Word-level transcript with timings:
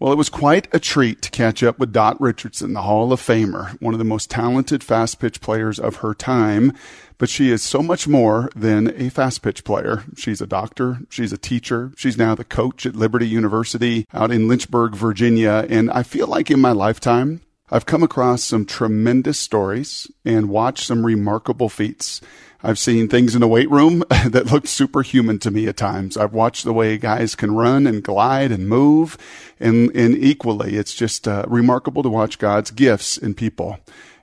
Well, 0.00 0.12
it 0.12 0.16
was 0.16 0.28
quite 0.28 0.72
a 0.72 0.78
treat 0.78 1.22
to 1.22 1.30
catch 1.30 1.60
up 1.64 1.80
with 1.80 1.92
Dot 1.92 2.20
Richardson, 2.20 2.72
the 2.72 2.82
Hall 2.82 3.12
of 3.12 3.20
Famer, 3.20 3.70
one 3.82 3.94
of 3.94 3.98
the 3.98 4.04
most 4.04 4.30
talented 4.30 4.84
fast 4.84 5.18
pitch 5.18 5.40
players 5.40 5.80
of 5.80 5.96
her 5.96 6.14
time. 6.14 6.72
But 7.18 7.28
she 7.28 7.50
is 7.50 7.64
so 7.64 7.82
much 7.82 8.06
more 8.06 8.48
than 8.54 8.94
a 8.94 9.10
fast 9.10 9.42
pitch 9.42 9.64
player. 9.64 10.04
She's 10.16 10.40
a 10.40 10.46
doctor. 10.46 11.00
She's 11.10 11.32
a 11.32 11.38
teacher. 11.38 11.90
She's 11.96 12.16
now 12.16 12.36
the 12.36 12.44
coach 12.44 12.86
at 12.86 12.94
Liberty 12.94 13.26
University 13.26 14.06
out 14.14 14.30
in 14.30 14.46
Lynchburg, 14.46 14.94
Virginia. 14.94 15.66
And 15.68 15.90
I 15.90 16.04
feel 16.04 16.28
like 16.28 16.48
in 16.48 16.60
my 16.60 16.70
lifetime, 16.70 17.40
I've 17.70 17.86
come 17.86 18.02
across 18.02 18.42
some 18.42 18.64
tremendous 18.64 19.38
stories 19.38 20.10
and 20.24 20.48
watched 20.48 20.86
some 20.86 21.04
remarkable 21.04 21.68
feats. 21.68 22.22
I've 22.62 22.78
seen 22.78 23.08
things 23.08 23.34
in 23.34 23.40
the 23.40 23.48
weight 23.48 23.70
room 23.70 24.02
that 24.26 24.50
looked 24.50 24.68
superhuman 24.68 25.38
to 25.40 25.50
me 25.50 25.66
at 25.68 25.76
times. 25.76 26.16
I've 26.16 26.32
watched 26.32 26.64
the 26.64 26.72
way 26.72 26.96
guys 26.96 27.34
can 27.34 27.54
run 27.54 27.86
and 27.86 28.02
glide 28.02 28.50
and 28.52 28.68
move. 28.68 29.18
And, 29.60 29.94
and 29.94 30.16
equally, 30.16 30.76
it's 30.76 30.94
just 30.94 31.28
uh, 31.28 31.44
remarkable 31.46 32.02
to 32.02 32.08
watch 32.08 32.38
God's 32.38 32.70
gifts 32.70 33.18
in 33.18 33.34
people. 33.34 33.78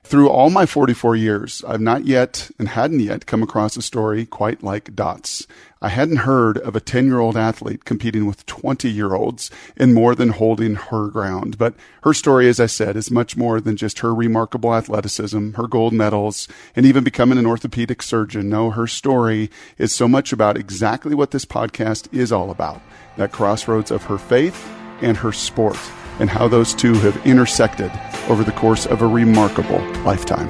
Through 0.06 0.30
all 0.30 0.50
my 0.50 0.66
44 0.66 1.16
years, 1.16 1.64
I've 1.66 1.80
not 1.80 2.04
yet 2.04 2.52
and 2.60 2.68
hadn't 2.68 3.00
yet 3.00 3.26
come 3.26 3.42
across 3.42 3.76
a 3.76 3.82
story 3.82 4.24
quite 4.24 4.62
like 4.62 4.94
Dot's. 4.94 5.48
I 5.82 5.88
hadn't 5.88 6.18
heard 6.18 6.58
of 6.58 6.76
a 6.76 6.80
10 6.80 7.06
year 7.06 7.18
old 7.18 7.36
athlete 7.36 7.84
competing 7.84 8.24
with 8.24 8.46
20 8.46 8.88
year 8.88 9.14
olds 9.14 9.50
in 9.76 9.92
more 9.92 10.14
than 10.14 10.28
holding 10.28 10.76
her 10.76 11.08
ground. 11.08 11.58
But 11.58 11.74
her 12.04 12.14
story, 12.14 12.48
as 12.48 12.60
I 12.60 12.66
said, 12.66 12.94
is 12.94 13.10
much 13.10 13.36
more 13.36 13.60
than 13.60 13.76
just 13.76 13.98
her 13.98 14.14
remarkable 14.14 14.76
athleticism, 14.76 15.54
her 15.54 15.66
gold 15.66 15.92
medals, 15.92 16.46
and 16.76 16.86
even 16.86 17.02
becoming 17.02 17.36
an 17.36 17.46
orthopedic 17.46 18.00
surgeon. 18.00 18.48
No, 18.48 18.70
her 18.70 18.86
story 18.86 19.50
is 19.76 19.92
so 19.92 20.06
much 20.06 20.32
about 20.32 20.56
exactly 20.56 21.16
what 21.16 21.32
this 21.32 21.44
podcast 21.44 22.14
is 22.14 22.30
all 22.30 22.52
about 22.52 22.80
that 23.16 23.32
crossroads 23.32 23.90
of 23.90 24.04
her 24.04 24.18
faith 24.18 24.70
and 25.02 25.16
her 25.16 25.32
sport 25.32 25.76
and 26.18 26.30
how 26.30 26.48
those 26.48 26.74
two 26.74 26.94
have 26.94 27.26
intersected 27.26 27.90
over 28.28 28.44
the 28.44 28.52
course 28.52 28.86
of 28.86 29.02
a 29.02 29.06
remarkable 29.06 29.80
lifetime. 30.02 30.48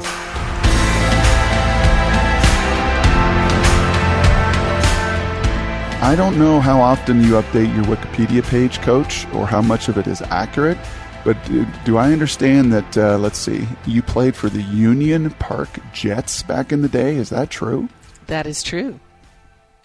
I 6.03 6.15
don't 6.15 6.39
know 6.39 6.61
how 6.61 6.81
often 6.81 7.21
you 7.23 7.33
update 7.33 7.75
your 7.75 7.85
Wikipedia 7.85 8.43
page, 8.45 8.81
Coach, 8.81 9.27
or 9.35 9.47
how 9.47 9.61
much 9.61 9.89
of 9.89 9.99
it 9.99 10.07
is 10.07 10.23
accurate, 10.23 10.79
but 11.25 11.37
do 11.85 11.97
I 11.97 12.13
understand 12.13 12.73
that, 12.73 12.97
uh, 12.97 13.19
let's 13.19 13.39
see, 13.39 13.67
you 13.87 14.03
played 14.03 14.37
for 14.37 14.49
the 14.49 14.63
Union 14.63 15.31
Park 15.31 15.81
Jets 15.93 16.45
back 16.45 16.71
in 16.71 16.83
the 16.83 16.89
day? 16.89 17.17
Is 17.17 17.31
that 17.31 17.51
true? 17.51 17.89
That 18.29 18.47
is 18.47 18.63
true. 18.63 19.01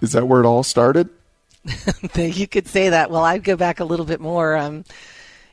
Is 0.02 0.12
that 0.12 0.28
where 0.28 0.42
it 0.42 0.46
all 0.46 0.62
started? 0.62 1.10
you 2.16 2.48
could 2.48 2.68
say 2.68 2.90
that. 2.90 3.10
Well, 3.10 3.24
I'd 3.24 3.44
go 3.44 3.56
back 3.56 3.80
a 3.80 3.86
little 3.86 4.06
bit 4.06 4.22
more. 4.22 4.56
Um, 4.56 4.84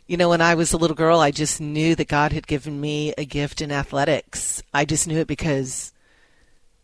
you 0.09 0.17
know, 0.17 0.31
when 0.31 0.41
I 0.41 0.55
was 0.55 0.73
a 0.73 0.79
little 0.79 0.97
girl, 0.97 1.21
I 1.21 1.31
just 1.31 1.61
knew 1.61 1.95
that 1.95 2.09
God 2.09 2.33
had 2.33 2.47
given 2.47 2.81
me 2.81 3.13
a 3.19 3.27
gift 3.27 3.61
in 3.61 3.71
athletics. 3.71 4.63
I 4.73 4.87
just 4.87 5.07
knew 5.07 5.19
it 5.19 5.27
because, 5.27 5.93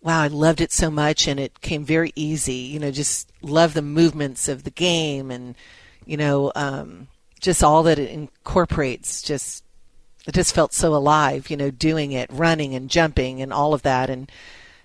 wow, 0.03 0.21
I 0.21 0.27
loved 0.27 0.61
it 0.61 0.71
so 0.71 0.91
much 0.91 1.27
and 1.27 1.41
it 1.41 1.63
came 1.63 1.87
very 1.87 2.13
easy. 2.15 2.53
You 2.53 2.81
know, 2.81 2.91
just 2.91 3.33
love 3.41 3.73
the 3.73 3.81
movements 3.81 4.47
of 4.47 4.65
the 4.65 4.71
game 4.71 5.31
and, 5.31 5.55
you 6.05 6.19
know, 6.19 6.53
um, 6.55 7.09
just 7.41 7.65
all 7.65 7.83
that 7.85 7.99
it 7.99 8.11
incorporates. 8.11 9.23
Just, 9.23 9.65
it 10.27 10.35
just 10.35 10.55
felt 10.55 10.75
so 10.75 10.95
alive, 10.95 11.49
you 11.49 11.57
know, 11.57 11.71
doing 11.71 12.13
it, 12.13 12.29
running 12.31 12.75
and 12.75 12.91
jumping 12.91 13.41
and 13.41 13.55
all 13.55 13.73
of 13.73 13.83
that. 13.83 14.11
And 14.11 14.31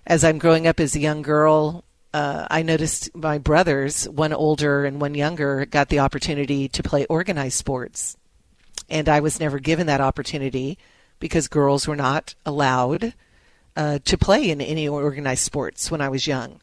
as 0.08 0.24
I'm 0.24 0.38
growing 0.38 0.66
up 0.66 0.80
as 0.80 0.96
a 0.96 1.02
young 1.02 1.24
girl, 1.24 1.84
uh, 2.14 2.48
I 2.50 2.62
noticed 2.62 3.14
my 3.14 3.38
brothers, 3.38 4.08
one 4.08 4.32
older 4.32 4.86
and 4.86 5.02
one 5.02 5.14
younger, 5.14 5.66
got 5.66 5.90
the 5.90 6.00
opportunity 6.00 6.70
to 6.70 6.82
play 6.82 7.06
organized 7.08 7.58
sports 7.58 8.16
and 8.90 9.08
I 9.10 9.20
was 9.20 9.40
never 9.40 9.60
given 9.60 9.88
that 9.88 10.02
opportunity 10.02 10.78
because 11.20 11.48
girls 11.48 11.88
were 11.88 11.96
not 11.96 12.36
allowed 12.46 13.14
uh, 13.76 14.00
to 14.06 14.18
play 14.18 14.50
in 14.50 14.62
any 14.62 14.88
organized 14.88 15.44
sports 15.44 15.92
when 15.92 16.02
I 16.02 16.10
was 16.10 16.28
young. 16.28 16.62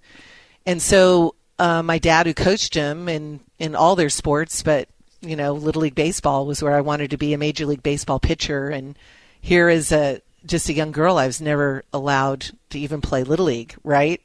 And 0.64 0.82
so 0.82 1.34
uh, 1.58 1.82
my 1.82 1.98
dad, 1.98 2.26
who 2.26 2.34
coached 2.34 2.74
them 2.74 3.08
in, 3.08 3.40
in 3.58 3.74
all 3.74 3.96
their 3.96 4.10
sports, 4.10 4.62
but 4.62 4.88
you 5.20 5.36
know, 5.36 5.52
Little 5.52 5.82
League 5.82 5.94
Baseball 5.94 6.46
was 6.46 6.62
where 6.62 6.74
I 6.74 6.80
wanted 6.80 7.10
to 7.10 7.16
be 7.16 7.32
a 7.32 7.38
Major 7.38 7.66
League 7.66 7.82
Baseball 7.82 8.20
pitcher. 8.20 8.68
And 8.68 8.96
here 9.40 9.68
as 9.68 9.92
a 9.92 10.20
just 10.44 10.68
a 10.68 10.74
young 10.74 10.92
girl, 10.92 11.18
I 11.18 11.26
was 11.26 11.40
never 11.40 11.82
allowed 11.92 12.50
to 12.70 12.78
even 12.78 13.00
play 13.00 13.24
Little 13.24 13.46
League, 13.46 13.74
right? 13.82 14.20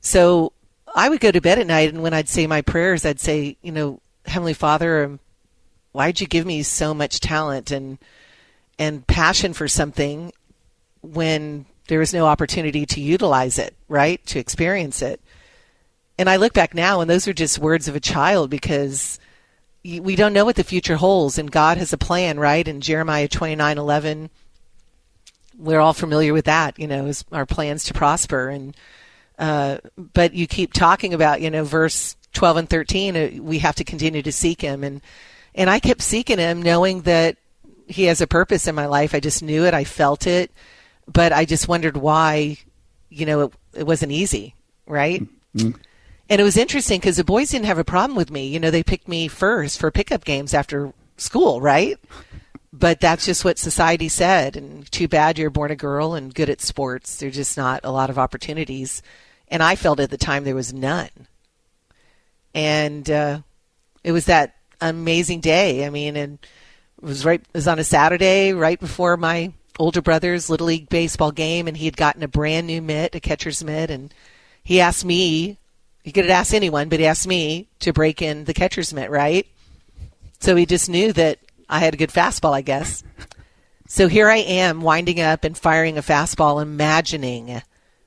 So 0.00 0.52
I 0.94 1.08
would 1.08 1.20
go 1.20 1.30
to 1.30 1.40
bed 1.40 1.58
at 1.58 1.66
night, 1.66 1.92
and 1.92 2.02
when 2.02 2.14
I'd 2.14 2.28
say 2.28 2.46
my 2.46 2.62
prayers, 2.62 3.04
I'd 3.04 3.20
say, 3.20 3.56
you 3.62 3.72
know, 3.72 4.00
Heavenly 4.26 4.54
Father, 4.54 5.18
why'd 5.92 6.20
you 6.20 6.26
give 6.26 6.46
me 6.46 6.62
so 6.62 6.94
much 6.94 7.20
talent 7.20 7.70
and 7.70 7.98
and 8.78 9.06
passion 9.06 9.52
for 9.52 9.66
something 9.66 10.32
when 11.02 11.66
there 11.88 11.98
was 11.98 12.14
no 12.14 12.26
opportunity 12.26 12.86
to 12.86 13.00
utilize 13.00 13.58
it, 13.58 13.74
right? 13.88 14.24
To 14.26 14.38
experience 14.38 15.02
it. 15.02 15.20
And 16.16 16.30
I 16.30 16.36
look 16.36 16.52
back 16.52 16.74
now 16.74 17.00
and 17.00 17.10
those 17.10 17.26
are 17.26 17.32
just 17.32 17.58
words 17.58 17.88
of 17.88 17.96
a 17.96 18.00
child 18.00 18.50
because 18.50 19.18
we 19.84 20.16
don't 20.16 20.32
know 20.32 20.44
what 20.44 20.56
the 20.56 20.64
future 20.64 20.96
holds 20.96 21.38
and 21.38 21.50
God 21.50 21.78
has 21.78 21.92
a 21.92 21.98
plan, 21.98 22.38
right? 22.38 22.66
In 22.66 22.80
Jeremiah 22.80 23.28
29:11 23.28 24.30
we're 25.58 25.80
all 25.80 25.92
familiar 25.92 26.32
with 26.32 26.44
that, 26.44 26.78
you 26.78 26.86
know, 26.86 27.10
our 27.32 27.44
plans 27.44 27.84
to 27.84 27.94
prosper 27.94 28.48
and 28.48 28.76
uh, 29.38 29.78
but 29.96 30.34
you 30.34 30.46
keep 30.46 30.72
talking 30.72 31.14
about, 31.14 31.40
you 31.40 31.50
know, 31.50 31.62
verse 31.62 32.16
12 32.32 32.56
and 32.56 32.70
13, 32.70 33.16
uh, 33.16 33.30
we 33.40 33.60
have 33.60 33.76
to 33.76 33.84
continue 33.84 34.22
to 34.22 34.32
seek 34.32 34.60
him 34.60 34.82
and 34.82 35.00
and 35.58 35.68
I 35.68 35.80
kept 35.80 36.02
seeking 36.02 36.38
him, 36.38 36.62
knowing 36.62 37.02
that 37.02 37.36
he 37.88 38.04
has 38.04 38.20
a 38.20 38.28
purpose 38.28 38.68
in 38.68 38.76
my 38.76 38.86
life. 38.86 39.12
I 39.12 39.18
just 39.18 39.42
knew 39.42 39.64
it. 39.66 39.74
I 39.74 39.82
felt 39.82 40.26
it. 40.26 40.52
But 41.08 41.32
I 41.32 41.44
just 41.44 41.66
wondered 41.66 41.96
why, 41.96 42.58
you 43.08 43.26
know, 43.26 43.40
it, 43.40 43.52
it 43.74 43.86
wasn't 43.86 44.12
easy, 44.12 44.54
right? 44.86 45.20
Mm-hmm. 45.56 45.80
And 46.30 46.40
it 46.40 46.44
was 46.44 46.56
interesting 46.56 47.00
because 47.00 47.16
the 47.16 47.24
boys 47.24 47.50
didn't 47.50 47.66
have 47.66 47.78
a 47.78 47.84
problem 47.84 48.16
with 48.16 48.30
me. 48.30 48.46
You 48.46 48.60
know, 48.60 48.70
they 48.70 48.84
picked 48.84 49.08
me 49.08 49.26
first 49.26 49.80
for 49.80 49.90
pickup 49.90 50.24
games 50.24 50.54
after 50.54 50.92
school, 51.16 51.60
right? 51.60 51.98
But 52.72 53.00
that's 53.00 53.26
just 53.26 53.44
what 53.44 53.58
society 53.58 54.08
said. 54.08 54.56
And 54.56 54.88
too 54.92 55.08
bad 55.08 55.38
you're 55.38 55.50
born 55.50 55.72
a 55.72 55.76
girl 55.76 56.14
and 56.14 56.32
good 56.32 56.50
at 56.50 56.60
sports. 56.60 57.16
There's 57.16 57.34
just 57.34 57.56
not 57.56 57.80
a 57.82 57.90
lot 57.90 58.10
of 58.10 58.18
opportunities. 58.18 59.02
And 59.48 59.60
I 59.60 59.74
felt 59.74 59.98
at 59.98 60.10
the 60.10 60.18
time 60.18 60.44
there 60.44 60.54
was 60.54 60.72
none. 60.72 61.10
And 62.54 63.10
uh, 63.10 63.40
it 64.04 64.12
was 64.12 64.26
that 64.26 64.54
amazing 64.80 65.40
day. 65.40 65.86
I 65.86 65.90
mean, 65.90 66.16
and 66.16 66.38
it 67.02 67.04
was 67.04 67.24
right 67.24 67.40
it 67.40 67.54
was 67.54 67.68
on 67.68 67.78
a 67.78 67.84
Saturday, 67.84 68.52
right 68.52 68.78
before 68.78 69.16
my 69.16 69.52
older 69.78 70.02
brother's 70.02 70.50
little 70.50 70.66
league 70.66 70.88
baseball 70.88 71.30
game, 71.30 71.68
and 71.68 71.76
he 71.76 71.84
had 71.84 71.96
gotten 71.96 72.22
a 72.22 72.28
brand 72.28 72.66
new 72.66 72.82
mitt, 72.82 73.14
a 73.14 73.20
catcher's 73.20 73.62
mitt, 73.62 73.90
and 73.90 74.12
he 74.62 74.80
asked 74.80 75.04
me. 75.04 75.58
He 76.04 76.12
could 76.12 76.24
have 76.24 76.40
asked 76.40 76.54
anyone, 76.54 76.88
but 76.88 77.00
he 77.00 77.06
asked 77.06 77.26
me 77.26 77.68
to 77.80 77.92
break 77.92 78.22
in 78.22 78.44
the 78.44 78.54
catcher's 78.54 78.94
mitt, 78.94 79.10
right? 79.10 79.46
So 80.40 80.56
he 80.56 80.64
just 80.64 80.88
knew 80.88 81.12
that 81.12 81.38
I 81.68 81.80
had 81.80 81.92
a 81.92 81.98
good 81.98 82.10
fastball, 82.10 82.54
I 82.54 82.62
guess. 82.62 83.04
So 83.88 84.06
here 84.06 84.28
I 84.28 84.36
am 84.36 84.80
winding 84.80 85.20
up 85.20 85.44
and 85.44 85.56
firing 85.56 85.98
a 85.98 86.02
fastball, 86.02 86.62
imagining, 86.62 87.62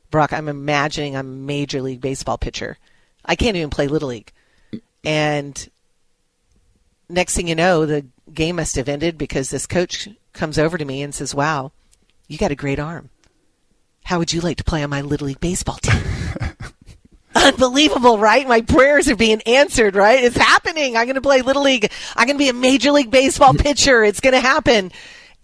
Brock, 0.10 0.34
I'm 0.34 0.48
imagining 0.48 1.16
I'm 1.16 1.28
a 1.28 1.46
major 1.46 1.82
league 1.82 2.02
baseball 2.02 2.38
pitcher. 2.38 2.78
I 3.26 3.36
can't 3.36 3.58
even 3.58 3.70
play 3.70 3.88
little 3.88 4.10
league. 4.10 4.32
And 5.04 5.70
next 7.12 7.36
thing 7.36 7.48
you 7.48 7.56
know, 7.56 7.86
the 7.86 8.06
game 8.34 8.58
must 8.58 8.76
have 8.76 8.90
ended 8.90 9.18
because 9.18 9.50
this 9.50 9.68
coach 9.68 10.08
comes 10.34 10.58
over 10.58 10.78
to 10.78 10.86
me 10.86 11.02
and 11.02 11.14
says, 11.14 11.36
Wow, 11.36 11.72
you 12.28 12.38
got 12.38 12.52
a 12.52 12.56
great 12.56 12.80
arm. 12.80 13.10
How 14.04 14.20
would 14.20 14.34
you 14.34 14.42
like 14.42 14.58
to 14.58 14.64
play 14.64 14.84
on 14.84 14.90
my 14.90 15.02
Little 15.02 15.28
League 15.28 15.40
baseball 15.40 15.78
team? 15.78 16.02
Unbelievable, 17.36 18.18
right? 18.18 18.48
My 18.48 18.62
prayers 18.62 19.08
are 19.08 19.16
being 19.16 19.42
answered, 19.44 19.96
right? 19.96 20.24
It's 20.24 20.38
happening. 20.38 20.98
I'm 20.98 21.06
going 21.06 21.16
to 21.16 21.22
play 21.22 21.42
Little 21.42 21.64
League. 21.64 21.92
I'm 22.16 22.28
going 22.28 22.38
to 22.38 22.44
be 22.44 22.50
a 22.50 22.54
Major 22.54 22.92
League 22.92 23.10
Baseball 23.10 23.54
pitcher. 23.54 24.04
It's 24.04 24.20
going 24.20 24.34
to 24.34 24.42
happen. 24.42 24.92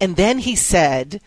And 0.00 0.14
then 0.14 0.38
he 0.38 0.54
said, 0.54 1.20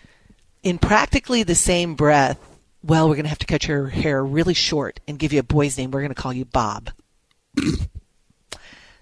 in 0.61 0.77
practically 0.77 1.43
the 1.43 1.55
same 1.55 1.95
breath, 1.95 2.39
well, 2.83 3.09
we're 3.09 3.15
going 3.15 3.25
to 3.25 3.29
have 3.29 3.39
to 3.39 3.47
cut 3.47 3.67
your 3.67 3.87
hair 3.87 4.23
really 4.23 4.53
short 4.53 4.99
and 5.07 5.19
give 5.19 5.33
you 5.33 5.39
a 5.39 5.43
boy's 5.43 5.77
name. 5.77 5.91
We're 5.91 6.01
going 6.01 6.13
to 6.13 6.21
call 6.21 6.33
you 6.33 6.45
Bob. 6.45 6.91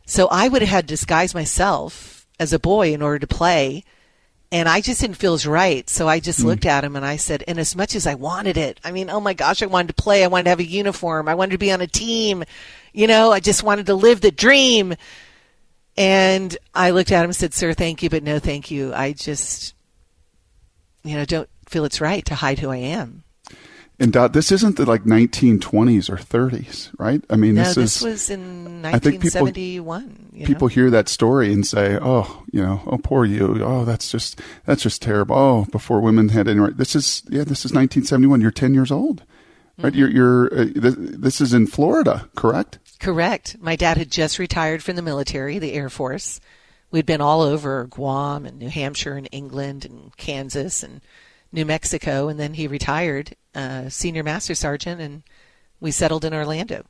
So 0.09 0.27
I 0.27 0.47
would 0.47 0.63
have 0.63 0.69
had 0.69 0.87
to 0.87 0.93
disguise 0.93 1.35
myself 1.35 2.25
as 2.39 2.51
a 2.51 2.57
boy 2.57 2.93
in 2.93 3.03
order 3.03 3.19
to 3.19 3.27
play. 3.27 3.83
And 4.51 4.67
I 4.67 4.81
just 4.81 5.01
didn't 5.01 5.17
feel 5.17 5.35
as 5.35 5.45
right. 5.45 5.87
So 5.87 6.07
I 6.07 6.19
just 6.19 6.39
mm. 6.39 6.45
looked 6.45 6.65
at 6.65 6.83
him 6.83 6.95
and 6.95 7.05
I 7.05 7.17
said, 7.17 7.43
and 7.47 7.59
as 7.59 7.75
much 7.75 7.93
as 7.93 8.07
I 8.07 8.15
wanted 8.15 8.57
it, 8.57 8.79
I 8.83 8.91
mean, 8.91 9.11
oh 9.11 9.19
my 9.19 9.35
gosh, 9.35 9.61
I 9.61 9.67
wanted 9.67 9.89
to 9.89 10.01
play. 10.01 10.23
I 10.23 10.27
wanted 10.27 10.45
to 10.45 10.49
have 10.49 10.59
a 10.59 10.65
uniform. 10.65 11.27
I 11.27 11.35
wanted 11.35 11.51
to 11.51 11.57
be 11.59 11.71
on 11.71 11.81
a 11.81 11.87
team. 11.87 12.43
You 12.91 13.05
know, 13.05 13.31
I 13.31 13.39
just 13.39 13.61
wanted 13.61 13.85
to 13.85 13.93
live 13.93 14.21
the 14.21 14.31
dream. 14.31 14.95
And 15.95 16.57
I 16.73 16.89
looked 16.89 17.11
at 17.11 17.19
him 17.19 17.29
and 17.29 17.35
said, 17.35 17.53
sir, 17.53 17.75
thank 17.75 18.01
you, 18.01 18.09
but 18.09 18.23
no, 18.23 18.39
thank 18.39 18.71
you. 18.71 18.91
I 18.95 19.13
just, 19.13 19.75
you 21.03 21.17
know, 21.17 21.25
don't 21.25 21.49
feel 21.67 21.85
it's 21.85 22.01
right 22.01 22.25
to 22.25 22.33
hide 22.33 22.57
who 22.57 22.71
I 22.71 22.77
am. 22.77 23.23
And 24.01 24.13
Dot, 24.13 24.31
this 24.31 24.51
isn't 24.51 24.77
the 24.77 24.85
like 24.85 25.03
1920s 25.03 26.09
or 26.09 26.15
30s, 26.15 26.89
right? 26.97 27.21
I 27.29 27.35
mean, 27.35 27.55
this. 27.55 27.75
No, 27.75 27.81
this, 27.81 27.99
this 27.99 28.01
is. 28.01 28.03
was 28.03 28.29
in 28.29 28.85
I 28.85 28.91
think 28.97 29.21
people- 29.21 29.41
1971. 29.41 30.29
you 30.31 30.39
know? 30.39 30.45
People 30.45 30.67
hear 30.69 30.89
that 30.89 31.09
story 31.09 31.51
and 31.51 31.67
say, 31.67 31.99
"Oh, 32.01 32.43
you 32.51 32.61
know, 32.61 32.81
oh 32.87 32.97
poor 32.97 33.25
you. 33.25 33.61
Oh, 33.61 33.83
that's 33.83 34.09
just 34.09 34.39
that's 34.65 34.83
just 34.83 35.01
terrible. 35.01 35.35
Oh, 35.35 35.65
before 35.69 35.99
women 35.99 36.29
had 36.29 36.47
any 36.47 36.59
right." 36.61 36.77
This 36.77 36.95
is 36.95 37.23
yeah, 37.27 37.43
this 37.43 37.65
is 37.65 37.73
1971. 37.73 38.39
You're 38.39 38.51
10 38.51 38.73
years 38.73 38.89
old, 38.89 39.23
right? 39.77 39.91
Mm-hmm. 39.91 39.99
You're 39.99 40.09
you're 40.09 40.45
uh, 40.53 40.65
th- 40.65 40.95
this 40.97 41.41
is 41.41 41.53
in 41.53 41.67
Florida, 41.67 42.29
correct? 42.37 42.79
Correct. 43.01 43.57
My 43.59 43.75
dad 43.75 43.97
had 43.97 44.11
just 44.11 44.39
retired 44.39 44.81
from 44.81 44.95
the 44.95 45.01
military, 45.01 45.59
the 45.59 45.73
Air 45.73 45.89
Force. 45.89 46.39
We'd 46.91 47.05
been 47.05 47.21
all 47.21 47.41
over 47.41 47.85
Guam 47.85 48.45
and 48.45 48.57
New 48.59 48.69
Hampshire 48.69 49.15
and 49.17 49.27
England 49.31 49.83
and 49.85 50.15
Kansas 50.17 50.83
and 50.83 51.01
New 51.51 51.65
Mexico, 51.65 52.27
and 52.27 52.39
then 52.39 52.53
he 52.53 52.67
retired, 52.67 53.35
uh, 53.55 53.89
senior 53.89 54.23
master 54.23 54.53
sergeant, 54.55 55.01
and 55.01 55.23
we 55.79 55.91
settled 55.91 56.23
in 56.25 56.33
Orlando. 56.33 56.85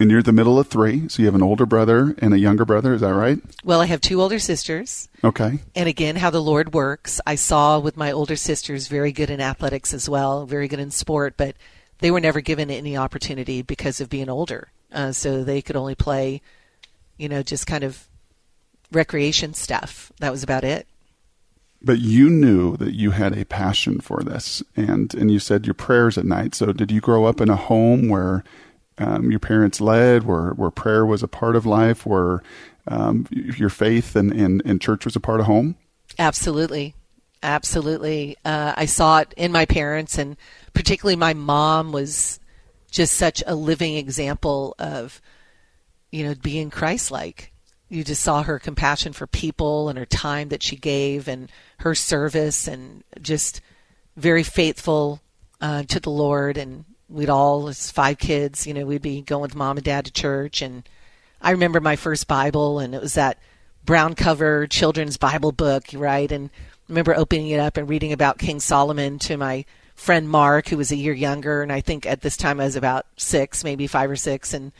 And 0.00 0.10
you're 0.12 0.22
the 0.22 0.32
middle 0.32 0.60
of 0.60 0.68
three, 0.68 1.08
so 1.08 1.20
you 1.22 1.26
have 1.26 1.34
an 1.34 1.42
older 1.42 1.66
brother 1.66 2.14
and 2.18 2.32
a 2.32 2.38
younger 2.38 2.64
brother. 2.64 2.94
Is 2.94 3.00
that 3.00 3.14
right? 3.14 3.38
Well, 3.64 3.80
I 3.80 3.86
have 3.86 4.00
two 4.00 4.22
older 4.22 4.38
sisters, 4.38 5.08
Okay. 5.24 5.58
and 5.74 5.88
again, 5.88 6.16
how 6.16 6.30
the 6.30 6.42
Lord 6.42 6.72
works. 6.72 7.20
I 7.26 7.34
saw 7.34 7.78
with 7.80 7.96
my 7.96 8.12
older 8.12 8.36
sisters 8.36 8.86
very 8.86 9.10
good 9.10 9.28
in 9.30 9.40
athletics 9.40 9.92
as 9.92 10.08
well, 10.08 10.46
very 10.46 10.68
good 10.68 10.78
in 10.78 10.92
sport, 10.92 11.34
but 11.36 11.56
they 11.98 12.12
were 12.12 12.20
never 12.20 12.40
given 12.40 12.70
any 12.70 12.96
opportunity 12.96 13.60
because 13.62 14.00
of 14.00 14.08
being 14.08 14.28
older. 14.28 14.68
Uh, 14.92 15.10
so 15.12 15.42
they 15.42 15.60
could 15.60 15.74
only 15.76 15.96
play, 15.96 16.42
you 17.16 17.28
know, 17.28 17.42
just 17.42 17.66
kind 17.66 17.82
of 17.82 18.08
recreation 18.92 19.52
stuff. 19.52 20.12
That 20.20 20.30
was 20.30 20.42
about 20.44 20.62
it. 20.64 20.86
But 21.80 22.00
you 22.00 22.28
knew 22.28 22.76
that 22.78 22.94
you 22.94 23.12
had 23.12 23.38
a 23.38 23.44
passion 23.44 24.00
for 24.00 24.22
this, 24.22 24.62
and 24.76 25.14
and 25.14 25.30
you 25.30 25.38
said 25.38 25.66
your 25.66 25.74
prayers 25.74 26.18
at 26.18 26.24
night. 26.24 26.54
So 26.54 26.72
did 26.72 26.90
you 26.90 27.00
grow 27.00 27.24
up 27.24 27.40
in 27.40 27.48
a 27.48 27.56
home 27.56 28.08
where 28.08 28.42
um, 28.98 29.30
your 29.30 29.40
parents 29.40 29.80
led, 29.80 30.24
where 30.24 30.50
where 30.50 30.70
prayer 30.70 31.06
was 31.06 31.22
a 31.22 31.28
part 31.28 31.54
of 31.54 31.66
life, 31.66 32.04
where 32.04 32.42
um, 32.88 33.26
your 33.30 33.70
faith 33.70 34.16
and, 34.16 34.32
and 34.32 34.60
and 34.64 34.80
church 34.80 35.04
was 35.04 35.14
a 35.14 35.20
part 35.20 35.40
of 35.40 35.46
home? 35.46 35.76
Absolutely. 36.18 36.94
Absolutely. 37.42 38.36
Uh, 38.44 38.74
I 38.76 38.86
saw 38.86 39.20
it 39.20 39.32
in 39.36 39.52
my 39.52 39.64
parents, 39.64 40.18
and 40.18 40.36
particularly 40.74 41.16
my 41.16 41.34
mom 41.34 41.92
was 41.92 42.40
just 42.90 43.14
such 43.14 43.42
a 43.46 43.54
living 43.54 43.94
example 43.94 44.74
of, 44.78 45.20
you 46.10 46.24
know, 46.24 46.34
being 46.34 46.70
Christ 46.70 47.10
like. 47.10 47.52
You 47.88 48.04
just 48.04 48.22
saw 48.22 48.42
her 48.42 48.58
compassion 48.58 49.12
for 49.12 49.26
people 49.26 49.88
and 49.88 49.98
her 49.98 50.06
time 50.06 50.50
that 50.50 50.62
she 50.62 50.76
gave 50.76 51.28
and 51.28 51.50
her 51.78 51.94
service 51.94 52.68
and 52.68 53.02
just 53.20 53.60
very 54.16 54.42
faithful 54.42 55.20
uh, 55.60 55.84
to 55.84 56.00
the 56.00 56.10
Lord. 56.10 56.56
And 56.58 56.84
we'd 57.08 57.30
all, 57.30 57.68
as 57.68 57.90
five 57.90 58.18
kids, 58.18 58.66
you 58.66 58.74
know, 58.74 58.84
we'd 58.84 59.02
be 59.02 59.22
going 59.22 59.42
with 59.42 59.54
mom 59.54 59.78
and 59.78 59.84
dad 59.84 60.04
to 60.04 60.12
church. 60.12 60.60
And 60.60 60.88
I 61.40 61.52
remember 61.52 61.80
my 61.80 61.96
first 61.96 62.26
Bible, 62.26 62.78
and 62.78 62.94
it 62.94 63.00
was 63.00 63.14
that 63.14 63.38
brown 63.84 64.14
cover 64.14 64.66
children's 64.66 65.16
Bible 65.16 65.52
book, 65.52 65.84
right? 65.94 66.30
And 66.30 66.50
I 66.50 66.82
remember 66.88 67.16
opening 67.16 67.48
it 67.48 67.60
up 67.60 67.76
and 67.76 67.88
reading 67.88 68.12
about 68.12 68.38
King 68.38 68.60
Solomon 68.60 69.18
to 69.20 69.36
my 69.36 69.64
friend 69.94 70.28
Mark, 70.28 70.68
who 70.68 70.76
was 70.76 70.92
a 70.92 70.96
year 70.96 71.12
younger, 71.12 71.62
and 71.62 71.72
I 71.72 71.80
think 71.80 72.06
at 72.06 72.20
this 72.20 72.36
time 72.36 72.60
I 72.60 72.64
was 72.64 72.76
about 72.76 73.06
six, 73.16 73.64
maybe 73.64 73.86
five 73.86 74.10
or 74.10 74.16
six, 74.16 74.54
and 74.54 74.72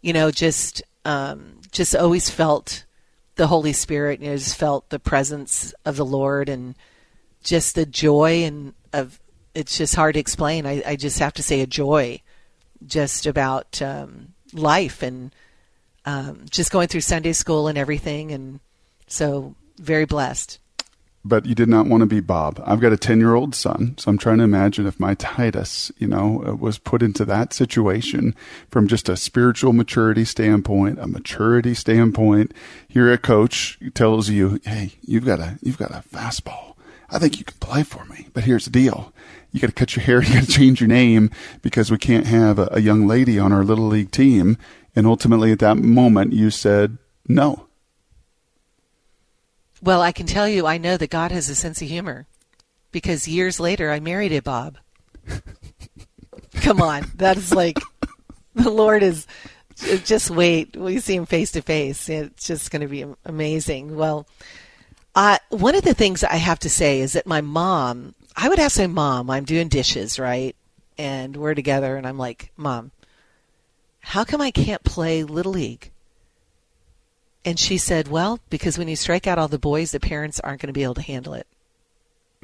you 0.00 0.14
know, 0.14 0.30
just 0.30 0.82
um, 1.04 1.60
just 1.72 1.94
always 1.94 2.30
felt 2.30 2.84
the 3.36 3.46
Holy 3.46 3.72
Spirit, 3.72 4.20
you 4.20 4.30
know, 4.30 4.36
just 4.36 4.56
felt 4.56 4.90
the 4.90 4.98
presence 4.98 5.72
of 5.84 5.96
the 5.96 6.04
Lord 6.04 6.48
and 6.48 6.74
just 7.42 7.74
the 7.74 7.86
joy 7.86 8.44
and 8.44 8.74
of 8.92 9.20
it's 9.54 9.78
just 9.78 9.94
hard 9.94 10.14
to 10.14 10.20
explain. 10.20 10.66
I, 10.66 10.82
I 10.86 10.96
just 10.96 11.18
have 11.18 11.32
to 11.34 11.42
say 11.42 11.60
a 11.60 11.66
joy 11.66 12.20
just 12.86 13.26
about 13.26 13.82
um, 13.82 14.34
life 14.52 15.02
and 15.02 15.34
um, 16.04 16.44
just 16.50 16.70
going 16.70 16.88
through 16.88 17.00
Sunday 17.00 17.32
school 17.32 17.66
and 17.66 17.76
everything. 17.76 18.30
And 18.30 18.60
so 19.06 19.54
very 19.76 20.04
blessed. 20.04 20.59
But 21.22 21.44
you 21.44 21.54
did 21.54 21.68
not 21.68 21.86
want 21.86 22.00
to 22.00 22.06
be 22.06 22.20
Bob. 22.20 22.62
I've 22.64 22.80
got 22.80 22.92
a 22.92 22.96
ten-year-old 22.96 23.54
son, 23.54 23.94
so 23.98 24.10
I'm 24.10 24.16
trying 24.16 24.38
to 24.38 24.44
imagine 24.44 24.86
if 24.86 24.98
my 24.98 25.14
Titus, 25.14 25.92
you 25.98 26.06
know, 26.06 26.42
uh, 26.46 26.54
was 26.54 26.78
put 26.78 27.02
into 27.02 27.26
that 27.26 27.52
situation 27.52 28.34
from 28.70 28.88
just 28.88 29.08
a 29.08 29.18
spiritual 29.18 29.74
maturity 29.74 30.24
standpoint, 30.24 30.98
a 30.98 31.06
maturity 31.06 31.74
standpoint. 31.74 32.52
Here, 32.88 33.12
a 33.12 33.18
coach 33.18 33.78
tells 33.92 34.30
you, 34.30 34.60
"Hey, 34.64 34.92
you've 35.02 35.26
got 35.26 35.40
a 35.40 35.58
you've 35.60 35.78
got 35.78 35.90
a 35.90 36.02
fastball. 36.08 36.74
I 37.10 37.18
think 37.18 37.38
you 37.38 37.44
can 37.44 37.58
play 37.58 37.82
for 37.82 38.04
me, 38.06 38.28
but 38.32 38.44
here's 38.44 38.64
the 38.64 38.70
deal." 38.70 39.12
You 39.52 39.60
got 39.60 39.66
to 39.66 39.72
cut 39.72 39.96
your 39.96 40.04
hair. 40.04 40.22
You 40.22 40.34
got 40.34 40.44
to 40.44 40.52
change 40.52 40.80
your 40.80 40.88
name 40.88 41.30
because 41.60 41.90
we 41.90 41.98
can't 41.98 42.26
have 42.26 42.58
a, 42.58 42.68
a 42.72 42.80
young 42.80 43.06
lady 43.06 43.38
on 43.38 43.52
our 43.52 43.64
little 43.64 43.88
league 43.88 44.10
team. 44.10 44.56
And 44.96 45.06
ultimately, 45.06 45.52
at 45.52 45.58
that 45.60 45.76
moment, 45.76 46.32
you 46.32 46.50
said 46.50 46.98
no. 47.28 47.66
Well, 49.82 50.02
I 50.02 50.12
can 50.12 50.26
tell 50.26 50.48
you, 50.48 50.66
I 50.66 50.78
know 50.78 50.96
that 50.96 51.10
God 51.10 51.32
has 51.32 51.48
a 51.48 51.54
sense 51.54 51.80
of 51.80 51.88
humor 51.88 52.26
because 52.92 53.26
years 53.26 53.58
later 53.58 53.90
I 53.90 54.00
married 54.00 54.32
a 54.32 54.40
Bob. 54.40 54.78
Come 56.60 56.82
on. 56.82 57.10
That 57.16 57.36
is 57.36 57.54
like, 57.54 57.78
the 58.54 58.70
Lord 58.70 59.02
is, 59.02 59.26
just 60.04 60.30
wait. 60.30 60.76
We 60.76 61.00
see 61.00 61.16
him 61.16 61.26
face 61.26 61.52
to 61.52 61.62
face. 61.62 62.08
It's 62.08 62.46
just 62.46 62.70
going 62.70 62.82
to 62.82 62.88
be 62.88 63.06
amazing. 63.24 63.96
Well, 63.96 64.26
uh, 65.14 65.38
one 65.48 65.74
of 65.74 65.84
the 65.84 65.94
things 65.94 66.22
I 66.22 66.36
have 66.36 66.58
to 66.60 66.70
say 66.70 67.00
is 67.00 67.14
that 67.14 67.26
my 67.26 67.40
mom, 67.40 68.14
I 68.36 68.48
would 68.48 68.60
ask 68.60 68.78
my 68.78 68.86
mom, 68.86 69.30
I'm 69.30 69.44
doing 69.44 69.68
dishes, 69.68 70.18
right? 70.18 70.54
And 70.98 71.36
we're 71.36 71.54
together, 71.54 71.96
and 71.96 72.06
I'm 72.06 72.18
like, 72.18 72.52
Mom, 72.56 72.90
how 74.00 74.24
come 74.24 74.40
I 74.40 74.50
can't 74.50 74.84
play 74.84 75.24
Little 75.24 75.52
League? 75.52 75.90
And 77.44 77.58
she 77.58 77.78
said, 77.78 78.08
Well, 78.08 78.40
because 78.50 78.78
when 78.78 78.88
you 78.88 78.96
strike 78.96 79.26
out 79.26 79.38
all 79.38 79.48
the 79.48 79.58
boys, 79.58 79.92
the 79.92 80.00
parents 80.00 80.40
aren't 80.40 80.60
going 80.60 80.68
to 80.68 80.72
be 80.72 80.82
able 80.82 80.94
to 80.94 81.02
handle 81.02 81.34
it. 81.34 81.46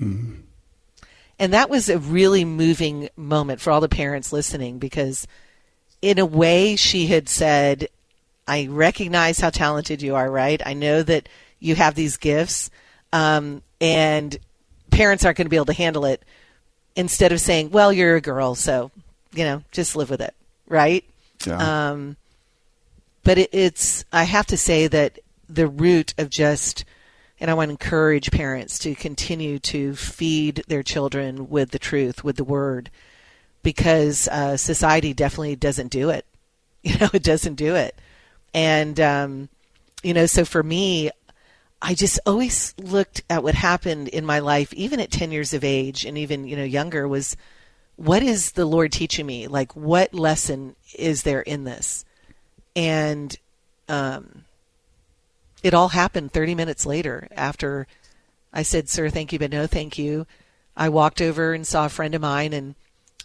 Mm-hmm. 0.01 0.41
And 1.39 1.53
that 1.53 1.69
was 1.69 1.89
a 1.89 1.99
really 1.99 2.45
moving 2.45 3.11
moment 3.17 3.61
for 3.61 3.71
all 3.71 3.81
the 3.81 3.89
parents 3.89 4.33
listening 4.33 4.79
because, 4.79 5.27
in 6.01 6.19
a 6.19 6.25
way, 6.25 6.77
she 6.77 7.09
had 7.09 7.29
said, 7.29 7.89
I 8.49 8.69
recognize 8.69 9.39
how 9.39 9.51
talented 9.51 10.01
you 10.01 10.15
are, 10.15 10.31
right? 10.31 10.63
I 10.65 10.73
know 10.73 11.03
that 11.03 11.29
you 11.59 11.75
have 11.75 11.95
these 11.95 12.17
gifts, 12.17 12.71
um, 13.13 13.63
and 13.81 14.37
parents 14.91 15.25
aren't 15.25 15.37
going 15.37 15.47
to 15.47 15.51
be 15.51 15.57
able 15.57 15.67
to 15.67 15.73
handle 15.75 16.07
it. 16.07 16.23
Instead 16.95 17.33
of 17.33 17.41
saying, 17.41 17.71
Well, 17.71 17.93
you're 17.93 18.17
a 18.17 18.23
girl, 18.23 18.55
so, 18.55 18.91
you 19.35 19.45
know, 19.45 19.63
just 19.73 19.95
live 19.95 20.09
with 20.09 20.23
it, 20.23 20.35
right? 20.67 21.05
Yeah. 21.47 21.91
Um, 21.91 22.17
but 23.27 23.39
it, 23.39 23.51
it's 23.53 24.05
I 24.13 24.23
have 24.23 24.47
to 24.47 24.57
say 24.57 24.87
that 24.87 25.19
the 25.49 25.67
root 25.67 26.15
of 26.17 26.31
just 26.31 26.85
and 27.41 27.51
I 27.51 27.55
want 27.55 27.69
to 27.69 27.73
encourage 27.73 28.31
parents 28.31 28.79
to 28.79 28.95
continue 28.95 29.59
to 29.59 29.95
feed 29.97 30.63
their 30.69 30.83
children 30.83 31.51
with 31.51 31.73
the 31.73 31.79
truth, 31.79 32.25
with 32.25 32.37
the 32.37 32.45
word, 32.45 32.89
because 33.63 34.29
uh, 34.29 34.57
society 34.57 35.13
definitely 35.13 35.57
doesn't 35.57 35.89
do 35.89 36.09
it. 36.09 36.25
You 36.87 36.97
know, 36.99 37.09
it 37.13 37.25
doesn't 37.25 37.57
do 37.57 37.75
it, 37.75 37.99
and 38.55 39.01
um, 39.01 39.49
you 40.05 40.15
know, 40.15 40.27
so 40.27 40.45
for 40.45 40.63
me, 40.63 41.11
I 41.83 41.95
just 41.95 42.21
always 42.25 42.75
looked 42.79 43.25
at 43.29 43.43
what 43.43 43.57
happened 43.57 44.07
in 44.07 44.25
my 44.25 44.39
life, 44.39 44.73
even 44.73 45.01
at 45.01 45.11
ten 45.11 45.33
years 45.33 45.53
of 45.53 45.65
age, 45.65 46.05
and 46.05 46.17
even 46.17 46.47
you 46.47 46.55
know 46.55 46.63
younger, 46.63 47.09
was 47.09 47.37
what 47.97 48.23
is 48.23 48.53
the 48.53 48.67
Lord 48.67 48.93
teaching 48.93 49.27
me? 49.27 49.49
Like, 49.49 49.75
what 49.75 50.15
lesson 50.15 50.77
is 50.95 51.25
there 51.25 51.41
in 51.41 51.65
this? 51.65 52.05
And 52.77 53.35
um, 53.89 54.45
it 55.63 55.75
all 55.75 55.89
happened 55.89 56.33
30 56.33 56.55
minutes 56.55 56.85
later 56.85 57.27
after 57.35 57.87
I 58.53 58.63
said, 58.63 58.89
Sir, 58.89 59.09
thank 59.09 59.33
you, 59.33 59.39
but 59.39 59.51
no 59.51 59.67
thank 59.67 59.99
you. 59.99 60.27
I 60.77 60.91
walked 60.91 61.23
over 61.23 61.55
and 61.55 61.67
saw 61.67 61.87
a 61.87 61.89
friend 61.89 62.15
of 62.15 62.21
mine, 62.21 62.53
and 62.53 62.75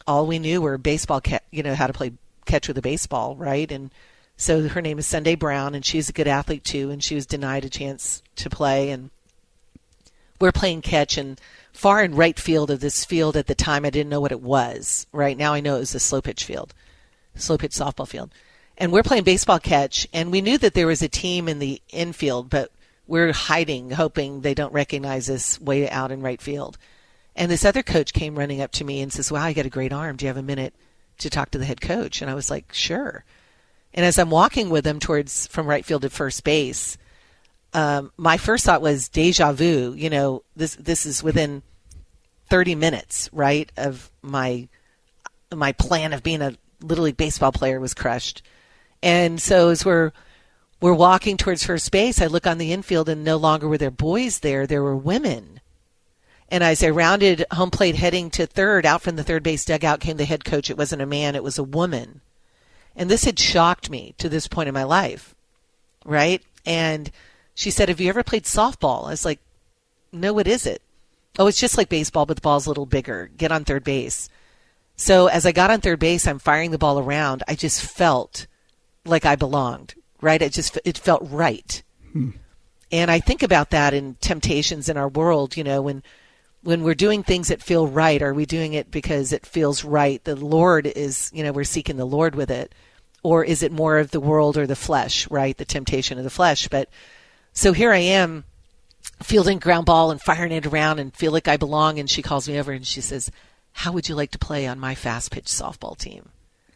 all 0.07 0.25
we 0.25 0.39
knew 0.39 0.61
were 0.61 0.77
baseball, 0.77 1.19
ca- 1.19 1.39
you 1.51 1.63
know, 1.63 1.75
how 1.75 1.87
to 1.87 1.93
play 1.93 2.13
catch 2.45 2.69
with 2.69 2.77
a 2.77 2.81
baseball, 2.81 3.35
right? 3.35 3.69
And 3.69 3.91
so 4.37 4.69
her 4.69 4.81
name 4.81 4.97
is 4.97 5.05
Sunday 5.05 5.35
Brown, 5.35 5.75
and 5.75 5.85
she's 5.85 6.07
a 6.07 6.13
good 6.13 6.27
athlete 6.27 6.63
too, 6.63 6.89
and 6.89 7.03
she 7.03 7.15
was 7.15 7.25
denied 7.25 7.65
a 7.65 7.69
chance 7.69 8.23
to 8.37 8.49
play. 8.49 8.89
And 8.89 9.09
we're 10.39 10.53
playing 10.53 10.81
catch, 10.81 11.17
and 11.17 11.39
far 11.73 12.01
in 12.01 12.15
right 12.15 12.39
field 12.39 12.71
of 12.71 12.79
this 12.79 13.03
field 13.03 13.35
at 13.35 13.47
the 13.47 13.55
time, 13.55 13.83
I 13.83 13.89
didn't 13.89 14.09
know 14.09 14.21
what 14.21 14.31
it 14.31 14.41
was. 14.41 15.07
Right 15.11 15.37
now, 15.37 15.53
I 15.53 15.59
know 15.59 15.75
it 15.75 15.79
was 15.79 15.93
a 15.93 15.99
slow 15.99 16.21
pitch 16.21 16.45
field, 16.45 16.73
slow 17.35 17.57
pitch 17.57 17.73
softball 17.73 18.07
field 18.07 18.31
and 18.81 18.91
we're 18.91 19.03
playing 19.03 19.23
baseball 19.23 19.59
catch 19.59 20.07
and 20.11 20.31
we 20.31 20.41
knew 20.41 20.57
that 20.57 20.73
there 20.73 20.87
was 20.87 21.01
a 21.01 21.07
team 21.07 21.47
in 21.47 21.59
the 21.59 21.81
infield 21.89 22.49
but 22.49 22.71
we're 23.07 23.31
hiding 23.31 23.91
hoping 23.91 24.41
they 24.41 24.53
don't 24.53 24.73
recognize 24.73 25.29
us 25.29 25.61
way 25.61 25.89
out 25.89 26.11
in 26.11 26.21
right 26.21 26.41
field. 26.41 26.77
And 27.35 27.49
this 27.49 27.65
other 27.65 27.83
coach 27.83 28.11
came 28.11 28.37
running 28.37 28.61
up 28.61 28.71
to 28.73 28.83
me 28.83 29.01
and 29.01 29.13
says 29.13 29.31
wow 29.31 29.47
you 29.47 29.53
got 29.53 29.65
a 29.65 29.69
great 29.69 29.93
arm. 29.93 30.17
Do 30.17 30.25
you 30.25 30.27
have 30.29 30.37
a 30.37 30.43
minute 30.43 30.73
to 31.19 31.29
talk 31.29 31.51
to 31.51 31.57
the 31.57 31.65
head 31.65 31.79
coach? 31.79 32.21
And 32.21 32.31
i 32.31 32.33
was 32.33 32.49
like 32.49 32.73
sure. 32.73 33.23
And 33.93 34.05
as 34.05 34.17
i'm 34.17 34.31
walking 34.31 34.69
with 34.69 34.85
him 34.85 34.99
towards 34.99 35.47
from 35.47 35.67
right 35.67 35.85
field 35.85 36.01
to 36.01 36.09
first 36.09 36.43
base 36.43 36.97
um, 37.73 38.11
my 38.17 38.37
first 38.37 38.65
thought 38.65 38.81
was 38.81 39.09
deja 39.09 39.53
vu. 39.53 39.93
You 39.95 40.09
know 40.09 40.43
this 40.55 40.75
this 40.75 41.05
is 41.05 41.23
within 41.23 41.61
30 42.49 42.75
minutes 42.75 43.29
right 43.31 43.71
of 43.77 44.11
my 44.21 44.67
my 45.53 45.71
plan 45.73 46.13
of 46.13 46.23
being 46.23 46.41
a 46.41 46.55
little 46.81 47.05
league 47.05 47.17
baseball 47.17 47.51
player 47.51 47.79
was 47.79 47.93
crushed. 47.93 48.41
And 49.03 49.41
so 49.41 49.69
as 49.69 49.85
we're 49.85 50.11
we're 50.79 50.93
walking 50.93 51.37
towards 51.37 51.63
first 51.63 51.91
base, 51.91 52.21
I 52.21 52.25
look 52.25 52.47
on 52.47 52.57
the 52.57 52.73
infield 52.73 53.07
and 53.07 53.23
no 53.23 53.37
longer 53.37 53.67
were 53.67 53.77
there 53.77 53.91
boys 53.91 54.39
there, 54.39 54.65
there 54.65 54.81
were 54.81 54.95
women. 54.95 55.61
And 56.49 56.63
as 56.63 56.83
I 56.83 56.89
rounded 56.89 57.45
home 57.53 57.71
plate 57.71 57.95
heading 57.95 58.29
to 58.31 58.45
third, 58.45 58.85
out 58.85 59.01
from 59.01 59.15
the 59.15 59.23
third 59.23 59.43
base 59.43 59.63
dugout 59.63 60.01
came 60.01 60.17
the 60.17 60.25
head 60.25 60.43
coach. 60.43 60.69
It 60.69 60.77
wasn't 60.77 61.01
a 61.01 61.05
man, 61.05 61.35
it 61.35 61.43
was 61.43 61.57
a 61.57 61.63
woman. 61.63 62.21
And 62.95 63.09
this 63.09 63.23
had 63.23 63.39
shocked 63.39 63.89
me 63.89 64.15
to 64.17 64.27
this 64.27 64.47
point 64.47 64.67
in 64.67 64.73
my 64.73 64.83
life. 64.83 65.33
Right? 66.03 66.41
And 66.65 67.11
she 67.53 67.71
said, 67.71 67.87
Have 67.87 68.01
you 68.01 68.09
ever 68.09 68.23
played 68.23 68.43
softball? 68.43 69.05
I 69.05 69.11
was 69.11 69.23
like, 69.23 69.39
No, 70.11 70.33
what 70.33 70.47
is 70.47 70.65
it? 70.65 70.81
Oh, 71.39 71.47
it's 71.47 71.59
just 71.59 71.77
like 71.77 71.87
baseball, 71.89 72.25
but 72.25 72.35
the 72.35 72.41
ball's 72.41 72.65
a 72.65 72.69
little 72.69 72.85
bigger. 72.85 73.29
Get 73.37 73.51
on 73.51 73.63
third 73.63 73.83
base. 73.83 74.29
So 74.97 75.27
as 75.27 75.45
I 75.45 75.53
got 75.53 75.71
on 75.71 75.79
third 75.79 75.99
base, 75.99 76.27
I'm 76.27 76.39
firing 76.39 76.71
the 76.71 76.77
ball 76.77 76.99
around. 76.99 77.43
I 77.47 77.55
just 77.55 77.81
felt 77.81 78.47
like 79.05 79.25
I 79.25 79.35
belonged, 79.35 79.95
right? 80.21 80.41
It 80.41 80.53
just 80.53 80.77
it 80.85 80.97
felt 80.97 81.21
right. 81.29 81.81
Hmm. 82.11 82.31
And 82.91 83.09
I 83.09 83.19
think 83.19 83.41
about 83.41 83.69
that 83.69 83.93
in 83.93 84.15
temptations 84.19 84.89
in 84.89 84.97
our 84.97 85.07
world, 85.07 85.55
you 85.55 85.63
know, 85.63 85.81
when 85.81 86.03
when 86.63 86.83
we're 86.83 86.93
doing 86.93 87.23
things 87.23 87.47
that 87.47 87.63
feel 87.63 87.87
right, 87.87 88.21
are 88.21 88.33
we 88.33 88.45
doing 88.45 88.73
it 88.73 88.91
because 88.91 89.33
it 89.33 89.45
feels 89.45 89.83
right? 89.83 90.23
The 90.23 90.35
Lord 90.35 90.85
is, 90.85 91.31
you 91.33 91.43
know, 91.43 91.51
we're 91.51 91.63
seeking 91.63 91.97
the 91.97 92.05
Lord 92.05 92.35
with 92.35 92.51
it. 92.51 92.73
Or 93.23 93.43
is 93.43 93.63
it 93.63 93.71
more 93.71 93.97
of 93.97 94.11
the 94.11 94.19
world 94.19 94.57
or 94.57 94.67
the 94.67 94.75
flesh, 94.75 95.29
right? 95.29 95.57
The 95.57 95.65
temptation 95.65 96.17
of 96.17 96.23
the 96.23 96.29
flesh. 96.29 96.67
But 96.67 96.89
so 97.53 97.71
here 97.71 97.91
I 97.91 97.97
am 97.99 98.45
fielding 99.23 99.59
ground 99.59 99.85
ball 99.85 100.11
and 100.11 100.21
firing 100.21 100.51
it 100.51 100.65
around 100.65 100.99
and 100.99 101.15
feel 101.15 101.31
like 101.31 101.47
I 101.47 101.57
belong. 101.57 101.99
And 101.99 102.09
she 102.09 102.21
calls 102.21 102.47
me 102.47 102.59
over 102.59 102.71
and 102.71 102.85
she 102.85 103.01
says, 103.01 103.31
How 103.73 103.91
would 103.91 104.09
you 104.09 104.15
like 104.15 104.31
to 104.31 104.39
play 104.39 104.67
on 104.67 104.79
my 104.79 104.95
fast 104.95 105.31
pitch 105.31 105.45
softball 105.45 105.97
team? 105.97 106.29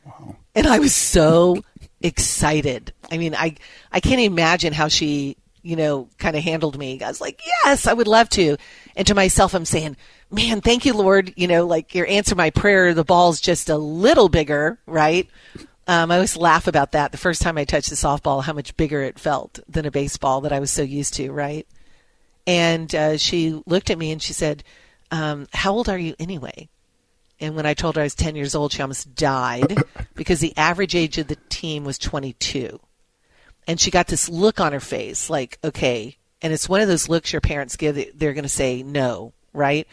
Wow. 0.04 0.38
And 0.56 0.66
I 0.68 0.80
was 0.80 0.96
so 0.96 1.62
excited. 2.02 2.94
I 3.12 3.18
mean, 3.18 3.36
I, 3.36 3.56
I 3.92 4.00
can't 4.00 4.22
imagine 4.22 4.72
how 4.74 4.88
she, 4.88 5.38
you 5.62 5.76
know, 5.76 6.08
kind 6.18 6.36
of 6.36 6.44
handled 6.44 6.78
me. 6.78 7.02
I 7.02 7.08
was 7.10 7.20
like, 7.22 7.42
Yes, 7.46 7.88
I 7.88 7.94
would 7.94 8.08
love 8.08 8.30
to. 8.30 8.58
And 8.96 9.06
to 9.08 9.16
myself, 9.16 9.54
I'm 9.54 9.66
saying, 9.66 9.98
Man, 10.32 10.62
thank 10.62 10.86
you, 10.86 10.94
Lord. 10.94 11.34
You 11.36 11.48
know, 11.48 11.68
like 11.68 11.94
your 11.94 12.08
answer 12.08 12.36
my 12.36 12.50
prayer, 12.50 12.94
the 12.94 13.04
ball's 13.04 13.42
just 13.42 13.70
a 13.70 13.78
little 13.78 14.30
bigger, 14.30 14.80
right? 14.86 15.30
Um, 15.88 16.10
I 16.10 16.16
always 16.16 16.38
laugh 16.38 16.68
about 16.68 16.94
that. 16.94 17.12
The 17.12 17.18
first 17.18 17.42
time 17.42 17.58
I 17.58 17.66
touched 17.66 17.90
the 17.90 17.96
softball, 17.96 18.44
how 18.44 18.54
much 18.54 18.76
bigger 18.76 19.04
it 19.04 19.20
felt 19.20 19.60
than 19.68 19.86
a 19.86 19.92
baseball 19.92 20.42
that 20.42 20.54
I 20.54 20.60
was 20.60 20.72
so 20.72 20.82
used 20.82 21.14
to, 21.16 21.32
right? 21.32 21.68
And 22.48 22.94
uh, 22.96 23.18
she 23.18 23.62
looked 23.66 23.90
at 23.90 23.98
me 23.98 24.12
and 24.12 24.22
she 24.22 24.34
said, 24.34 24.64
um, 25.12 25.48
How 25.54 25.74
old 25.74 25.90
are 25.90 25.98
you 25.98 26.16
anyway? 26.18 26.70
And 27.40 27.56
when 27.56 27.66
I 27.66 27.74
told 27.74 27.96
her 27.96 28.02
I 28.02 28.06
was 28.06 28.16
10 28.16 28.36
years 28.36 28.56
old, 28.56 28.72
she 28.72 28.82
almost 28.82 29.16
died 29.16 29.78
because 30.16 30.40
the 30.40 30.56
average 30.56 30.96
age 30.96 31.18
of 31.18 31.28
the 31.28 31.38
team 31.50 31.84
was 31.84 31.98
22. 31.98 32.80
And 33.68 33.80
she 33.80 33.92
got 33.92 34.08
this 34.08 34.30
look 34.30 34.60
on 34.60 34.74
her 34.74 34.80
face 34.80 35.30
like, 35.30 35.58
okay. 35.64 36.18
And 36.42 36.54
it's 36.54 36.70
one 36.70 36.82
of 36.82 36.88
those 36.88 37.10
looks 37.10 37.34
your 37.34 37.42
parents 37.42 37.76
give, 37.76 38.18
they're 38.18 38.34
going 38.34 38.44
to 38.44 38.50
say 38.50 38.84
no, 38.84 39.34
right? 39.54 39.88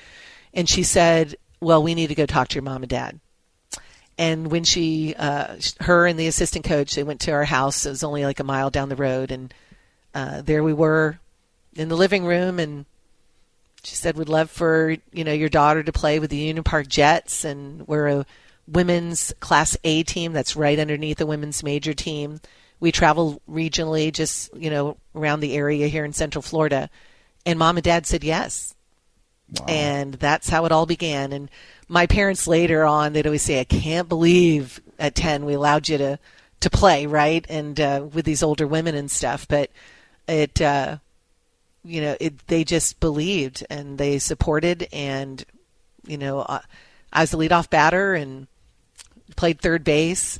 And 0.55 0.69
she 0.69 0.83
said, 0.83 1.37
Well, 1.61 1.83
we 1.83 1.95
need 1.95 2.09
to 2.09 2.15
go 2.15 2.27
talk 2.27 2.49
to 2.49 2.55
your 2.57 2.63
mom 2.63 2.83
and 2.83 2.91
dad. 2.91 3.21
And 4.19 4.51
when 4.51 4.65
she, 4.65 5.15
uh, 5.19 5.57
her 5.81 6.07
and 6.07 6.19
the 6.19 6.27
assistant 6.27 6.67
coach, 6.67 6.95
they 6.95 7.03
went 7.03 7.21
to 7.23 7.33
our 7.33 7.45
house. 7.45 7.87
It 7.87 7.91
was 7.91 8.05
only 8.05 8.25
like 8.25 8.41
a 8.41 8.45
mile 8.45 8.69
down 8.69 8.91
the 8.91 8.97
road. 8.97 9.31
And 9.31 9.55
uh, 10.15 10.43
there 10.43 10.63
we 10.63 10.75
were 10.75 11.19
in 11.75 11.89
the 11.89 11.97
living 11.97 12.27
room 12.27 12.59
and 12.59 12.85
she 13.85 13.97
said 13.97 14.17
we'd 14.17 14.29
love 14.29 14.51
for 14.51 14.97
you 15.13 15.25
know 15.25 15.33
your 15.33 15.49
daughter 15.49 15.83
to 15.83 15.93
play 15.93 16.19
with 16.19 16.31
the 16.31 16.37
Union 16.37 16.65
Park 16.65 16.89
Jets 16.89 17.45
and 17.45 17.87
we're 17.87 18.07
a 18.09 18.27
women's 18.67 19.35
class 19.41 19.77
A 19.85 20.03
team 20.03 20.33
that's 20.33 20.57
right 20.57 20.79
underneath 20.79 21.19
the 21.19 21.27
women's 21.27 21.63
major 21.63 21.95
team. 21.95 22.41
We 22.81 22.93
travel 22.93 23.41
regionally 23.49 24.13
just, 24.13 24.55
you 24.57 24.71
know, 24.71 24.97
around 25.15 25.41
the 25.41 25.55
area 25.55 25.89
here 25.89 26.05
in 26.05 26.13
Central 26.13 26.43
Florida. 26.43 26.91
And 27.47 27.59
mom 27.59 27.77
and 27.77 27.85
dad 27.85 28.07
said 28.07 28.25
yes. 28.25 28.75
Wow. 29.59 29.67
And 29.69 30.15
that's 30.15 30.49
how 30.49 30.65
it 30.65 30.73
all 30.73 30.87
began. 30.87 31.33
And 31.33 31.51
my 31.89 32.07
parents 32.07 32.47
later 32.47 32.85
on, 32.85 33.13
they'd 33.13 33.27
always 33.27 33.43
say, 33.43 33.61
I 33.61 33.65
can't 33.65 34.09
believe 34.09 34.81
at 34.99 35.15
10 35.15 35.45
we 35.45 35.55
allowed 35.55 35.89
you 35.89 35.99
to, 35.99 36.19
to 36.61 36.71
play, 36.71 37.07
right? 37.07 37.45
And 37.49 37.79
uh, 37.79 38.07
with 38.13 38.25
these 38.25 38.43
older 38.43 38.67
women 38.67 38.95
and 38.95 39.11
stuff. 39.11 39.47
But 39.47 39.71
it, 40.27 40.61
uh, 40.61 40.99
you 41.85 42.01
know, 42.01 42.17
it, 42.21 42.47
they 42.47 42.65
just 42.65 43.01
believed 43.01 43.65
and 43.69 43.99
they 43.99 44.19
supported. 44.19 44.89
And, 44.93 45.45
you 46.07 46.19
know, 46.19 46.41
uh, 46.41 46.61
I 47.13 47.23
was 47.23 47.31
the 47.31 47.39
leadoff 47.39 47.71
batter 47.71 48.15
and 48.15 48.47
played 49.37 49.61
third 49.61 49.85
base. 49.85 50.39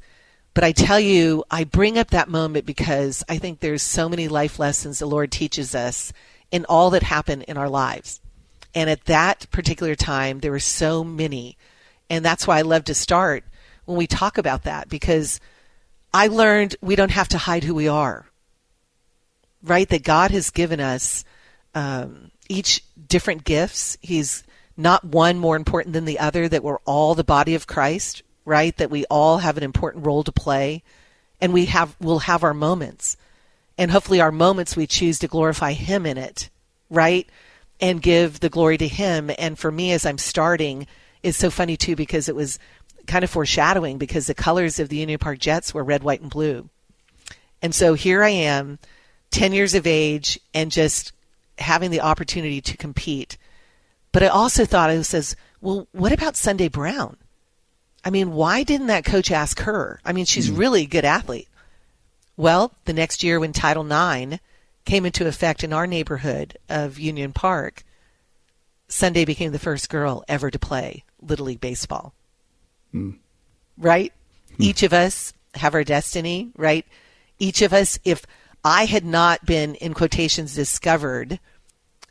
But 0.55 0.65
I 0.65 0.73
tell 0.73 1.01
you, 1.01 1.45
I 1.51 1.65
bring 1.65 1.99
up 1.99 2.11
that 2.11 2.29
moment 2.29 2.67
because 2.67 3.25
I 3.29 3.39
think 3.39 3.61
there's 3.61 3.83
so 3.83 4.09
many 4.09 4.29
life 4.29 4.59
lessons 4.59 4.99
the 4.99 5.07
Lord 5.07 5.33
teaches 5.33 5.75
us 5.75 6.13
in 6.51 6.67
all 6.67 6.91
that 6.91 7.03
happened 7.03 7.45
in 7.45 7.57
our 7.57 7.71
lives. 7.71 8.21
And 8.75 8.91
at 8.91 9.07
that 9.07 9.51
particular 9.51 9.95
time, 9.95 10.41
there 10.41 10.51
were 10.51 10.61
so 10.61 11.03
many. 11.03 11.57
And 12.11 12.25
that's 12.25 12.47
why 12.47 12.59
I 12.59 12.63
love 12.63 12.85
to 12.85 12.95
start 12.95 13.45
when 13.87 13.97
we 13.97 14.07
talk 14.07 14.39
about 14.39 14.65
that 14.65 14.89
because 14.89 15.41
I 16.13 16.27
learned 16.27 16.77
we 16.81 16.97
don't 16.97 17.11
have 17.11 17.29
to 17.29 17.39
hide 17.39 17.65
who 17.65 17.75
we 17.75 17.89
are, 17.89 18.27
right? 19.63 19.89
That 19.89 20.03
God 20.03 20.31
has 20.31 20.51
given 20.51 20.81
us 20.81 21.25
um, 21.75 22.31
each 22.49 22.85
different 23.09 23.45
gifts. 23.45 23.99
He's 24.01 24.45
not 24.77 25.05
one 25.05 25.39
more 25.39 25.57
important 25.57 25.93
than 25.93 26.05
the 26.05 26.19
other, 26.19 26.49
that 26.49 26.65
we're 26.65 26.79
all 26.85 27.15
the 27.15 27.25
body 27.25 27.55
of 27.55 27.67
Christ, 27.67 28.23
right? 28.45 28.77
That 28.77 28.91
we 28.91 29.05
all 29.07 29.39
have 29.39 29.57
an 29.57 29.63
important 29.63 30.07
role 30.07 30.25
to 30.25 30.33
play. 30.33 30.83
And 31.41 31.53
we 31.53 31.67
have, 31.67 31.97
we'll 32.01 32.21
have 32.21 32.45
our 32.45 32.55
moments. 32.55 33.17
And 33.77 33.91
hopefully 33.91 34.21
our 34.21 34.33
moments 34.33 34.77
we 34.77 34.87
choose 34.87 35.19
to 35.21 35.29
glorify 35.29 35.73
Him 35.73 36.07
in 36.07 36.19
it, 36.19 36.51
right? 36.91 37.29
And 37.81 38.03
give 38.03 38.41
the 38.41 38.49
glory 38.49 38.79
to 38.79 38.89
Him. 38.89 39.31
And 39.39 39.59
for 39.59 39.73
me, 39.73 39.93
as 39.93 40.07
I'm 40.07 40.19
starting, 40.19 40.87
is 41.23 41.37
so 41.37 41.51
funny 41.51 41.77
too 41.77 41.97
because 41.97 42.29
it 42.29 42.37
was 42.37 42.59
kind 43.07 43.25
of 43.25 43.31
foreshadowing 43.31 43.99
because 43.99 44.27
the 44.27 44.35
colors 44.35 44.79
of 44.79 44.89
the 44.89 44.97
Union 44.97 45.19
Park 45.19 45.39
Jets 45.39 45.75
were 45.75 45.85
red, 45.85 46.03
white, 46.03 46.21
and 46.21 46.31
blue. 46.31 46.69
And 47.61 47.75
so 47.75 47.95
here 47.95 48.23
I 48.23 48.31
am, 48.31 48.79
10 49.33 49.53
years 49.53 49.75
of 49.75 49.87
age, 49.87 50.39
and 50.55 50.71
just 50.71 51.13
having 51.59 51.91
the 51.91 52.01
opportunity 52.01 52.61
to 52.61 52.77
compete. 52.77 53.37
But 54.13 54.23
I 54.23 54.29
also 54.29 54.65
thought, 54.65 54.91
I 54.91 55.03
says, 55.03 55.35
well, 55.61 55.89
what 55.93 56.13
about 56.13 56.37
Sunday 56.37 56.69
Brown? 56.69 57.17
I 58.05 58.11
mean, 58.11 58.33
why 58.33 58.63
didn't 58.63 58.89
that 58.89 59.05
coach 59.05 59.31
ask 59.31 59.61
her? 59.61 60.01
I 60.05 60.13
mean, 60.13 60.25
she's 60.25 60.51
mm 60.51 60.59
really 60.59 60.83
a 60.83 60.87
good 60.87 61.05
athlete. 61.05 61.49
Well, 62.37 62.73
the 62.85 62.93
next 62.93 63.23
year 63.23 63.39
when 63.39 63.53
Title 63.53 63.87
IX 63.87 64.39
came 64.85 65.07
into 65.07 65.27
effect 65.27 65.63
in 65.63 65.73
our 65.73 65.87
neighborhood 65.87 66.59
of 66.69 66.99
Union 66.99 67.33
Park, 67.33 67.85
Sunday 68.89 69.25
became 69.25 69.53
the 69.53 69.59
first 69.59 69.89
girl 69.89 70.25
ever 70.29 70.51
to 70.51 70.59
play 70.59 71.05
Little 71.21 71.47
League 71.47 71.61
Baseball. 71.61 72.13
Mm. 72.93 73.19
Right? 73.79 74.13
Mm. 74.55 74.65
Each 74.65 74.83
of 74.83 74.93
us 74.93 75.33
have 75.55 75.75
our 75.75 75.85
destiny, 75.85 76.51
right? 76.57 76.85
Each 77.39 77.63
of 77.63 77.73
us, 77.73 77.99
if 78.05 78.27
I 78.65 78.85
had 78.85 79.05
not 79.05 79.45
been, 79.45 79.75
in 79.77 79.95
quotations, 79.95 80.55
discovered 80.55 81.41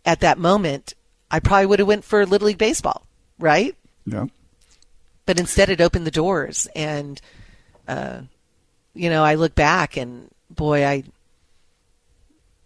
at 0.05 0.19
that 0.21 0.37
moment, 0.37 0.93
I 1.29 1.39
probably 1.39 1.67
would 1.67 1.79
have 1.79 1.87
went 1.87 2.03
for 2.03 2.25
Little 2.25 2.47
League 2.47 2.57
Baseball, 2.57 3.05
right? 3.39 3.75
Yeah. 4.05 4.25
But 5.25 5.39
instead, 5.39 5.69
it 5.69 5.81
opened 5.81 6.05
the 6.05 6.11
doors, 6.11 6.67
and 6.75 7.21
uh, 7.87 8.21
you 8.93 9.09
know, 9.09 9.23
I 9.23 9.35
look 9.35 9.55
back 9.55 9.95
and 9.95 10.29
boy, 10.49 10.85
I 10.85 11.03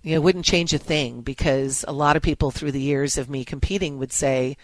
you 0.02 0.16
know 0.16 0.22
wouldn't 0.22 0.46
change 0.46 0.74
a 0.74 0.80
thing 0.80 1.22
because 1.22 1.84
a 1.88 1.94
lot 1.94 2.16
of 2.16 2.24
people 2.24 2.52
through 2.52 2.72
the 2.72 2.82
years 2.82 3.18
of 3.18 3.30
me 3.30 3.46
competing 3.46 4.00
would 4.00 4.14
say, 4.14 4.58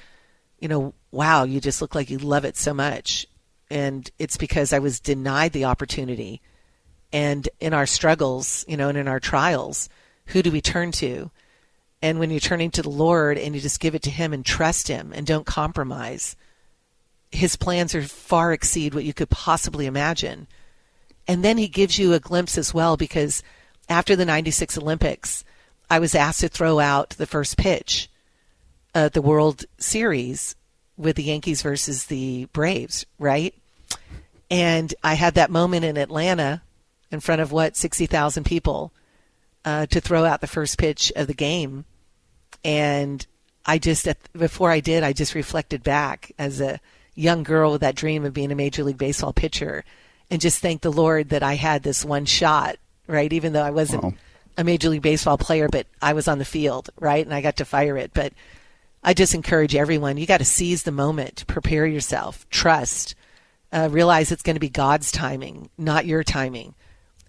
you 0.60 0.68
know, 0.68 0.94
wow, 1.12 1.44
you 1.44 1.60
just 1.60 1.82
look 1.82 1.94
like 1.94 2.10
you 2.10 2.18
love 2.18 2.46
it 2.46 2.58
so 2.58 2.74
much, 2.74 3.28
and 3.70 4.10
it's 4.18 4.38
because 4.38 4.74
I 4.74 4.80
was 4.80 5.00
denied 5.00 5.52
the 5.52 5.66
opportunity 5.66 6.42
and 7.14 7.48
in 7.60 7.74
our 7.74 7.86
struggles, 7.86 8.66
you 8.68 8.78
know, 8.78 8.90
and 8.90 8.98
in 8.98 9.08
our 9.08 9.20
trials, 9.20 9.90
who 10.28 10.42
do 10.42 10.52
we 10.52 10.62
turn 10.62 10.92
to? 10.94 11.32
And 12.02 12.20
when 12.20 12.32
you're 12.32 12.40
turning 12.40 12.72
to 12.72 12.82
the 12.82 12.90
Lord 12.90 13.38
and 13.38 13.54
you 13.54 13.62
just 13.62 13.80
give 13.80 13.96
it 13.96 14.02
to 14.04 14.10
Him 14.10 14.34
and 14.34 14.46
trust 14.46 14.88
Him 14.88 15.12
and 15.14 15.26
don't 15.26 15.46
compromise, 15.46 16.36
His 17.32 17.56
plans 17.56 17.94
are 17.94 18.02
far 18.02 18.54
exceed 18.54 18.94
what 18.94 19.04
you 19.04 19.14
could 19.14 19.30
possibly 19.30 19.86
imagine. 19.86 20.48
And 21.28 21.44
then 21.44 21.58
He 21.58 21.68
gives 21.68 22.00
you 22.00 22.14
a 22.14 22.20
glimpse 22.20 22.58
as 22.58 22.74
well 22.74 22.98
because 22.98 23.44
after 23.90 24.16
the 24.16 24.26
96 24.26 24.78
Olympics, 24.78 25.44
I 25.90 26.00
was 26.00 26.16
asked 26.16 26.40
to 26.40 26.48
throw 26.48 26.80
out 26.80 27.12
the 27.12 27.28
first 27.28 27.58
pitch 27.58 28.10
at 28.96 29.14
the 29.14 29.22
World 29.22 29.66
Series 29.78 30.56
with 30.98 31.18
the 31.18 31.24
Yankees 31.24 31.62
versus 31.62 32.06
the 32.06 32.46
Braves, 32.46 33.06
right? 33.20 33.54
And 34.50 34.94
I 35.04 35.16
had 35.16 35.36
that 35.36 35.52
moment 35.52 35.86
in 35.86 35.98
Atlanta 35.98 36.62
in 37.12 37.20
front 37.20 37.42
of 37.42 37.52
what 37.52 37.76
60,000 37.76 38.44
people 38.46 38.92
uh, 39.66 39.86
to 39.88 40.02
throw 40.02 40.26
out 40.26 40.42
the 40.42 40.48
first 40.48 40.78
pitch 40.78 41.12
of 41.16 41.28
the 41.28 41.34
game, 41.34 41.86
and 42.64 43.26
I 43.66 43.78
just 43.78 44.08
before 44.34 44.72
I 44.72 44.80
did, 44.80 45.04
I 45.04 45.14
just 45.14 45.36
reflected 45.36 45.84
back 45.84 46.32
as 46.40 46.62
a 46.62 46.80
young 47.16 47.44
girl 47.44 47.74
with 47.74 47.82
that 47.82 47.96
dream 47.96 48.26
of 48.26 48.34
being 48.34 48.52
a 48.52 48.56
Major 48.56 48.84
League 48.84 48.98
Baseball 48.98 49.34
pitcher 49.34 49.84
and 50.30 50.42
just 50.42 50.60
thank 50.60 50.82
the 50.82 50.92
Lord 50.92 51.30
that 51.30 51.44
I 51.44 51.56
had 51.56 51.84
this 51.84 52.06
one 52.06 52.26
shot, 52.26 52.78
right? 53.06 53.32
Even 53.32 53.54
though 53.54 53.62
I 53.62 53.72
wasn't 53.72 54.04
wow. 54.04 54.14
a 54.58 54.64
Major 54.64 54.90
League 54.90 55.02
Baseball 55.02 55.38
player, 55.38 55.68
but 55.68 55.88
I 56.02 56.14
was 56.14 56.28
on 56.28 56.40
the 56.40 56.46
field, 56.46 56.90
right? 57.00 57.24
And 57.24 57.34
I 57.36 57.42
got 57.42 57.58
to 57.58 57.66
fire 57.66 57.98
it. 57.98 58.12
But 58.14 58.34
I 59.04 59.14
just 59.14 59.36
encourage 59.36 59.76
everyone 59.76 60.18
you 60.18 60.26
got 60.26 60.38
to 60.38 60.46
seize 60.46 60.84
the 60.84 60.92
moment, 60.92 61.46
prepare 61.48 61.86
yourself, 61.86 62.48
trust, 62.50 63.14
uh, 63.74 63.90
realize 63.92 64.32
it's 64.32 64.44
going 64.44 64.56
to 64.56 64.62
be 64.62 64.70
God's 64.70 65.12
timing, 65.12 65.70
not 65.78 66.06
your 66.06 66.24
timing. 66.24 66.76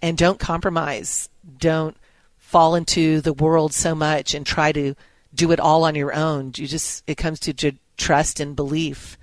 And 0.03 0.19
don't 0.19 0.39
compromise. 0.39 1.31
Don't 1.59 1.97
fall 2.37 2.75
into 2.75 3.23
the 3.23 3.33
world 3.33 3.73
so 3.73 3.95
much 3.95 4.35
and 4.35 4.45
try 4.45 4.73
to 4.73 4.95
do 5.35 5.53
it 5.53 5.61
all 5.61 5.85
on 5.85 5.95
your 5.95 6.13
own. 6.13 6.53
You 6.57 6.67
just, 6.67 7.03
it 7.07 7.17
comes 7.17 7.41
to 7.41 7.73
trust 7.97 8.41
and 8.41 8.55
belief. 8.55 9.17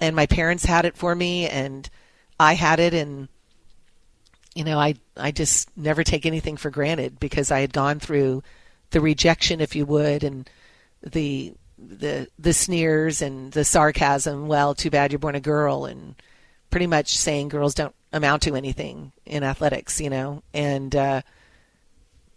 And 0.00 0.14
my 0.14 0.26
parents 0.26 0.64
had 0.64 0.84
it 0.84 0.96
for 0.96 1.14
me, 1.14 1.48
and 1.48 1.88
I 2.38 2.54
had 2.54 2.80
it, 2.80 2.92
and 2.92 3.28
you 4.54 4.64
know, 4.64 4.78
I 4.78 4.94
I 5.16 5.30
just 5.30 5.74
never 5.76 6.04
take 6.04 6.26
anything 6.26 6.56
for 6.56 6.70
granted 6.70 7.18
because 7.18 7.50
I 7.50 7.60
had 7.60 7.72
gone 7.72 8.00
through 8.00 8.42
the 8.90 9.00
rejection, 9.00 9.60
if 9.60 9.74
you 9.74 9.86
would, 9.86 10.24
and 10.24 10.48
the 11.02 11.54
the 11.78 12.28
the 12.38 12.52
sneers 12.52 13.22
and 13.22 13.52
the 13.52 13.64
sarcasm. 13.64 14.48
Well, 14.48 14.74
too 14.74 14.90
bad 14.90 15.12
you're 15.12 15.18
born 15.18 15.34
a 15.34 15.40
girl, 15.40 15.86
and 15.86 16.14
pretty 16.70 16.86
much 16.86 17.16
saying 17.16 17.48
girls 17.48 17.74
don't 17.74 17.94
amount 18.12 18.42
to 18.42 18.56
anything 18.56 19.12
in 19.24 19.42
athletics, 19.42 20.00
you 20.00 20.10
know, 20.10 20.42
and 20.54 20.94
uh, 20.94 21.22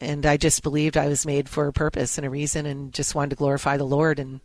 and 0.01 0.25
I 0.25 0.37
just 0.37 0.63
believed 0.63 0.97
I 0.97 1.07
was 1.07 1.25
made 1.25 1.49
for 1.49 1.67
a 1.67 1.73
purpose 1.73 2.17
and 2.17 2.25
a 2.25 2.29
reason, 2.29 2.65
and 2.65 2.93
just 2.93 3.15
wanted 3.15 3.31
to 3.31 3.35
glorify 3.35 3.77
the 3.77 3.85
Lord, 3.85 4.19
and 4.19 4.41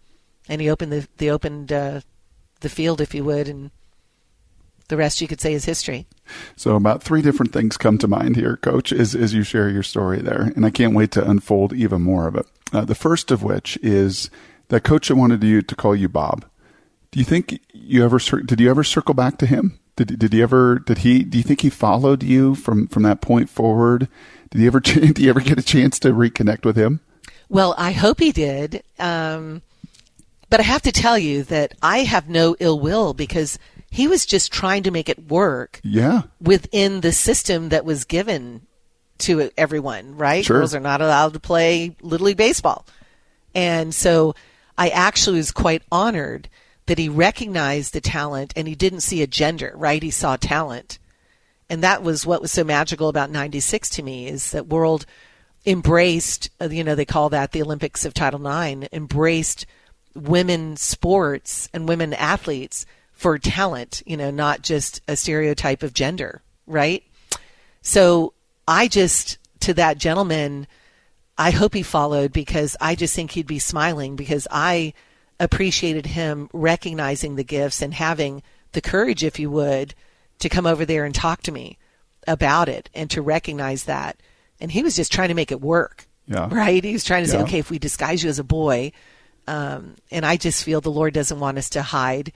and 0.48 0.60
He 0.60 0.70
opened 0.70 0.92
the 0.92 1.08
the 1.18 1.30
opened 1.30 1.72
uh, 1.72 2.00
the 2.60 2.68
field, 2.68 3.00
if 3.00 3.14
you 3.14 3.24
would, 3.24 3.48
and 3.48 3.70
the 4.88 4.96
rest 4.96 5.20
you 5.20 5.28
could 5.28 5.40
say 5.40 5.54
is 5.54 5.64
history. 5.64 6.06
So 6.56 6.76
about 6.76 7.02
three 7.02 7.22
different 7.22 7.52
things 7.52 7.76
come 7.76 7.98
to 7.98 8.08
mind 8.08 8.36
here, 8.36 8.56
Coach, 8.56 8.92
as, 8.92 9.14
as 9.14 9.32
you 9.32 9.42
share 9.42 9.68
your 9.68 9.82
story 9.82 10.20
there. 10.20 10.52
And 10.54 10.66
I 10.66 10.70
can't 10.70 10.94
wait 10.94 11.10
to 11.12 11.28
unfold 11.28 11.72
even 11.72 12.02
more 12.02 12.26
of 12.26 12.36
it. 12.36 12.46
Uh, 12.72 12.84
the 12.84 12.94
first 12.94 13.30
of 13.30 13.42
which 13.42 13.78
is 13.82 14.30
that 14.68 14.84
coach 14.84 15.10
wanted 15.10 15.42
you 15.42 15.62
to 15.62 15.76
call 15.76 15.94
you 15.94 16.08
Bob. 16.08 16.44
Do 17.10 17.18
you 17.18 17.24
think 17.24 17.60
you 17.72 18.04
ever, 18.04 18.18
did 18.18 18.60
you 18.60 18.70
ever 18.70 18.82
circle 18.82 19.14
back 19.14 19.38
to 19.38 19.46
him? 19.46 19.78
Did, 19.96 20.18
did 20.18 20.32
he 20.32 20.42
ever, 20.42 20.78
did 20.80 20.98
he, 20.98 21.22
do 21.22 21.38
you 21.38 21.44
think 21.44 21.60
he 21.60 21.70
followed 21.70 22.22
you 22.22 22.54
from, 22.54 22.88
from 22.88 23.04
that 23.04 23.20
point 23.20 23.48
forward? 23.48 24.08
Did 24.50 24.60
he 24.60 24.66
ever, 24.66 24.80
did 24.80 25.18
you 25.18 25.30
ever 25.30 25.40
get 25.40 25.58
a 25.58 25.62
chance 25.62 25.98
to 26.00 26.12
reconnect 26.12 26.64
with 26.64 26.76
him? 26.76 27.00
Well, 27.48 27.74
I 27.78 27.92
hope 27.92 28.18
he 28.18 28.32
did. 28.32 28.82
Um, 28.98 29.62
but 30.50 30.60
I 30.60 30.64
have 30.64 30.82
to 30.82 30.92
tell 30.92 31.18
you 31.18 31.42
that 31.44 31.74
I 31.82 31.98
have 31.98 32.28
no 32.28 32.56
ill 32.58 32.78
will 32.78 33.14
because 33.14 33.58
he 33.90 34.08
was 34.08 34.26
just 34.26 34.52
trying 34.52 34.82
to 34.84 34.90
make 34.90 35.08
it 35.08 35.30
work. 35.30 35.80
Yeah. 35.84 36.22
Within 36.40 37.00
the 37.00 37.12
system 37.12 37.68
that 37.68 37.84
was 37.84 38.04
given 38.04 38.66
to 39.18 39.50
everyone, 39.56 40.16
right? 40.16 40.44
Sure. 40.44 40.58
Girls 40.58 40.74
are 40.74 40.80
not 40.80 41.00
allowed 41.00 41.34
to 41.34 41.40
play 41.40 41.96
Little 42.02 42.26
League 42.26 42.36
Baseball. 42.36 42.86
And 43.54 43.94
so 43.94 44.34
I 44.76 44.88
actually 44.88 45.36
was 45.36 45.52
quite 45.52 45.82
honored 45.92 46.48
that 46.86 46.98
he 46.98 47.08
recognized 47.08 47.92
the 47.92 48.00
talent 48.00 48.52
and 48.56 48.68
he 48.68 48.74
didn't 48.74 49.00
see 49.00 49.22
a 49.22 49.26
gender, 49.26 49.72
right? 49.76 50.02
He 50.02 50.10
saw 50.10 50.36
talent. 50.36 50.98
And 51.68 51.82
that 51.82 52.02
was 52.02 52.26
what 52.26 52.42
was 52.42 52.52
so 52.52 52.64
magical 52.64 53.08
about 53.08 53.30
96 53.30 53.88
to 53.90 54.02
me 54.02 54.28
is 54.28 54.50
that 54.50 54.66
world 54.66 55.06
embraced, 55.66 56.50
uh, 56.60 56.68
you 56.68 56.84
know, 56.84 56.94
they 56.94 57.06
call 57.06 57.30
that 57.30 57.52
the 57.52 57.62
Olympics 57.62 58.04
of 58.04 58.12
Title 58.12 58.46
IX, 58.46 58.86
embraced 58.92 59.66
women 60.14 60.76
sports 60.76 61.68
and 61.72 61.88
women 61.88 62.12
athletes 62.12 62.84
for 63.12 63.38
talent, 63.38 64.02
you 64.04 64.16
know, 64.16 64.30
not 64.30 64.62
just 64.62 65.00
a 65.08 65.16
stereotype 65.16 65.82
of 65.82 65.94
gender, 65.94 66.42
right? 66.66 67.02
So 67.80 68.34
I 68.68 68.88
just, 68.88 69.38
to 69.60 69.74
that 69.74 69.98
gentleman, 69.98 70.66
I 71.38 71.50
hope 71.50 71.74
he 71.74 71.82
followed 71.82 72.32
because 72.32 72.76
I 72.80 72.94
just 72.94 73.14
think 73.14 73.30
he'd 73.32 73.46
be 73.46 73.58
smiling 73.58 74.16
because 74.16 74.46
I 74.50 74.92
appreciated 75.40 76.06
him 76.06 76.48
recognizing 76.52 77.36
the 77.36 77.44
gifts 77.44 77.82
and 77.82 77.94
having 77.94 78.42
the 78.72 78.80
courage, 78.80 79.24
if 79.24 79.38
you 79.38 79.50
would, 79.50 79.94
to 80.38 80.48
come 80.48 80.66
over 80.66 80.84
there 80.84 81.04
and 81.04 81.14
talk 81.14 81.42
to 81.42 81.52
me 81.52 81.78
about 82.26 82.68
it 82.68 82.90
and 82.94 83.10
to 83.10 83.22
recognize 83.22 83.84
that. 83.84 84.20
And 84.60 84.70
he 84.70 84.82
was 84.82 84.96
just 84.96 85.12
trying 85.12 85.28
to 85.28 85.34
make 85.34 85.52
it 85.52 85.60
work. 85.60 86.08
Yeah. 86.26 86.48
Right? 86.50 86.82
He 86.82 86.92
was 86.92 87.04
trying 87.04 87.24
to 87.24 87.30
yeah. 87.30 87.38
say, 87.38 87.42
okay, 87.44 87.58
if 87.58 87.70
we 87.70 87.78
disguise 87.78 88.22
you 88.22 88.30
as 88.30 88.38
a 88.38 88.44
boy, 88.44 88.92
um, 89.46 89.96
and 90.10 90.24
I 90.24 90.36
just 90.36 90.64
feel 90.64 90.80
the 90.80 90.90
Lord 90.90 91.12
doesn't 91.12 91.40
want 91.40 91.58
us 91.58 91.70
to 91.70 91.82
hide, 91.82 92.32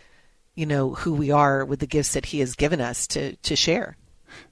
you 0.54 0.66
know, 0.66 0.94
who 0.94 1.14
we 1.14 1.30
are 1.30 1.64
with 1.64 1.80
the 1.80 1.86
gifts 1.86 2.12
that 2.12 2.26
He 2.26 2.40
has 2.40 2.54
given 2.54 2.80
us 2.80 3.06
to 3.08 3.36
to 3.36 3.56
share. 3.56 3.96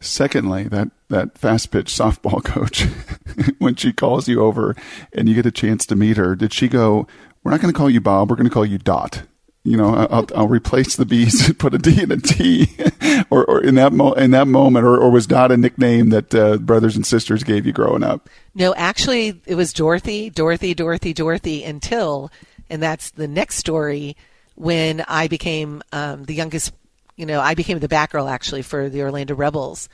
Secondly, 0.00 0.64
that 0.64 0.88
that 1.08 1.36
fast 1.36 1.70
pitch 1.70 1.92
softball 1.92 2.42
coach, 2.44 2.86
when 3.58 3.74
she 3.74 3.92
calls 3.92 4.26
you 4.28 4.42
over 4.42 4.74
and 5.12 5.28
you 5.28 5.34
get 5.34 5.46
a 5.46 5.50
chance 5.50 5.84
to 5.86 5.96
meet 5.96 6.16
her, 6.16 6.34
did 6.34 6.52
she 6.52 6.68
go? 6.68 7.06
We're 7.46 7.52
not 7.52 7.60
going 7.60 7.72
to 7.72 7.78
call 7.78 7.88
you 7.88 8.00
Bob. 8.00 8.28
We're 8.28 8.34
going 8.34 8.48
to 8.48 8.52
call 8.52 8.66
you 8.66 8.76
Dot. 8.76 9.22
You 9.62 9.76
know, 9.76 9.94
I'll, 9.94 10.26
I'll 10.34 10.48
replace 10.48 10.96
the 10.96 11.04
B's 11.04 11.46
and 11.46 11.56
put 11.60 11.74
a 11.74 11.78
D 11.78 12.02
and 12.02 12.10
a 12.10 12.16
T, 12.16 12.68
or, 13.30 13.44
or 13.44 13.62
in 13.62 13.76
that 13.76 13.92
mo- 13.92 14.14
in 14.14 14.32
that 14.32 14.48
moment, 14.48 14.84
or, 14.84 14.98
or 14.98 15.12
was 15.12 15.28
Dot 15.28 15.52
a 15.52 15.56
nickname 15.56 16.08
that 16.08 16.34
uh, 16.34 16.56
brothers 16.56 16.96
and 16.96 17.06
sisters 17.06 17.44
gave 17.44 17.64
you 17.64 17.70
growing 17.70 18.02
up? 18.02 18.28
No, 18.56 18.74
actually, 18.74 19.40
it 19.46 19.54
was 19.54 19.72
Dorothy, 19.72 20.28
Dorothy, 20.28 20.74
Dorothy, 20.74 21.12
Dorothy 21.12 21.62
until, 21.62 22.32
and 22.68 22.82
that's 22.82 23.10
the 23.12 23.28
next 23.28 23.58
story 23.58 24.16
when 24.56 25.04
I 25.06 25.28
became 25.28 25.84
um, 25.92 26.24
the 26.24 26.34
youngest. 26.34 26.72
You 27.14 27.26
know, 27.26 27.38
I 27.38 27.54
became 27.54 27.78
the 27.78 27.86
back 27.86 28.10
girl 28.10 28.26
actually 28.26 28.62
for 28.62 28.88
the 28.88 29.02
Orlando 29.02 29.36
Rebels, 29.36 29.88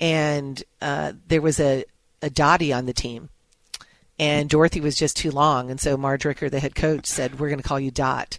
and 0.00 0.60
uh, 0.82 1.12
there 1.28 1.42
was 1.42 1.60
a 1.60 1.84
a 2.22 2.28
Dottie 2.28 2.72
on 2.72 2.86
the 2.86 2.92
team, 2.92 3.28
and 4.18 4.48
Dorothy 4.48 4.80
was 4.80 4.96
just 4.96 5.16
too 5.16 5.30
long, 5.30 5.70
and 5.70 5.80
so 5.80 5.96
Marge 5.96 6.24
Ricker, 6.24 6.50
the 6.50 6.60
head 6.60 6.74
coach, 6.74 7.06
said, 7.06 7.38
"We're 7.38 7.48
going 7.48 7.60
to 7.60 7.68
call 7.68 7.80
you 7.80 7.90
Dot." 7.90 8.38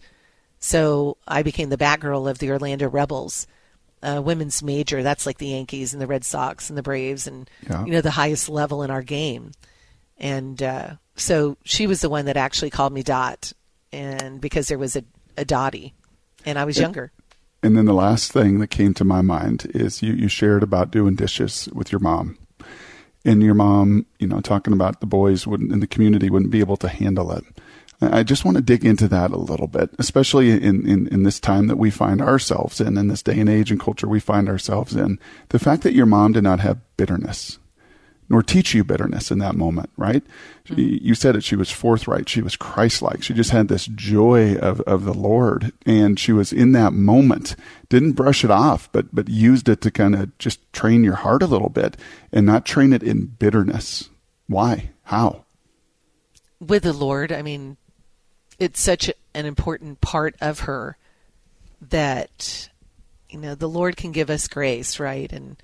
So 0.60 1.18
I 1.28 1.44
became 1.44 1.70
the 1.70 1.78
back 1.78 2.02
girl 2.02 2.28
of 2.28 2.40
the 2.40 2.52
Orlando 2.52 2.90
Rebels. 2.90 3.48
Uh, 4.02 4.22
women's 4.24 4.64
major. 4.64 5.04
That's 5.04 5.26
like 5.26 5.40
the 5.40 5.48
Yankees 5.48 5.92
and 5.92 6.02
the 6.02 6.08
Red 6.08 6.24
Sox 6.24 6.70
and 6.70 6.78
the 6.78 6.84
Braves, 6.84 7.28
and 7.28 7.50
yeah. 7.70 7.84
you 7.86 7.92
know 7.92 8.02
the 8.02 8.12
highest 8.12 8.48
level 8.48 8.82
in 8.84 8.92
our 8.92 9.02
game. 9.02 9.52
And 10.18 10.62
uh, 10.62 10.96
so 11.16 11.58
she 11.64 11.88
was 11.88 12.02
the 12.02 12.10
one 12.10 12.26
that 12.26 12.38
actually 12.38 12.70
called 12.70 12.94
me 12.94 13.04
Dot, 13.04 13.52
and 13.92 14.40
because 14.40 14.68
there 14.68 14.78
was 14.78 14.96
a, 14.96 15.04
a 15.38 15.44
Dottie, 15.44 15.94
and 16.46 16.58
I 16.58 16.66
was 16.66 16.78
and, 16.78 16.84
younger. 16.84 17.12
And 17.62 17.78
then 17.78 17.86
the 17.86 17.94
last 17.94 18.32
thing 18.32 18.60
that 18.60 18.68
came 18.68 18.94
to 18.96 19.04
my 19.04 19.22
mind 19.22 19.70
is 19.74 20.02
you, 20.02 20.14
you 20.14 20.28
shared 20.28 20.64
about 20.64 20.92
doing 20.92 21.16
dishes 21.16 21.68
with 21.74 21.92
your 21.92 22.00
mom. 22.00 22.38
And 23.26 23.44
your 23.44 23.54
mom, 23.54 24.06
you 24.20 24.28
know, 24.28 24.40
talking 24.40 24.74
about 24.74 25.02
the 25.02 25.06
boys 25.06 25.46
wouldn't 25.46 25.72
in 25.72 25.80
the 25.80 25.88
community 25.88 26.30
wouldn't 26.30 26.52
be 26.52 26.62
able 26.62 26.78
to 26.78 26.88
handle 26.88 27.32
it. 27.32 27.44
I 28.02 28.24
just 28.24 28.46
want 28.46 28.56
to 28.56 28.64
dig 28.64 28.86
into 28.86 29.10
that 29.10 29.32
a 29.32 29.38
little 29.38 29.68
bit, 29.68 29.90
especially 30.00 30.52
in, 30.52 30.88
in, 30.88 31.08
in 31.08 31.24
this 31.24 31.40
time 31.40 31.68
that 31.68 31.78
we 31.78 31.90
find 31.90 32.22
ourselves 32.22 32.80
in, 32.80 32.98
in 32.98 33.10
this 33.10 33.22
day 33.22 33.38
and 33.38 33.50
age 33.50 33.72
and 33.72 33.80
culture 33.80 34.08
we 34.08 34.22
find 34.22 34.48
ourselves 34.48 34.96
in. 34.96 35.20
The 35.50 35.60
fact 35.60 35.84
that 35.84 35.94
your 35.94 36.06
mom 36.06 36.32
did 36.32 36.44
not 36.44 36.62
have 36.62 36.80
bitterness, 36.96 37.60
nor 38.30 38.44
teach 38.44 38.74
you 38.76 38.84
bitterness 38.84 39.32
in 39.32 39.40
that 39.40 39.56
moment, 39.56 39.90
right? 39.98 40.24
Mm-hmm. 40.68 41.06
You 41.06 41.16
said 41.16 41.36
it. 41.36 41.44
She 41.44 41.56
was 41.56 41.72
forthright. 41.72 42.30
She 42.30 42.44
was 42.44 42.56
Christ-like. 42.56 43.24
She 43.24 43.34
just 43.34 43.50
had 43.50 43.68
this 43.68 43.88
joy 43.88 44.56
of, 44.56 44.82
of 44.82 45.04
the 45.04 45.14
Lord, 45.14 45.74
and 45.86 46.20
she 46.20 46.32
was 46.32 46.54
in 46.54 46.72
that 46.74 46.94
moment. 46.94 47.56
Didn't 47.90 48.12
brush 48.12 48.44
it 48.44 48.52
off, 48.52 48.90
but 48.92 49.14
but 49.14 49.30
used 49.30 49.68
it 49.68 49.82
to 49.82 49.92
kind 49.92 50.16
of 50.16 50.38
just 50.38 50.72
train 50.74 51.04
your 51.04 51.16
heart 51.16 51.42
a 51.42 51.48
little 51.48 51.70
bit, 51.70 51.98
and 52.32 52.46
not 52.46 52.66
train 52.66 52.94
it 52.94 53.02
in 53.02 53.26
bitterness. 53.26 54.10
Why? 54.48 54.92
How? 55.04 55.46
With 56.60 56.84
the 56.84 56.94
Lord, 56.94 57.32
I 57.32 57.42
mean, 57.42 57.78
it's 58.60 58.80
such 58.80 59.12
an 59.34 59.46
important 59.46 60.02
part 60.02 60.36
of 60.40 60.62
her 60.62 60.98
that 61.82 62.70
you 63.30 63.40
know 63.40 63.56
the 63.56 63.70
Lord 63.70 63.98
can 63.98 64.12
give 64.12 64.30
us 64.30 64.48
grace, 64.48 65.00
right, 65.00 65.32
and 65.32 65.58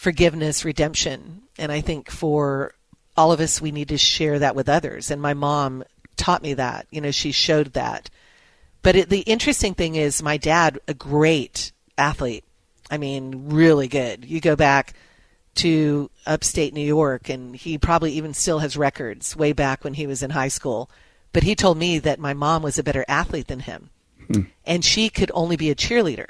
forgiveness, 0.00 0.64
redemption, 0.64 1.42
and 1.58 1.70
I 1.70 1.80
think 1.80 2.10
for 2.10 2.74
all 3.16 3.32
of 3.32 3.40
us, 3.40 3.60
we 3.60 3.70
need 3.70 3.88
to 3.88 3.98
share 3.98 4.38
that 4.38 4.56
with 4.56 4.68
others. 4.68 5.10
And 5.10 5.20
my 5.20 5.34
mom 5.34 5.84
taught 6.16 6.42
me 6.42 6.54
that. 6.54 6.86
You 6.90 7.00
know, 7.00 7.10
she 7.10 7.32
showed 7.32 7.74
that. 7.74 8.08
But 8.82 8.96
it, 8.96 9.08
the 9.10 9.20
interesting 9.20 9.74
thing 9.74 9.96
is, 9.96 10.22
my 10.22 10.38
dad, 10.38 10.78
a 10.88 10.94
great 10.94 11.72
athlete. 11.98 12.44
I 12.90 12.96
mean, 12.96 13.50
really 13.50 13.88
good. 13.88 14.24
You 14.24 14.40
go 14.40 14.56
back 14.56 14.94
to 15.56 16.10
upstate 16.26 16.72
New 16.72 16.80
York, 16.80 17.28
and 17.28 17.54
he 17.54 17.76
probably 17.76 18.12
even 18.12 18.32
still 18.32 18.60
has 18.60 18.76
records 18.76 19.36
way 19.36 19.52
back 19.52 19.84
when 19.84 19.94
he 19.94 20.06
was 20.06 20.22
in 20.22 20.30
high 20.30 20.48
school 20.48 20.90
but 21.32 21.42
he 21.42 21.54
told 21.54 21.78
me 21.78 21.98
that 21.98 22.18
my 22.18 22.34
mom 22.34 22.62
was 22.62 22.78
a 22.78 22.82
better 22.82 23.04
athlete 23.06 23.46
than 23.46 23.60
him. 23.60 23.90
Hmm. 24.26 24.40
And 24.64 24.84
she 24.84 25.08
could 25.08 25.30
only 25.34 25.56
be 25.56 25.70
a 25.70 25.74
cheerleader. 25.74 26.28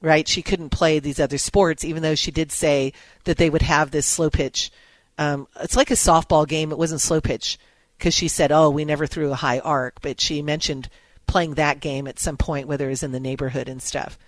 Right? 0.00 0.28
She 0.28 0.42
couldn't 0.42 0.70
play 0.70 0.98
these 0.98 1.18
other 1.18 1.38
sports, 1.38 1.84
even 1.84 2.02
though 2.02 2.14
she 2.14 2.30
did 2.30 2.52
say 2.52 2.92
that 3.24 3.38
they 3.38 3.50
would 3.50 3.62
have 3.62 3.90
this 3.90 4.06
slow 4.06 4.30
pitch. 4.30 4.70
Um, 5.18 5.48
it's 5.60 5.76
like 5.76 5.90
a 5.90 5.94
softball 5.94 6.46
game. 6.46 6.70
It 6.70 6.78
wasn't 6.78 7.00
slow 7.00 7.20
pitch 7.20 7.58
because 7.96 8.14
she 8.14 8.28
said, 8.28 8.52
"Oh, 8.52 8.70
we 8.70 8.84
never 8.84 9.06
threw 9.06 9.32
a 9.32 9.36
high 9.36 9.58
arc," 9.60 10.00
but 10.02 10.20
she 10.20 10.42
mentioned 10.42 10.88
playing 11.26 11.54
that 11.54 11.80
game 11.80 12.06
at 12.06 12.18
some 12.18 12.36
point, 12.36 12.68
whether 12.68 12.86
it 12.86 12.90
was 12.90 13.02
in 13.02 13.12
the 13.12 13.20
neighborhood 13.20 13.68
and 13.68 13.82
stuff. 13.82 14.18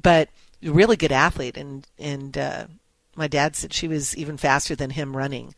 But 0.00 0.30
really 0.62 0.96
good 0.96 1.12
athlete, 1.12 1.56
and 1.56 1.86
and 1.98 2.36
uh, 2.38 2.66
my 3.16 3.28
dad 3.28 3.56
said 3.56 3.72
she 3.72 3.88
was 3.88 4.16
even 4.16 4.36
faster 4.36 4.74
than 4.74 4.90
him 4.90 5.16
running. 5.16 5.54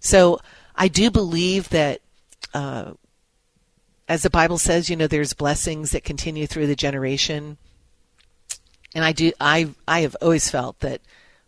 So 0.00 0.40
I 0.74 0.88
do 0.88 1.10
believe 1.10 1.68
that, 1.70 2.00
uh, 2.54 2.92
as 4.08 4.22
the 4.22 4.30
Bible 4.30 4.58
says, 4.58 4.90
you 4.90 4.96
know, 4.96 5.06
there's 5.06 5.32
blessings 5.32 5.92
that 5.92 6.04
continue 6.04 6.46
through 6.46 6.66
the 6.66 6.76
generation, 6.76 7.56
and 8.94 9.04
I 9.04 9.12
do. 9.12 9.32
I 9.40 9.68
I 9.86 10.00
have 10.00 10.16
always 10.20 10.50
felt 10.50 10.80
that 10.80 11.00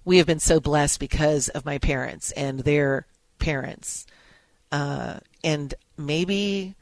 we 0.04 0.18
have 0.18 0.26
been 0.26 0.40
so 0.40 0.61
blessed 0.61 1.00
because 1.00 1.48
of 1.48 1.64
my 1.64 1.78
parents 1.78 2.30
and 2.33 2.61
their 2.61 3.07
parents, 3.38 4.07
uh, 4.72 5.18
and 5.42 5.74
maybe 5.96 6.74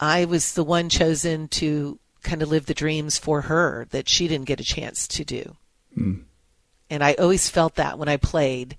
I 0.00 0.24
was 0.24 0.52
the 0.52 0.64
one 0.64 0.88
chosen 0.88 1.48
to 1.48 1.98
kind 2.22 2.42
of 2.42 2.48
live 2.48 2.66
the 2.66 2.74
dreams 2.74 3.18
for 3.18 3.42
her 3.42 3.86
that 3.90 4.08
she 4.08 4.28
didn't 4.28 4.46
get 4.46 4.60
a 4.60 4.64
chance 4.64 5.06
to 5.08 5.24
do. 5.24 5.56
Mm. 5.96 6.24
And 6.90 7.04
I 7.04 7.14
always 7.14 7.48
felt 7.48 7.76
that 7.76 7.98
when 7.98 8.08
I 8.08 8.16
played 8.16 8.76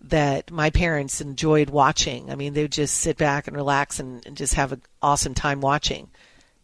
that 0.00 0.50
my 0.50 0.70
parents 0.70 1.20
enjoyed 1.20 1.70
watching. 1.70 2.30
I 2.30 2.34
mean, 2.34 2.54
they 2.54 2.62
would 2.62 2.72
just 2.72 2.96
sit 2.96 3.16
back 3.16 3.46
and 3.46 3.56
relax 3.56 3.98
and, 3.98 4.24
and 4.26 4.36
just 4.36 4.54
have 4.54 4.72
an 4.72 4.82
awesome 5.02 5.34
time 5.34 5.60
watching. 5.60 6.08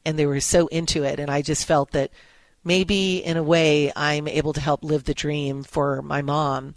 And 0.05 0.19
they 0.19 0.27
were 0.27 0.41
so 0.41 0.67
into 0.69 1.05
it. 1.05 1.19
And 1.19 1.31
I 1.31 1.43
just 1.43 1.67
felt 1.67 1.93
that 1.93 2.11
maybe 2.65 3.19
in 3.19 3.37
a 3.37 3.43
way 3.43 3.93
I'm 3.95 4.29
able 4.29 4.53
to 4.53 4.61
help 4.61 4.85
live 4.85 5.05
the 5.05 5.15
dream 5.15 5.63
for 5.63 6.03
my 6.03 6.23
mom, 6.23 6.75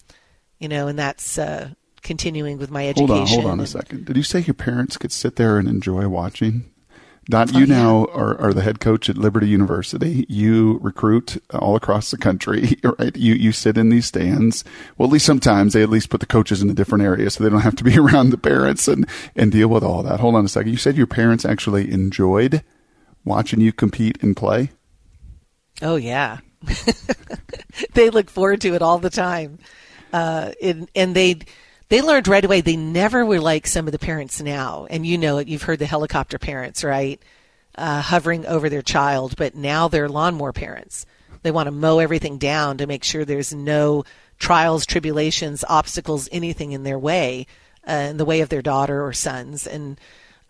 you 0.60 0.68
know, 0.68 0.88
and 0.88 0.98
that's 0.98 1.38
uh, 1.38 1.70
continuing 2.02 2.58
with 2.58 2.72
my 2.72 2.88
education. 2.88 3.08
Hold 3.08 3.22
on, 3.22 3.28
hold 3.28 3.46
on 3.46 3.60
a 3.60 3.68
second. 3.68 4.06
Did 4.06 4.18
you 4.18 4.24
say 4.24 4.40
your 4.40 4.54
parents 4.54 4.98
could 4.98 5.12
sit 5.12 5.36
there 5.36 5.58
and 5.58 5.68
enjoy 5.68 6.08
watching? 6.08 6.72
Dot, 7.28 7.52
you 7.54 7.62
oh, 7.62 7.66
yeah. 7.66 7.66
now 7.66 8.06
are, 8.14 8.40
are 8.40 8.54
the 8.54 8.62
head 8.62 8.80
coach 8.80 9.10
at 9.10 9.18
Liberty 9.18 9.48
University. 9.48 10.28
You 10.30 10.78
recruit 10.84 11.42
all 11.52 11.76
across 11.76 12.12
the 12.12 12.20
country, 12.20 12.78
right? 13.00 13.16
You 13.16 13.34
you 13.34 13.52
sit 13.52 13.80
in 13.80 13.90
these 13.90 14.06
stands. 14.06 14.64
Well, 14.96 15.10
at 15.10 15.14
least 15.14 15.26
sometimes 15.26 15.74
they 15.74 15.82
at 15.82 15.90
least 15.90 16.12
put 16.12 16.20
the 16.20 16.28
coaches 16.28 16.62
in 16.62 16.70
a 16.70 16.74
different 16.76 17.04
area 17.04 17.32
so 17.32 17.44
they 17.44 17.50
don't 17.50 17.62
have 17.62 17.76
to 17.78 17.84
be 17.84 17.98
around 18.00 18.30
the 18.30 18.38
parents 18.38 18.88
and, 18.88 19.08
and 19.36 19.52
deal 19.52 19.70
with 19.70 19.84
all 19.84 20.04
that. 20.04 20.20
Hold 20.20 20.36
on 20.36 20.46
a 20.46 20.48
second. 20.48 20.72
You 20.72 20.78
said 20.78 20.98
your 20.98 21.08
parents 21.08 21.46
actually 21.46 21.92
enjoyed 21.92 22.64
watching 23.24 23.60
you 23.60 23.74
compete 23.74 24.22
and 24.22 24.38
play? 24.38 24.70
Oh, 25.82 25.96
yeah. 25.96 26.40
they 27.94 28.10
look 28.10 28.30
forward 28.30 28.62
to 28.62 28.74
it 28.74 28.82
all 28.82 29.00
the 29.00 29.10
time. 29.10 29.60
Uh, 30.14 30.52
and, 30.62 30.90
and 30.96 31.16
they 31.16 31.40
they 31.88 32.02
learned 32.02 32.28
right 32.28 32.44
away 32.44 32.62
they 32.62 32.76
never 32.76 33.24
were 33.26 33.40
like 33.40 33.68
some 33.68 33.86
of 33.88 33.92
the 33.92 34.00
parents 34.00 34.42
now. 34.42 34.88
And 34.90 35.06
you 35.06 35.18
know 35.18 35.38
it. 35.38 35.48
You've 35.48 35.64
heard 35.64 35.80
the 35.80 35.86
helicopter 35.86 36.40
parents 36.40 36.84
right? 36.84 37.22
Uh, 37.76 38.02
hovering 38.02 38.46
over 38.46 38.70
their 38.70 38.82
child. 38.82 39.36
But 39.38 39.56
now 39.56 39.88
they're 39.88 40.10
lawnmower 40.10 40.54
parents. 40.54 41.06
They 41.44 41.52
want 41.52 41.68
to 41.68 41.72
mow 41.72 42.00
everything 42.00 42.38
down 42.38 42.78
to 42.80 42.88
make 42.88 43.04
sure 43.04 43.24
there's 43.24 43.54
no 43.54 44.04
trials 44.40 44.86
tribulations 44.86 45.64
obstacles 45.68 46.28
anything 46.32 46.72
in 46.72 46.84
their 46.84 47.00
way 47.00 47.46
uh, 47.88 48.08
in 48.10 48.18
the 48.18 48.26
way 48.26 48.42
of 48.42 48.50
their 48.50 48.62
daughter 48.62 49.06
or 49.06 49.14
sons. 49.14 49.68
And 49.68 50.00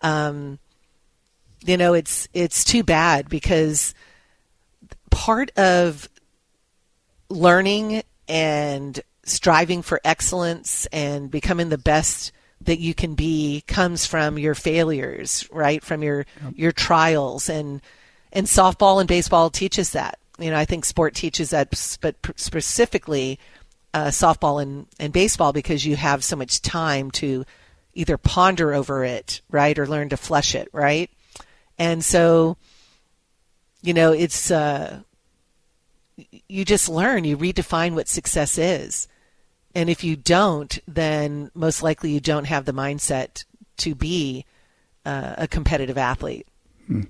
um, 0.00 0.58
you 1.64 1.76
know 1.76 1.94
it's 1.94 2.28
it's 2.32 2.64
too 2.64 2.82
bad 2.82 3.28
because 3.28 3.94
part 5.16 5.50
of 5.56 6.10
learning 7.30 8.02
and 8.28 9.00
striving 9.24 9.80
for 9.80 9.98
excellence 10.04 10.84
and 10.92 11.30
becoming 11.30 11.70
the 11.70 11.78
best 11.78 12.32
that 12.60 12.78
you 12.78 12.92
can 12.92 13.14
be 13.14 13.64
comes 13.66 14.04
from 14.04 14.38
your 14.38 14.54
failures, 14.54 15.48
right? 15.50 15.82
From 15.82 16.02
your 16.02 16.26
yep. 16.44 16.52
your 16.54 16.72
trials 16.72 17.48
and 17.48 17.80
and 18.30 18.46
softball 18.46 19.00
and 19.00 19.08
baseball 19.08 19.48
teaches 19.48 19.92
that. 19.92 20.18
You 20.38 20.50
know, 20.50 20.58
I 20.58 20.66
think 20.66 20.84
sport 20.84 21.14
teaches 21.14 21.50
that, 21.50 21.70
but 22.02 22.16
specifically 22.36 23.38
uh, 23.94 24.08
softball 24.08 24.60
and, 24.60 24.86
and 25.00 25.14
baseball 25.14 25.54
because 25.54 25.86
you 25.86 25.96
have 25.96 26.22
so 26.22 26.36
much 26.36 26.60
time 26.60 27.10
to 27.12 27.46
either 27.94 28.18
ponder 28.18 28.74
over 28.74 29.02
it, 29.02 29.40
right, 29.50 29.78
or 29.78 29.86
learn 29.86 30.10
to 30.10 30.18
flesh 30.18 30.54
it, 30.54 30.68
right? 30.74 31.10
And 31.78 32.04
so, 32.04 32.58
you 33.80 33.94
know, 33.94 34.12
it's 34.12 34.50
uh, 34.50 35.00
you 36.16 36.64
just 36.64 36.88
learn, 36.88 37.24
you 37.24 37.36
redefine 37.36 37.94
what 37.94 38.08
success 38.08 38.58
is. 38.58 39.08
And 39.74 39.90
if 39.90 40.02
you 40.02 40.16
don't, 40.16 40.78
then 40.88 41.50
most 41.54 41.82
likely 41.82 42.10
you 42.10 42.20
don't 42.20 42.46
have 42.46 42.64
the 42.64 42.72
mindset 42.72 43.44
to 43.78 43.94
be 43.94 44.46
uh, 45.04 45.34
a 45.36 45.46
competitive 45.46 45.98
athlete. 45.98 46.48
Hmm. 46.86 47.02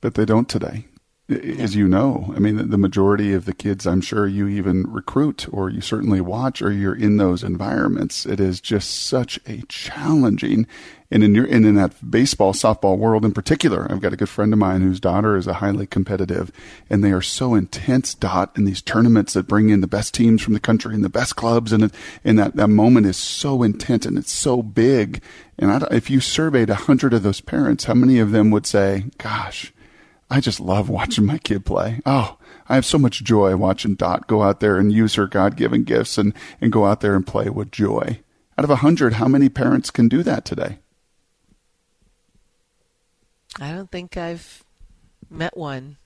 But 0.00 0.14
they 0.14 0.24
don't 0.24 0.48
today. 0.48 0.86
As 1.30 1.74
you 1.74 1.88
know, 1.88 2.32
I 2.34 2.38
mean, 2.38 2.70
the 2.70 2.78
majority 2.78 3.34
of 3.34 3.44
the 3.44 3.52
kids 3.52 3.86
I'm 3.86 4.00
sure 4.00 4.26
you 4.26 4.48
even 4.48 4.90
recruit 4.90 5.46
or 5.52 5.68
you 5.68 5.82
certainly 5.82 6.22
watch 6.22 6.62
or 6.62 6.72
you're 6.72 6.94
in 6.94 7.18
those 7.18 7.42
environments. 7.42 8.24
It 8.24 8.40
is 8.40 8.62
just 8.62 9.06
such 9.06 9.38
a 9.46 9.62
challenging 9.68 10.66
and 11.10 11.22
in 11.22 11.34
your 11.34 11.44
and 11.46 11.64
in 11.66 11.74
that 11.74 12.10
baseball 12.10 12.52
softball 12.52 12.98
world 12.98 13.24
in 13.24 13.32
particular 13.32 13.90
i've 13.90 14.00
got 14.00 14.12
a 14.12 14.16
good 14.16 14.28
friend 14.28 14.52
of 14.52 14.58
mine 14.58 14.82
whose 14.82 15.00
daughter 15.00 15.36
is 15.36 15.46
a 15.46 15.54
highly 15.54 15.86
competitive 15.86 16.52
and 16.90 17.02
they 17.02 17.12
are 17.12 17.22
so 17.22 17.54
intense 17.54 18.14
dot 18.14 18.52
in 18.56 18.64
these 18.64 18.82
tournaments 18.82 19.32
that 19.32 19.48
bring 19.48 19.70
in 19.70 19.80
the 19.80 19.86
best 19.86 20.14
teams 20.14 20.42
from 20.42 20.54
the 20.54 20.60
country 20.60 20.94
and 20.94 21.04
the 21.04 21.08
best 21.08 21.36
clubs 21.36 21.72
and 21.72 21.84
it, 21.84 21.94
and 22.24 22.38
that 22.38 22.56
that 22.56 22.68
moment 22.68 23.06
is 23.06 23.16
so 23.16 23.62
intense 23.62 24.04
and 24.04 24.18
it's 24.18 24.32
so 24.32 24.62
big. 24.62 25.22
And 25.58 25.70
I, 25.72 25.88
if 25.90 26.10
you 26.10 26.20
surveyed 26.20 26.70
a 26.70 26.74
hundred 26.74 27.14
of 27.14 27.22
those 27.22 27.40
parents 27.40 27.84
how 27.84 27.94
many 27.94 28.18
of 28.18 28.30
them 28.30 28.50
would 28.50 28.66
say 28.66 29.04
gosh 29.18 29.72
i 30.30 30.40
just 30.40 30.60
love 30.60 30.88
watching 30.88 31.26
my 31.26 31.38
kid 31.38 31.64
play 31.64 32.00
oh 32.06 32.38
I 32.68 32.74
have 32.74 32.84
so 32.84 32.98
much 32.98 33.24
joy 33.24 33.56
watching 33.56 33.94
Dot 33.94 34.26
go 34.26 34.42
out 34.42 34.60
there 34.60 34.76
and 34.76 34.92
use 34.92 35.14
her 35.14 35.26
God 35.26 35.56
given 35.56 35.84
gifts 35.84 36.18
and, 36.18 36.34
and 36.60 36.70
go 36.70 36.84
out 36.84 37.00
there 37.00 37.14
and 37.14 37.26
play 37.26 37.48
with 37.48 37.72
joy. 37.72 38.20
Out 38.58 38.64
of 38.64 38.70
a 38.70 38.76
hundred, 38.76 39.14
how 39.14 39.26
many 39.26 39.48
parents 39.48 39.90
can 39.90 40.08
do 40.08 40.22
that 40.24 40.44
today? 40.44 40.78
I 43.60 43.72
don't 43.72 43.90
think 43.90 44.16
I've 44.16 44.64
met 45.30 45.56
one 45.56 45.96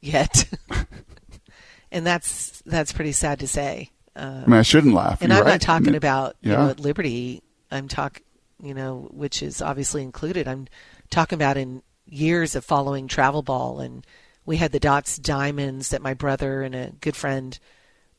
yet, 0.00 0.48
and 1.92 2.06
that's 2.06 2.62
that's 2.66 2.92
pretty 2.92 3.12
sad 3.12 3.40
to 3.40 3.48
say. 3.48 3.90
Uh, 4.16 4.42
I 4.44 4.50
mean, 4.50 4.58
I 4.58 4.62
shouldn't 4.62 4.94
laugh. 4.94 5.22
And 5.22 5.30
You're 5.30 5.40
I'm 5.40 5.46
right. 5.46 5.52
not 5.52 5.60
talking 5.60 5.94
about 5.94 6.36
yeah. 6.40 6.50
you 6.50 6.56
know 6.58 6.70
at 6.70 6.80
Liberty. 6.80 7.42
I'm 7.70 7.86
talking, 7.86 8.24
you 8.62 8.74
know, 8.74 9.08
which 9.12 9.42
is 9.42 9.62
obviously 9.62 10.02
included. 10.02 10.48
I'm 10.48 10.66
talking 11.10 11.36
about 11.36 11.56
in 11.56 11.82
years 12.08 12.56
of 12.56 12.64
following 12.64 13.08
travel 13.08 13.42
ball, 13.42 13.80
and 13.80 14.06
we 14.46 14.56
had 14.56 14.72
the 14.72 14.80
Dots 14.80 15.18
Diamonds 15.18 15.90
that 15.90 16.02
my 16.02 16.14
brother 16.14 16.62
and 16.62 16.74
a 16.74 16.92
good 17.00 17.16
friend 17.16 17.58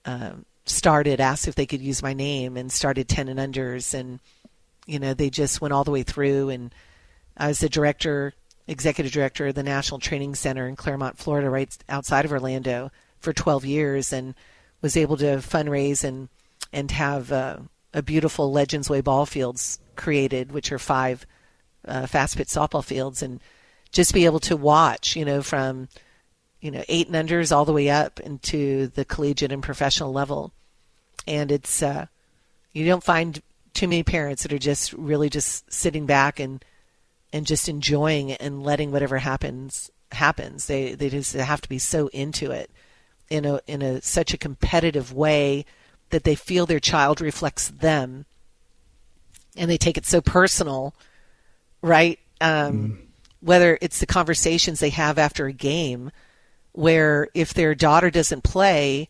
um, 0.05 0.45
started. 0.65 1.19
Asked 1.19 1.47
if 1.47 1.55
they 1.55 1.65
could 1.65 1.81
use 1.81 2.03
my 2.03 2.13
name, 2.13 2.57
and 2.57 2.71
started 2.71 3.07
ten 3.07 3.27
and 3.27 3.39
unders, 3.39 3.93
and 3.93 4.19
you 4.85 4.99
know 4.99 5.13
they 5.13 5.29
just 5.29 5.61
went 5.61 5.73
all 5.73 5.83
the 5.83 5.91
way 5.91 6.03
through. 6.03 6.49
And 6.49 6.73
I 7.37 7.47
was 7.47 7.59
the 7.59 7.69
director 7.69 8.33
executive 8.67 9.11
director 9.11 9.47
of 9.47 9.55
the 9.55 9.63
National 9.63 9.99
Training 9.99 10.35
Center 10.35 10.67
in 10.67 10.75
Clermont 10.75 11.17
Florida, 11.17 11.49
right 11.49 11.75
outside 11.89 12.23
of 12.23 12.31
Orlando, 12.31 12.91
for 13.19 13.33
12 13.33 13.65
years, 13.65 14.13
and 14.13 14.35
was 14.81 14.95
able 14.95 15.17
to 15.17 15.37
fundraise 15.37 16.03
and 16.03 16.29
and 16.71 16.91
have 16.91 17.31
uh, 17.31 17.57
a 17.93 18.03
beautiful 18.03 18.51
Legends 18.51 18.89
Way 18.89 19.01
ball 19.01 19.25
fields 19.25 19.79
created, 19.95 20.51
which 20.51 20.71
are 20.71 20.79
five 20.79 21.25
uh, 21.85 22.05
fast 22.05 22.37
pitch 22.37 22.49
softball 22.49 22.83
fields, 22.83 23.23
and 23.23 23.39
just 23.91 24.13
be 24.13 24.25
able 24.25 24.39
to 24.41 24.57
watch, 24.57 25.15
you 25.15 25.25
know, 25.25 25.41
from 25.41 25.89
you 26.61 26.71
know 26.71 26.83
eight 26.87 27.07
and 27.07 27.15
unders 27.15 27.55
all 27.55 27.65
the 27.65 27.73
way 27.73 27.89
up 27.89 28.19
into 28.19 28.87
the 28.87 29.05
collegiate 29.05 29.51
and 29.51 29.63
professional 29.63 30.11
level, 30.11 30.53
and 31.27 31.51
it's 31.51 31.81
uh, 31.81 32.05
you 32.73 32.85
don't 32.85 33.03
find 33.03 33.41
too 33.73 33.87
many 33.87 34.03
parents 34.03 34.43
that 34.43 34.53
are 34.53 34.59
just 34.59 34.93
really 34.93 35.29
just 35.29 35.71
sitting 35.71 36.05
back 36.05 36.39
and 36.39 36.63
and 37.31 37.45
just 37.45 37.69
enjoying 37.69 38.31
and 38.33 38.63
letting 38.63 38.91
whatever 38.91 39.17
happens 39.17 39.91
happens. 40.11 40.67
They 40.67 40.95
they 40.95 41.09
just 41.09 41.33
have 41.33 41.61
to 41.61 41.69
be 41.69 41.79
so 41.79 42.07
into 42.07 42.51
it 42.51 42.69
in 43.29 43.45
a 43.45 43.61
in 43.67 43.81
a 43.81 44.01
such 44.01 44.33
a 44.33 44.37
competitive 44.37 45.13
way 45.13 45.65
that 46.09 46.23
they 46.23 46.35
feel 46.35 46.65
their 46.65 46.79
child 46.79 47.21
reflects 47.21 47.69
them, 47.69 48.25
and 49.55 49.69
they 49.69 49.77
take 49.77 49.97
it 49.97 50.05
so 50.05 50.21
personal, 50.21 50.95
right? 51.81 52.19
Um, 52.41 52.73
mm. 52.73 53.08
Whether 53.41 53.77
it's 53.81 53.99
the 53.99 54.05
conversations 54.05 54.79
they 54.79 54.89
have 54.89 55.17
after 55.17 55.45
a 55.45 55.53
game, 55.53 56.11
where 56.73 57.29
if 57.33 57.53
their 57.53 57.73
daughter 57.75 58.09
doesn't 58.09 58.43
play, 58.43 59.09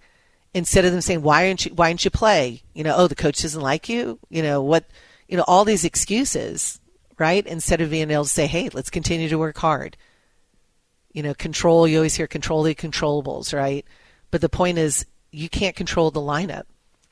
instead 0.54 0.86
of 0.86 0.92
them 0.92 1.02
saying 1.02 1.22
why 1.22 1.48
aren't 1.48 1.65
you 1.65 1.74
why 1.74 1.89
didn't 1.89 2.06
you 2.06 2.12
play, 2.12 2.62
you 2.74 2.84
know, 2.84 2.96
oh 2.96 3.08
the 3.08 3.15
coach 3.15 3.42
doesn't 3.42 3.62
like 3.62 3.89
you, 3.89 4.20
you 4.30 4.42
know 4.42 4.62
what, 4.62 4.86
you 5.28 5.38
know 5.38 5.46
all 5.48 5.65
these 5.65 5.84
excuses 5.84 6.80
right? 7.20 7.46
Instead 7.46 7.82
of 7.82 7.92
being 7.92 8.10
able 8.10 8.24
to 8.24 8.30
say, 8.30 8.48
hey, 8.48 8.70
let's 8.74 8.89
continue 8.89 9.30
to 9.30 9.38
work 9.38 9.58
hard. 9.58 9.98
You 11.12 11.22
know, 11.22 11.34
control, 11.34 11.88
you 11.88 11.98
always 11.98 12.15
hear 12.15 12.28
control 12.28 12.63
the 12.63 12.74
controllables, 12.74 13.54
right? 13.54 13.86
But 14.32 14.42
the 14.42 14.50
point 14.50 14.78
is, 14.78 15.06
you 15.32 15.50
can't 15.50 15.76
control 15.76 16.10
the 16.10 16.22
lineup. 16.22 16.63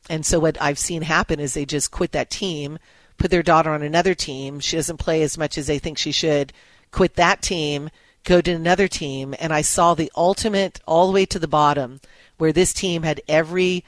And 0.10 0.26
so 0.26 0.40
what 0.40 0.60
I've 0.62 0.80
seen 0.80 1.02
happen 1.02 1.40
is 1.40 1.54
they 1.54 1.66
just 1.66 1.92
quit 1.92 2.14
that 2.14 2.30
team, 2.30 2.80
put 3.18 3.30
their 3.30 3.44
daughter 3.44 3.72
on 3.72 3.84
another 3.84 4.16
team. 4.16 4.60
She 4.60 4.78
doesn't 4.78 4.98
play 4.98 5.22
as 5.22 5.38
much 5.38 5.58
as 5.58 5.68
they 5.68 5.78
think 5.78 5.98
she 5.98 6.14
should, 6.14 6.54
quit 6.92 7.16
that 7.16 7.42
team, 7.42 7.90
go 8.24 8.42
to 8.42 8.52
another 8.52 8.88
team, 8.88 9.34
and 9.40 9.54
I 9.54 9.62
saw 9.62 9.94
the 9.94 10.12
ultimate 10.16 10.80
all 10.86 11.08
the 11.08 11.14
way 11.14 11.26
to 11.28 11.40
the 11.40 11.48
bottom 11.48 12.02
where 12.38 12.52
this 12.52 12.74
team 12.74 13.04
had 13.04 13.22
every 13.28 13.84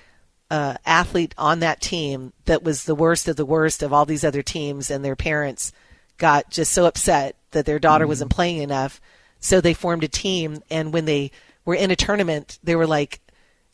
uh, 0.49 0.75
athlete 0.85 1.35
on 1.37 1.59
that 1.59 1.81
team 1.81 2.33
that 2.45 2.63
was 2.63 2.85
the 2.85 2.95
worst 2.95 3.27
of 3.27 3.35
the 3.35 3.45
worst 3.45 3.83
of 3.83 3.93
all 3.93 4.05
these 4.05 4.23
other 4.23 4.41
teams, 4.41 4.89
and 4.89 5.03
their 5.03 5.15
parents 5.15 5.71
got 6.17 6.49
just 6.49 6.71
so 6.71 6.85
upset 6.85 7.35
that 7.51 7.65
their 7.65 7.79
daughter 7.79 8.05
mm-hmm. 8.05 8.09
wasn't 8.09 8.31
playing 8.31 8.61
enough. 8.61 8.99
So 9.39 9.61
they 9.61 9.73
formed 9.73 10.03
a 10.03 10.07
team, 10.07 10.61
and 10.69 10.91
when 10.93 11.05
they 11.05 11.31
were 11.65 11.75
in 11.75 11.91
a 11.91 11.95
tournament, 11.95 12.59
they 12.63 12.75
were 12.75 12.87
like, 12.87 13.19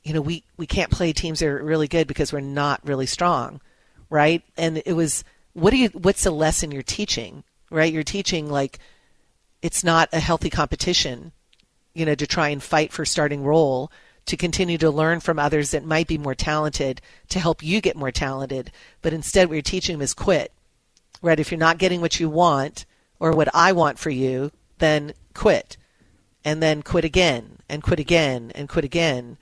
you 0.04 0.14
know, 0.14 0.22
we, 0.22 0.44
we 0.58 0.68
can't 0.68 0.92
play 0.92 1.12
teams 1.14 1.40
that 1.40 1.48
are 1.48 1.64
really 1.64 1.88
good 1.88 2.08
because 2.08 2.32
we're 2.32 2.40
not 2.40 2.80
really 2.86 3.08
strong, 3.08 3.62
right? 4.10 4.44
And 4.56 4.82
it 4.86 4.94
was, 4.94 5.24
what 5.54 5.72
do 5.72 5.78
you, 5.78 5.90
what's 5.90 6.24
the 6.24 6.32
lesson 6.32 6.72
you're 6.72 6.84
teaching, 6.84 7.44
right? 7.72 7.92
You're 7.92 8.04
teaching 8.04 8.50
like 8.50 8.78
it's 9.66 9.84
not 9.84 10.10
a 10.14 10.20
healthy 10.20 10.52
competition, 10.52 11.32
you 11.96 12.06
know, 12.06 12.14
to 12.14 12.28
try 12.28 12.50
and 12.50 12.62
fight 12.62 12.94
for 12.94 13.04
starting 13.04 13.44
role 13.44 13.92
to 14.28 14.38
continue 14.38 14.78
to 14.78 14.92
learn 14.92 15.20
from 15.20 15.40
others 15.40 15.72
that 15.72 15.84
might 15.84 16.08
be 16.08 16.20
more 16.20 16.36
talented 16.36 17.02
to 17.30 17.40
help 17.40 17.64
you 17.64 17.82
get 17.82 17.96
more 17.96 18.12
talented. 18.12 18.72
But 19.02 19.12
instead, 19.12 19.48
what 19.48 19.56
you're 19.56 19.64
teaching 19.64 19.96
them 19.96 20.04
is 20.04 20.14
quit. 20.14 20.52
Right? 21.24 21.40
If 21.40 21.50
you're 21.50 21.58
not 21.58 21.80
getting 21.80 22.00
what 22.00 22.20
you 22.20 22.30
want 22.30 22.86
or 23.20 23.32
what 23.32 23.50
I 23.56 23.72
want 23.72 23.98
for 23.98 24.12
you, 24.12 24.52
then 24.78 25.14
quit. 25.34 25.78
And 26.44 26.62
then 26.62 26.84
quit 26.84 27.04
again 27.04 27.58
and 27.68 27.82
quit 27.82 28.00
again 28.00 28.52
and 28.54 28.70
quit 28.70 28.86
again. 28.86 29.38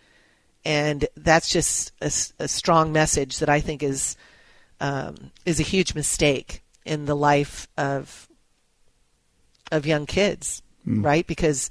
And 0.63 1.05
that's 1.17 1.49
just 1.49 1.91
a, 1.99 2.11
a 2.41 2.47
strong 2.47 2.93
message 2.93 3.39
that 3.39 3.49
I 3.49 3.59
think 3.59 3.83
is 3.83 4.15
um, 4.79 5.31
is 5.45 5.59
a 5.59 5.63
huge 5.63 5.93
mistake 5.95 6.63
in 6.85 7.07
the 7.07 7.15
life 7.15 7.67
of 7.77 8.29
of 9.73 9.85
young 9.85 10.05
kids, 10.05 10.61
mm. 10.87 11.03
right? 11.03 11.25
Because 11.25 11.69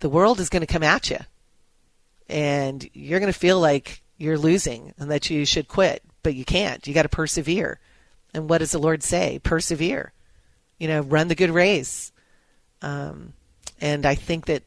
the 0.00 0.08
world 0.08 0.40
is 0.40 0.48
going 0.48 0.60
to 0.60 0.72
come 0.72 0.82
at 0.82 1.10
you 1.10 1.18
and 2.28 2.88
you're 2.92 3.20
going 3.20 3.32
to 3.32 3.38
feel 3.38 3.60
like 3.60 4.02
you're 4.16 4.38
losing 4.38 4.94
and 4.98 5.10
that 5.10 5.28
you 5.28 5.44
should 5.44 5.68
quit, 5.68 6.02
but 6.22 6.34
you 6.34 6.44
can't. 6.44 6.86
You 6.86 6.94
got 6.94 7.02
to 7.02 7.08
persevere. 7.08 7.78
And 8.32 8.48
what 8.48 8.58
does 8.58 8.72
the 8.72 8.78
Lord 8.78 9.02
say? 9.02 9.40
Persevere. 9.42 10.12
You 10.78 10.88
know, 10.88 11.00
run 11.00 11.28
the 11.28 11.34
good 11.34 11.50
race. 11.50 12.12
Um, 12.82 13.32
and 13.80 14.06
I 14.06 14.14
think 14.14 14.46
that 14.46 14.62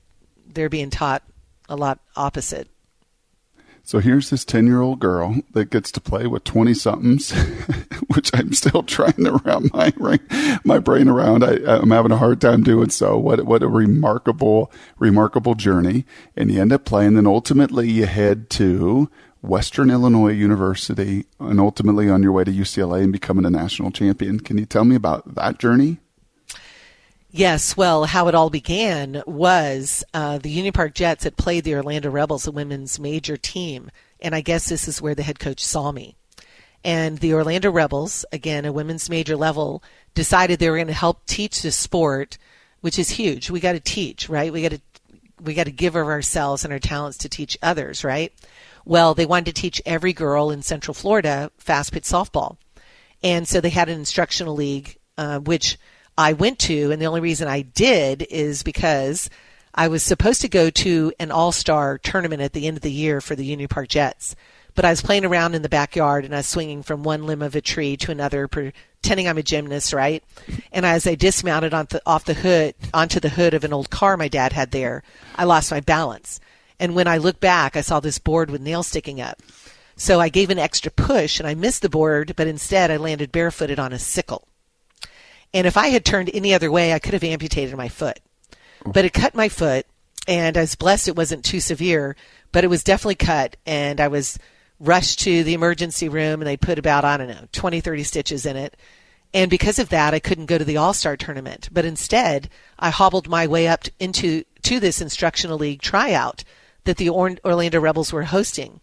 they're 0.48 0.70
being 0.70 0.90
taught 0.90 1.24
a 1.68 1.76
lot 1.76 2.00
opposite. 2.16 2.68
So 3.90 3.98
here's 3.98 4.30
this 4.30 4.46
10 4.46 4.68
year 4.68 4.82
old 4.82 5.00
girl 5.00 5.38
that 5.54 5.72
gets 5.72 5.92
to 5.94 6.00
play 6.00 6.28
with 6.28 6.44
20 6.44 6.76
somethings, 6.76 7.32
which 8.14 8.30
I'm 8.36 8.54
still 8.54 8.84
trying 8.84 9.24
to 9.24 9.42
wrap 9.44 9.64
my, 9.74 10.20
my 10.64 10.78
brain 10.78 11.10
around. 11.10 11.44
I, 11.44 11.54
am 11.82 11.90
having 11.90 12.12
a 12.12 12.18
hard 12.18 12.40
time 12.40 12.62
doing 12.62 12.92
so. 12.92 13.18
What, 13.18 13.46
what 13.46 13.64
a 13.64 13.68
remarkable, 13.68 14.72
remarkable 15.00 15.56
journey. 15.56 16.06
And 16.38 16.52
you 16.52 16.62
end 16.62 16.72
up 16.72 16.86
playing. 16.86 17.16
Then 17.16 17.26
ultimately 17.26 17.90
you 17.90 18.06
head 18.06 18.52
to 18.52 19.10
Western 19.42 19.90
Illinois 19.90 20.34
University 20.34 21.26
and 21.40 21.60
ultimately 21.60 22.12
on 22.12 22.22
your 22.22 22.32
way 22.32 22.44
to 22.44 22.52
UCLA 22.52 23.02
and 23.02 23.12
becoming 23.12 23.44
a 23.44 23.50
national 23.50 23.90
champion. 23.90 24.40
Can 24.40 24.60
you 24.60 24.68
tell 24.68 24.86
me 24.86 24.96
about 24.96 25.34
that 25.34 25.58
journey? 25.58 25.98
Yes, 27.32 27.78
well, 27.78 28.06
how 28.06 28.28
it 28.28 28.34
all 28.34 28.50
began 28.50 29.22
was 29.28 30.04
uh, 30.16 30.40
the 30.40 30.50
Union 30.50 30.74
Park 30.74 30.96
Jets 30.96 31.26
had 31.26 31.38
played 31.38 31.64
the 31.64 31.76
Orlando 31.76 32.10
Rebels, 32.10 32.48
a 32.48 32.52
women's 32.52 33.00
major 33.00 33.38
team, 33.38 33.92
and 34.20 34.34
I 34.34 34.42
guess 34.42 34.68
this 34.68 34.88
is 34.88 35.00
where 35.00 35.14
the 35.14 35.22
head 35.22 35.38
coach 35.38 35.64
saw 35.64 35.92
me. 35.92 36.16
And 36.84 37.20
the 37.20 37.36
Orlando 37.36 37.70
Rebels, 37.70 38.26
again, 38.32 38.66
a 38.66 38.74
women's 38.74 39.12
major 39.12 39.36
level, 39.36 39.84
decided 40.16 40.58
they 40.58 40.72
were 40.72 40.78
going 40.78 40.88
to 40.88 40.94
help 40.94 41.28
teach 41.28 41.62
the 41.62 41.72
sport, 41.72 42.40
which 42.82 42.98
is 42.98 43.12
huge. 43.12 43.52
We 43.52 43.60
got 43.60 43.74
to 43.74 43.80
teach, 43.80 44.28
right? 44.28 44.52
We 44.52 44.64
got 44.64 44.72
to 44.72 44.82
we 45.42 45.54
got 45.54 45.66
to 45.66 45.72
give 45.72 45.96
of 45.96 46.08
ourselves 46.08 46.66
and 46.66 46.74
our 46.74 46.80
talents 46.80 47.20
to 47.20 47.30
teach 47.30 47.58
others, 47.62 48.04
right? 48.04 48.34
Well, 48.86 49.14
they 49.14 49.26
wanted 49.26 49.56
to 49.56 49.62
teach 49.62 49.82
every 49.86 50.14
girl 50.14 50.50
in 50.50 50.64
Central 50.64 50.94
Florida 50.94 51.52
fast 51.60 51.94
pitch 51.94 52.04
softball, 52.06 52.58
and 53.22 53.48
so 53.48 53.62
they 53.62 53.70
had 53.70 53.88
an 53.88 54.00
instructional 54.00 54.56
league, 54.56 54.98
uh, 55.18 55.40
which 55.40 55.78
I 56.20 56.34
went 56.34 56.60
to, 56.60 56.92
and 56.92 57.02
the 57.02 57.06
only 57.06 57.22
reason 57.22 57.48
I 57.48 57.62
did 57.62 58.28
is 58.30 58.62
because 58.62 59.30
I 59.74 59.88
was 59.88 60.04
supposed 60.04 60.42
to 60.42 60.50
go 60.50 60.70
to 60.70 61.14
an 61.18 61.32
all 61.32 61.54
star 61.54 61.98
tournament 61.98 62.42
at 62.42 62.52
the 62.52 62.68
end 62.68 62.76
of 62.76 62.84
the 62.84 62.92
year 62.92 63.22
for 63.22 63.38
the 63.38 63.46
Union 63.46 63.70
Park 63.70 63.88
Jets. 63.88 64.36
But 64.76 64.84
I 64.84 64.90
was 64.90 65.02
playing 65.02 65.24
around 65.24 65.56
in 65.56 65.62
the 65.62 65.70
backyard 65.70 66.26
and 66.26 66.34
I 66.34 66.40
was 66.40 66.46
swinging 66.46 66.84
from 66.84 67.04
one 67.04 67.26
limb 67.26 67.42
of 67.42 67.56
a 67.56 67.62
tree 67.62 67.96
to 67.96 68.12
another, 68.12 68.50
pretending 68.50 69.30
I'm 69.30 69.38
a 69.38 69.44
gymnast, 69.44 69.94
right? 69.94 70.22
And 70.74 70.86
as 70.86 71.08
I 71.08 71.16
dismounted 71.16 71.74
on 71.74 71.88
the, 71.90 72.02
off 72.06 72.26
the 72.26 72.34
hood, 72.34 72.76
onto 72.94 73.22
the 73.22 73.30
hood 73.30 73.54
of 73.54 73.64
an 73.64 73.72
old 73.72 73.90
car 73.90 74.18
my 74.18 74.28
dad 74.28 74.52
had 74.52 74.72
there, 74.72 75.04
I 75.38 75.46
lost 75.46 75.72
my 75.72 75.80
balance. 75.80 76.42
And 76.82 76.96
when 76.96 77.08
I 77.08 77.16
looked 77.16 77.40
back, 77.40 77.78
I 77.78 77.82
saw 77.82 78.02
this 78.02 78.20
board 78.20 78.52
with 78.52 78.60
nails 78.60 78.88
sticking 78.88 79.22
up. 79.22 79.42
So 79.96 80.20
I 80.20 80.28
gave 80.28 80.50
an 80.50 80.60
extra 80.60 80.92
push 80.92 81.40
and 81.40 81.48
I 81.48 81.56
missed 81.56 81.82
the 81.82 81.88
board, 81.88 82.34
but 82.36 82.48
instead 82.48 82.92
I 82.92 82.98
landed 82.98 83.32
barefooted 83.32 83.80
on 83.80 83.94
a 83.94 84.00
sickle. 84.00 84.49
And 85.54 85.66
if 85.66 85.78
I 85.78 85.88
had 85.88 86.06
turned 86.06 86.30
any 86.34 86.54
other 86.54 86.72
way, 86.72 86.94
I 86.94 87.00
could 87.00 87.14
have 87.14 87.24
amputated 87.24 87.76
my 87.76 87.90
foot. 87.90 88.20
But 88.86 89.06
it 89.06 89.14
cut 89.14 89.36
my 89.36 89.50
foot, 89.50 89.86
and 90.28 90.58
I 90.58 90.62
was 90.62 90.76
blessed 90.76 91.08
it 91.08 91.16
wasn't 91.16 91.44
too 91.44 91.60
severe, 91.60 92.16
but 92.52 92.64
it 92.64 92.70
was 92.70 92.84
definitely 92.84 93.16
cut, 93.16 93.58
and 93.66 94.00
I 94.00 94.08
was 94.08 94.40
rushed 94.80 95.20
to 95.20 95.44
the 95.44 95.54
emergency 95.54 96.08
room, 96.08 96.42
and 96.42 96.48
they 96.48 96.58
put 96.58 96.80
about, 96.80 97.04
I 97.04 97.18
don't 97.18 97.28
know, 97.28 97.48
20, 97.52 97.82
30 97.82 98.04
stitches 98.04 98.46
in 98.46 98.56
it. 98.56 98.78
And 99.34 99.52
because 99.52 99.80
of 99.80 99.90
that, 99.90 100.14
I 100.14 100.20
couldn't 100.20 100.48
go 100.48 100.58
to 100.58 100.66
the 100.66 100.78
All 100.78 100.94
Star 100.94 101.16
tournament. 101.16 101.70
But 101.72 101.86
instead, 101.86 102.50
I 102.80 102.90
hobbled 102.90 103.28
my 103.28 103.46
way 103.48 103.68
up 103.68 103.86
into 104.00 104.44
to 104.64 104.80
this 104.80 105.02
instructional 105.02 105.58
league 105.58 105.82
tryout 105.82 106.44
that 106.86 106.98
the 106.98 107.10
Orlando 107.10 107.80
Rebels 107.80 108.12
were 108.12 108.24
hosting. 108.24 108.80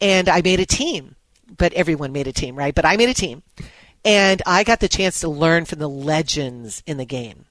And 0.00 0.28
I 0.28 0.42
made 0.42 0.60
a 0.60 0.66
team, 0.66 1.14
but 1.56 1.72
everyone 1.74 2.12
made 2.12 2.26
a 2.26 2.32
team, 2.32 2.56
right? 2.56 2.74
But 2.74 2.84
I 2.84 2.96
made 2.96 3.08
a 3.08 3.14
team. 3.14 3.42
And 4.06 4.40
I 4.46 4.62
got 4.62 4.78
the 4.78 4.88
chance 4.88 5.18
to 5.20 5.28
learn 5.28 5.64
from 5.64 5.80
the 5.80 5.88
legends 5.88 6.80
in 6.86 6.96
the 6.96 7.04
game. 7.04 7.46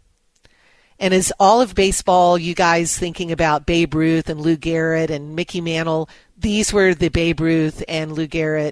And 0.97 1.13
as 1.13 1.33
all 1.37 1.59
of 1.59 1.75
baseball, 1.75 2.37
you 2.37 2.55
guys 2.55 2.97
thinking 2.97 3.29
about 3.33 3.65
Babe 3.65 3.93
Ruth 3.93 4.29
and 4.29 4.39
Lou 4.39 4.55
Gehrig 4.55 5.09
and 5.09 5.35
Mickey 5.35 5.59
Mantle, 5.59 6.07
these 6.37 6.71
were 6.71 6.93
the 6.93 7.09
Babe 7.09 7.41
Ruth 7.41 7.83
and 7.89 8.13
Lou 8.13 8.25
Gehrig 8.25 8.71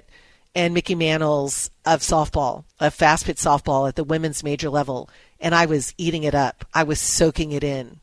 and 0.54 0.72
Mickey 0.72 0.94
Mantles 0.94 1.70
of 1.84 2.00
softball, 2.00 2.64
of 2.80 2.94
fast 2.94 3.26
pitch 3.26 3.36
softball 3.36 3.86
at 3.86 3.96
the 3.96 4.04
women's 4.04 4.42
major 4.42 4.70
level. 4.70 5.10
And 5.38 5.54
I 5.54 5.66
was 5.66 5.92
eating 5.98 6.22
it 6.22 6.34
up. 6.34 6.64
I 6.72 6.84
was 6.84 6.98
soaking 6.98 7.52
it 7.52 7.62
in. 7.62 8.00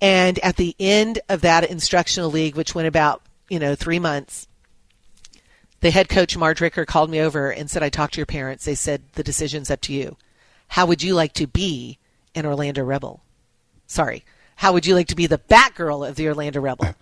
And 0.00 0.38
at 0.38 0.54
the 0.54 0.76
end 0.78 1.18
of 1.28 1.40
that 1.40 1.68
instructional 1.68 2.30
league, 2.30 2.54
which 2.54 2.76
went 2.76 2.86
about, 2.86 3.22
you 3.48 3.58
know, 3.58 3.74
three 3.74 3.98
months, 3.98 4.46
the 5.84 5.90
head 5.90 6.08
coach, 6.08 6.34
Marge 6.34 6.62
Ricker, 6.62 6.86
called 6.86 7.10
me 7.10 7.20
over 7.20 7.50
and 7.50 7.70
said, 7.70 7.82
I 7.82 7.90
talked 7.90 8.14
to 8.14 8.18
your 8.18 8.24
parents. 8.24 8.64
They 8.64 8.74
said, 8.74 9.02
the 9.12 9.22
decision's 9.22 9.70
up 9.70 9.82
to 9.82 9.92
you. 9.92 10.16
How 10.68 10.86
would 10.86 11.02
you 11.02 11.14
like 11.14 11.34
to 11.34 11.46
be 11.46 11.98
an 12.34 12.46
Orlando 12.46 12.82
Rebel? 12.82 13.22
Sorry. 13.86 14.24
How 14.56 14.72
would 14.72 14.86
you 14.86 14.94
like 14.94 15.08
to 15.08 15.14
be 15.14 15.26
the 15.26 15.36
Batgirl 15.36 16.08
of 16.08 16.16
the 16.16 16.26
Orlando 16.26 16.62
Rebel? 16.62 16.94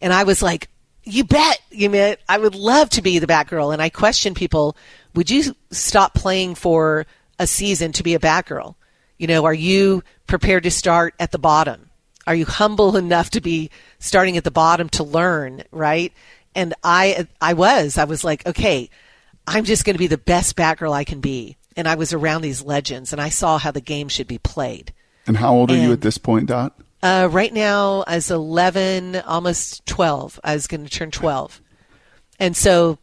And 0.00 0.10
I 0.10 0.24
was 0.24 0.40
like, 0.42 0.70
you 1.02 1.24
bet. 1.24 1.60
You 1.70 2.16
I 2.26 2.38
would 2.38 2.54
love 2.54 2.88
to 2.90 3.02
be 3.02 3.18
the 3.18 3.26
Batgirl. 3.26 3.74
And 3.74 3.82
I 3.82 3.90
questioned 3.90 4.36
people, 4.36 4.74
would 5.14 5.30
you 5.30 5.54
stop 5.70 6.14
playing 6.14 6.54
for 6.54 7.04
a 7.38 7.46
season 7.46 7.92
to 7.92 8.02
be 8.02 8.14
a 8.14 8.18
Batgirl? 8.18 8.74
You 9.18 9.26
know, 9.26 9.44
are 9.44 9.52
you 9.52 10.02
prepared 10.26 10.62
to 10.62 10.70
start 10.70 11.12
at 11.20 11.30
the 11.30 11.38
bottom? 11.38 11.90
Are 12.26 12.34
you 12.34 12.46
humble 12.46 12.96
enough 13.04 13.28
to 13.30 13.42
be 13.42 13.70
starting 13.98 14.38
at 14.38 14.44
the 14.44 14.50
bottom 14.50 14.88
to 14.90 15.04
learn, 15.04 15.64
right? 15.70 16.10
And 16.54 16.74
I 16.82 17.26
I 17.40 17.54
was 17.54 17.98
I 17.98 18.04
was 18.04 18.24
like, 18.24 18.46
okay, 18.46 18.90
I'm 19.46 19.64
just 19.64 19.84
going 19.84 19.94
to 19.94 19.98
be 19.98 20.06
the 20.06 20.18
best 20.18 20.56
Batgirl 20.56 20.92
I 20.92 21.04
can 21.04 21.20
be. 21.20 21.56
And 21.76 21.88
I 21.88 21.96
was 21.96 22.12
around 22.12 22.42
these 22.42 22.62
legends, 22.62 23.12
and 23.12 23.20
I 23.20 23.30
saw 23.30 23.58
how 23.58 23.72
the 23.72 23.80
game 23.80 24.08
should 24.08 24.28
be 24.28 24.38
played. 24.38 24.92
And 25.26 25.36
how 25.36 25.54
old 25.54 25.72
are 25.72 25.76
you 25.76 25.92
at 25.92 26.02
this 26.02 26.18
point, 26.18 26.46
Dot? 26.46 26.78
Uh, 27.02 27.28
right 27.30 27.52
now, 27.52 28.04
I 28.06 28.14
was 28.14 28.30
11, 28.30 29.16
almost 29.16 29.84
12. 29.86 30.40
I 30.44 30.54
was 30.54 30.66
going 30.66 30.84
to 30.84 30.90
turn 30.90 31.10
12. 31.10 31.60
And 32.38 32.56
so 32.56 32.98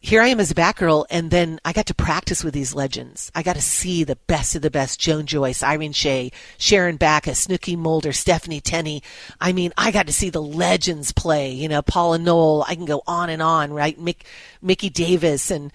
here 0.00 0.22
I 0.22 0.28
am 0.28 0.40
as 0.40 0.50
a 0.50 0.54
Batgirl, 0.54 1.06
and 1.10 1.30
then 1.30 1.58
I 1.64 1.72
got 1.72 1.86
to 1.86 1.94
practice 1.94 2.44
with 2.44 2.54
these 2.54 2.74
legends. 2.74 3.32
I 3.34 3.42
got 3.42 3.56
to 3.56 3.62
see 3.62 4.04
the 4.04 4.16
best 4.26 4.54
of 4.54 4.62
the 4.62 4.70
best 4.70 5.00
Joan 5.00 5.26
Joyce, 5.26 5.62
Irene 5.62 5.92
Shea, 5.92 6.30
Sharon 6.58 6.96
Backus, 6.96 7.40
Snooky 7.40 7.76
Mulder, 7.76 8.12
Stephanie 8.12 8.60
Tenney. 8.60 9.02
I 9.40 9.52
mean, 9.52 9.72
I 9.76 9.90
got 9.90 10.06
to 10.06 10.12
see 10.12 10.30
the 10.30 10.42
legends 10.42 11.12
play, 11.12 11.50
you 11.52 11.68
know, 11.68 11.82
Paula 11.82 12.18
Noel. 12.18 12.64
I 12.68 12.74
can 12.74 12.84
go 12.84 13.02
on 13.06 13.30
and 13.30 13.42
on, 13.42 13.72
right? 13.72 13.98
Mick, 13.98 14.22
Mickey 14.62 14.90
Davis 14.90 15.50
and 15.50 15.72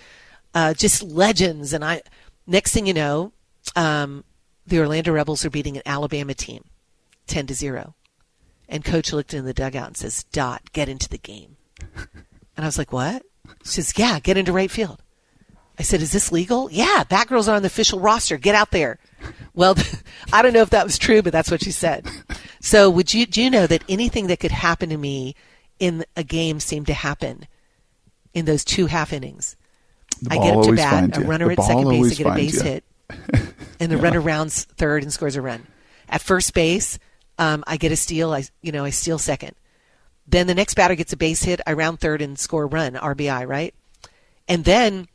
uh, 0.54 0.74
just 0.76 1.04
legends. 1.04 1.74
And 1.74 1.84
I, 1.84 2.02
next 2.48 2.74
thing 2.74 2.86
you 2.86 2.94
know, 2.94 3.34
um, 3.76 4.24
the 4.66 4.80
Orlando 4.80 5.12
Rebels 5.12 5.44
are 5.44 5.50
beating 5.50 5.76
an 5.76 5.84
Alabama 5.86 6.34
team 6.34 6.64
10 7.28 7.48
to 7.48 7.54
0. 7.54 7.96
And 8.70 8.86
coach 8.86 9.12
looked 9.12 9.34
in 9.34 9.44
the 9.44 9.54
dugout 9.54 9.88
and 9.88 9.98
says, 9.98 10.24
Dot, 10.26 10.72
get 10.72 10.88
into 10.88 11.10
the 11.10 11.18
game. 11.18 11.58
And 12.58 12.66
I 12.66 12.68
was 12.68 12.78
like, 12.78 12.92
what? 12.92 13.24
She 13.64 13.82
says, 13.82 13.94
Yeah, 13.98 14.20
get 14.20 14.38
into 14.38 14.54
right 14.54 14.72
field. 14.72 15.02
I 15.80 15.84
said, 15.84 16.02
Is 16.02 16.12
this 16.12 16.32
legal? 16.32 16.70
Yeah, 16.72 17.04
Batgirls 17.10 17.52
on 17.52 17.62
the 17.62 17.68
official 17.68 18.00
roster. 18.00 18.38
Get 18.38 18.56
out 18.56 18.72
there. 18.72 19.00
Well, 19.54 19.76
I 20.34 20.42
don't 20.42 20.54
know 20.54 20.62
if 20.62 20.72
that 20.72 20.86
was 20.86 20.98
true, 20.98 21.22
but 21.22 21.34
that's 21.34 21.52
what 21.52 21.64
she 21.64 21.72
said. 21.72 22.08
So, 22.60 22.90
would 22.90 23.14
you 23.14 23.26
do 23.26 23.42
you 23.42 23.50
know 23.50 23.68
that 23.68 23.84
anything 23.90 24.28
that 24.28 24.40
could 24.40 24.52
happen 24.52 24.90
to 24.90 24.98
me 24.98 25.36
in 25.80 26.06
a 26.16 26.24
game 26.24 26.60
seemed 26.60 26.88
to 26.88 26.94
happen 26.94 27.48
in 28.34 28.46
those 28.46 28.64
two 28.64 28.86
half 28.86 29.14
innings? 29.14 29.56
I 30.30 30.38
get 30.38 30.56
up 30.56 30.66
to 30.66 30.74
bat, 30.74 31.18
a 31.18 31.22
runner 31.22 31.52
at 31.52 31.62
second 31.62 31.90
base, 31.90 32.14
I 32.20 32.24
get 32.24 32.32
a 32.32 32.36
base 32.36 32.56
you. 32.58 32.64
hit, 32.64 32.84
and 33.80 33.92
the 33.92 33.98
runner 33.98 34.22
rounds 34.22 34.66
third 34.66 35.04
and 35.04 35.12
scores 35.12 35.36
a 35.36 35.42
run. 35.42 35.66
At 36.08 36.22
first 36.22 36.54
base, 36.54 37.00
um, 37.40 37.64
I 37.66 37.78
get 37.78 37.92
a 37.92 37.96
steal. 37.96 38.32
I 38.32 38.44
you 38.62 38.72
know 38.72 38.86
I 38.86 38.92
steal 38.92 39.18
second. 39.18 39.56
Then 40.28 40.48
the 40.48 40.56
next 40.56 40.76
batter 40.76 40.96
gets 40.96 41.14
a 41.14 41.18
base 41.18 41.44
hit. 41.44 41.62
I 41.66 41.74
round 41.74 42.00
third 42.00 42.22
and 42.22 42.38
score 42.38 42.64
a 42.64 42.68
run, 42.68 42.94
RBI, 42.94 43.48
right? 43.48 43.74
And 44.48 44.66
then, 44.66 45.08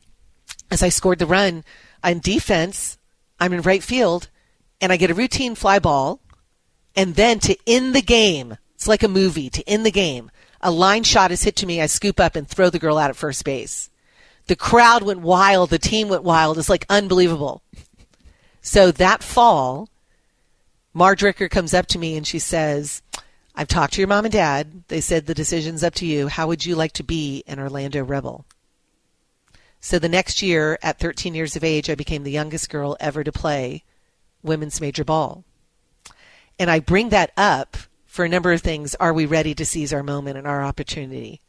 as 0.71 0.83
I 0.83 0.88
scored 0.88 1.19
the 1.19 1.27
run, 1.27 1.64
on 2.03 2.21
defense, 2.21 2.99
I'm 3.40 3.53
in 3.53 3.62
right 3.62 3.83
field, 3.83 4.29
and 4.81 4.92
I 4.92 4.97
get 4.97 5.11
a 5.11 5.14
routine 5.14 5.55
fly 5.55 5.79
ball. 5.79 6.21
And 6.95 7.14
then 7.14 7.38
to 7.40 7.57
end 7.66 7.95
the 7.95 8.03
game, 8.03 8.57
it's 8.75 8.88
like 8.88 9.03
a 9.03 9.09
movie, 9.09 9.51
to 9.51 9.69
end 9.69 9.85
the 9.85 9.90
game, 9.90 10.31
a 10.61 10.71
line 10.71 11.03
shot 11.03 11.31
is 11.31 11.45
hit 11.45 11.57
to 11.57 11.66
me. 11.66 11.81
I 11.81 11.87
scoop 11.87 12.19
up 12.19 12.37
and 12.37 12.49
throw 12.49 12.71
the 12.71 12.79
girl 12.79 12.99
out 12.99 13.11
at 13.11 13.16
first 13.16 13.45
base. 13.45 13.90
The 14.47 14.57
crowd 14.57 15.03
went 15.03 15.21
wild. 15.21 15.71
The 15.71 15.79
team 15.79 16.09
went 16.09 16.23
wild. 16.23 16.59
It's 16.59 16.69
like 16.69 16.87
unbelievable. 16.88 17.62
So 18.62 18.90
that 18.92 19.23
fall, 19.23 19.88
Marge 20.92 21.23
Ricker 21.23 21.49
comes 21.49 21.75
up 21.75 21.87
to 21.87 21.99
me 21.99 22.16
and 22.16 22.27
she 22.27 22.38
says, 22.38 23.03
I've 23.57 23.69
talked 23.69 23.95
to 23.95 24.01
your 24.01 24.09
mom 24.09 24.27
and 24.27 24.33
dad. 24.33 24.85
They 24.88 25.01
said 25.01 25.25
the 25.25 25.35
decision's 25.35 25.83
up 25.83 25.95
to 25.95 26.07
you. 26.07 26.29
How 26.29 26.47
would 26.47 26.66
you 26.66 26.77
like 26.77 26.92
to 26.92 27.03
be 27.03 27.42
an 27.47 27.59
Orlando 27.59 28.05
Rebel? 28.05 28.45
So 29.81 29.99
the 29.99 30.09
next 30.09 30.42
year, 30.42 30.79
at 30.83 30.99
13 30.99 31.35
years 31.35 31.57
of 31.57 31.64
age, 31.64 31.88
I 31.88 31.95
became 31.95 32.23
the 32.23 32.31
youngest 32.31 32.69
girl 32.69 32.97
ever 33.01 33.25
to 33.25 33.33
play 33.33 33.83
women's 34.42 34.81
major 34.81 35.05
ball. 35.05 35.45
And 36.59 36.71
I 36.71 36.81
bring 36.81 37.09
that 37.11 37.33
up 37.37 37.77
for 38.05 38.25
a 38.25 38.29
number 38.29 38.53
of 38.53 38.61
things. 38.61 38.95
Are 38.97 39.12
we 39.12 39.27
ready 39.27 39.55
to 39.55 39.64
seize 39.64 39.92
our 39.92 40.03
moment 40.03 40.37
and 40.37 40.47
our 40.47 40.62
opportunity? 40.62 41.40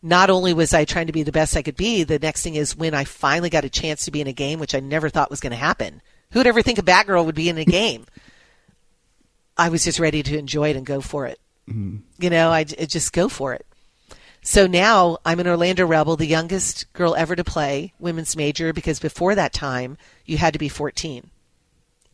Not 0.00 0.30
only 0.30 0.52
was 0.52 0.74
I 0.74 0.84
trying 0.84 1.06
to 1.06 1.12
be 1.12 1.22
the 1.22 1.32
best 1.32 1.56
I 1.56 1.62
could 1.62 1.76
be, 1.76 2.02
the 2.02 2.18
next 2.18 2.42
thing 2.42 2.56
is 2.56 2.76
when 2.76 2.94
I 2.94 3.04
finally 3.04 3.50
got 3.50 3.64
a 3.64 3.70
chance 3.70 4.04
to 4.04 4.10
be 4.10 4.20
in 4.20 4.26
a 4.26 4.32
game, 4.32 4.58
which 4.58 4.74
I 4.74 4.80
never 4.80 5.08
thought 5.08 5.30
was 5.30 5.40
going 5.40 5.52
to 5.52 5.56
happen. 5.56 6.02
Who'd 6.32 6.46
ever 6.46 6.62
think 6.62 6.78
a 6.78 6.82
Batgirl 6.82 7.24
would 7.24 7.34
be 7.34 7.48
in 7.48 7.58
a 7.58 7.64
game? 7.64 8.06
I 9.56 9.68
was 9.68 9.84
just 9.84 10.00
ready 10.00 10.22
to 10.22 10.38
enjoy 10.38 10.70
it 10.70 10.76
and 10.76 10.86
go 10.86 11.00
for 11.00 11.26
it. 11.26 11.38
Mm-hmm. 11.68 11.98
You 12.18 12.30
know, 12.30 12.50
I, 12.50 12.60
I 12.60 12.64
just 12.64 13.12
go 13.12 13.28
for 13.28 13.52
it. 13.54 13.66
So 14.42 14.66
now 14.66 15.18
I'm 15.24 15.38
an 15.38 15.46
Orlando 15.46 15.86
Rebel, 15.86 16.16
the 16.16 16.26
youngest 16.26 16.92
girl 16.94 17.14
ever 17.14 17.36
to 17.36 17.44
play 17.44 17.92
women's 18.00 18.36
major, 18.36 18.72
because 18.72 18.98
before 18.98 19.34
that 19.36 19.52
time 19.52 19.96
you 20.26 20.36
had 20.36 20.52
to 20.54 20.58
be 20.58 20.68
14 20.68 21.30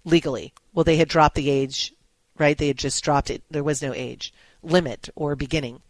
legally. 0.05 0.53
Well, 0.75 0.85
they 0.85 0.97
had 0.97 1.09
dropped 1.09 1.37
the 1.37 1.49
age, 1.49 1.95
right? 2.37 2.57
They 2.57 2.69
had 2.69 2.77
just 2.77 3.03
dropped 3.03 3.31
it. 3.31 3.43
There 3.51 3.65
was 3.65 3.83
no 3.83 3.95
age 3.95 4.33
limit 4.63 5.09
or 5.15 5.37
beginning. 5.37 5.81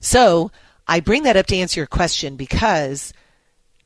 So 0.00 0.50
I 0.86 1.00
bring 1.00 1.24
that 1.24 1.36
up 1.36 1.46
to 1.46 1.56
answer 1.56 1.80
your 1.80 1.86
question 1.86 2.36
because 2.36 3.12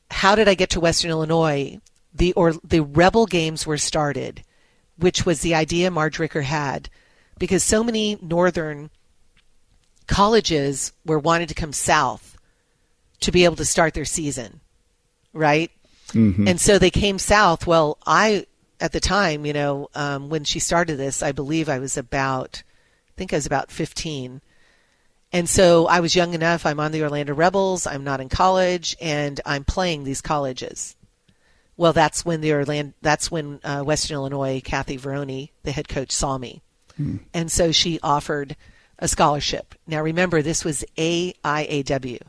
how 0.09 0.35
did 0.35 0.47
I 0.47 0.53
get 0.53 0.71
to 0.71 0.79
Western 0.79 1.11
Illinois? 1.11 1.79
The 2.13 2.33
or 2.33 2.53
the 2.63 2.81
Rebel 2.81 3.25
Games 3.25 3.65
were 3.65 3.77
started, 3.77 4.43
which 5.03 5.25
was 5.25 5.41
the 5.41 5.53
idea 5.53 5.91
Marge 5.91 6.17
Ricker 6.17 6.43
had, 6.43 6.89
because 7.37 7.63
so 7.63 7.83
many 7.83 8.17
northern 8.21 8.89
colleges 10.07 10.93
were 11.05 11.19
wanting 11.19 11.47
to 11.47 11.53
come 11.53 11.73
south 11.73 12.37
to 13.19 13.31
be 13.31 13.43
able 13.43 13.57
to 13.57 13.65
start 13.65 13.93
their 13.93 14.05
season, 14.05 14.61
right? 15.33 15.69
And 16.47 16.61
so 16.61 16.77
they 16.77 16.89
came 16.89 17.19
south. 17.19 17.67
Well, 17.67 17.97
I 18.05 18.45
at 18.79 18.91
the 18.91 18.99
time, 18.99 19.45
you 19.45 19.53
know, 19.53 19.89
um, 19.95 20.29
when 20.29 20.43
she 20.43 20.59
started 20.59 20.97
this, 20.97 21.23
I 21.23 21.31
believe 21.31 21.69
I 21.69 21.79
was 21.79 21.97
about, 21.97 22.63
I 23.09 23.13
think 23.17 23.33
I 23.33 23.37
was 23.37 23.45
about 23.45 23.71
fifteen. 23.71 24.41
And 25.31 25.49
so 25.49 25.87
I 25.87 25.99
was 25.99 26.15
young 26.15 26.33
enough. 26.33 26.65
I'm 26.65 26.79
on 26.79 26.91
the 26.91 27.01
Orlando 27.03 27.33
Rebels. 27.33 27.87
I'm 27.87 28.03
not 28.03 28.21
in 28.21 28.29
college, 28.29 28.95
and 29.01 29.41
I'm 29.45 29.63
playing 29.63 30.03
these 30.03 30.21
colleges. 30.21 30.95
Well, 31.75 31.93
that's 31.93 32.23
when 32.23 32.41
the 32.41 32.53
Orlando. 32.53 32.93
That's 33.01 33.31
when 33.31 33.59
uh, 33.63 33.81
Western 33.81 34.15
Illinois, 34.15 34.61
Kathy 34.63 34.97
Veroni, 34.97 35.49
the 35.63 35.71
head 35.71 35.87
coach, 35.87 36.11
saw 36.11 36.37
me, 36.37 36.61
and 37.33 37.51
so 37.51 37.71
she 37.71 37.99
offered 38.03 38.55
a 38.99 39.07
scholarship. 39.07 39.75
Now, 39.87 40.01
remember, 40.01 40.41
this 40.41 40.63
was 40.63 40.85
AIAW, 40.97 42.21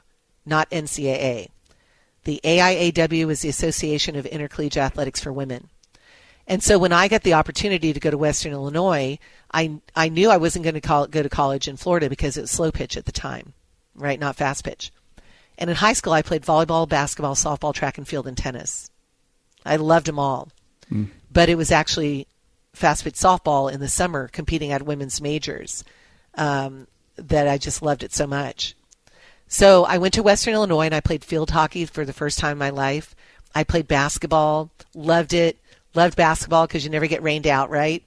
not 0.46 0.70
NCAA. 0.70 1.48
The 2.24 2.40
AIAW 2.42 3.30
is 3.30 3.42
the 3.42 3.50
Association 3.50 4.16
of 4.16 4.24
Intercollegiate 4.24 4.82
Athletics 4.82 5.20
for 5.20 5.32
Women. 5.32 5.68
And 6.46 6.62
so 6.62 6.78
when 6.78 6.92
I 6.92 7.08
got 7.08 7.22
the 7.22 7.34
opportunity 7.34 7.92
to 7.92 8.00
go 8.00 8.10
to 8.10 8.18
Western 8.18 8.52
Illinois, 8.52 9.18
I 9.52 9.80
I 9.94 10.08
knew 10.08 10.30
I 10.30 10.36
wasn't 10.36 10.64
going 10.64 10.74
to 10.74 10.80
call, 10.80 11.06
go 11.06 11.22
to 11.22 11.28
college 11.28 11.68
in 11.68 11.76
Florida 11.76 12.08
because 12.08 12.36
it 12.36 12.42
was 12.42 12.50
slow 12.50 12.70
pitch 12.70 12.96
at 12.96 13.06
the 13.06 13.12
time, 13.12 13.54
right? 13.94 14.20
Not 14.20 14.36
fast 14.36 14.64
pitch. 14.64 14.92
And 15.56 15.70
in 15.70 15.76
high 15.76 15.92
school, 15.92 16.12
I 16.12 16.22
played 16.22 16.42
volleyball, 16.42 16.88
basketball, 16.88 17.34
softball, 17.34 17.72
track 17.72 17.96
and 17.96 18.06
field, 18.06 18.26
and 18.26 18.36
tennis. 18.36 18.90
I 19.64 19.76
loved 19.76 20.06
them 20.06 20.18
all. 20.18 20.48
But 21.32 21.48
it 21.48 21.56
was 21.56 21.70
actually 21.70 22.26
fast 22.72 23.04
pitch 23.04 23.14
softball 23.14 23.72
in 23.72 23.80
the 23.80 23.88
summer, 23.88 24.28
competing 24.28 24.72
at 24.72 24.82
women's 24.82 25.20
majors, 25.20 25.84
um, 26.34 26.86
that 27.16 27.48
I 27.48 27.58
just 27.58 27.82
loved 27.82 28.02
it 28.02 28.12
so 28.12 28.26
much. 28.26 28.74
So 29.46 29.84
I 29.84 29.98
went 29.98 30.14
to 30.14 30.22
Western 30.22 30.54
Illinois 30.54 30.86
and 30.86 30.94
I 30.94 31.00
played 31.00 31.24
field 31.24 31.50
hockey 31.50 31.86
for 31.86 32.04
the 32.04 32.12
first 32.12 32.38
time 32.38 32.52
in 32.52 32.58
my 32.58 32.70
life. 32.70 33.14
I 33.54 33.64
played 33.64 33.86
basketball, 33.86 34.70
loved 34.94 35.32
it, 35.32 35.58
loved 35.94 36.16
basketball 36.16 36.66
because 36.66 36.84
you 36.84 36.90
never 36.90 37.06
get 37.06 37.22
rained 37.22 37.46
out, 37.46 37.70
right? 37.70 38.02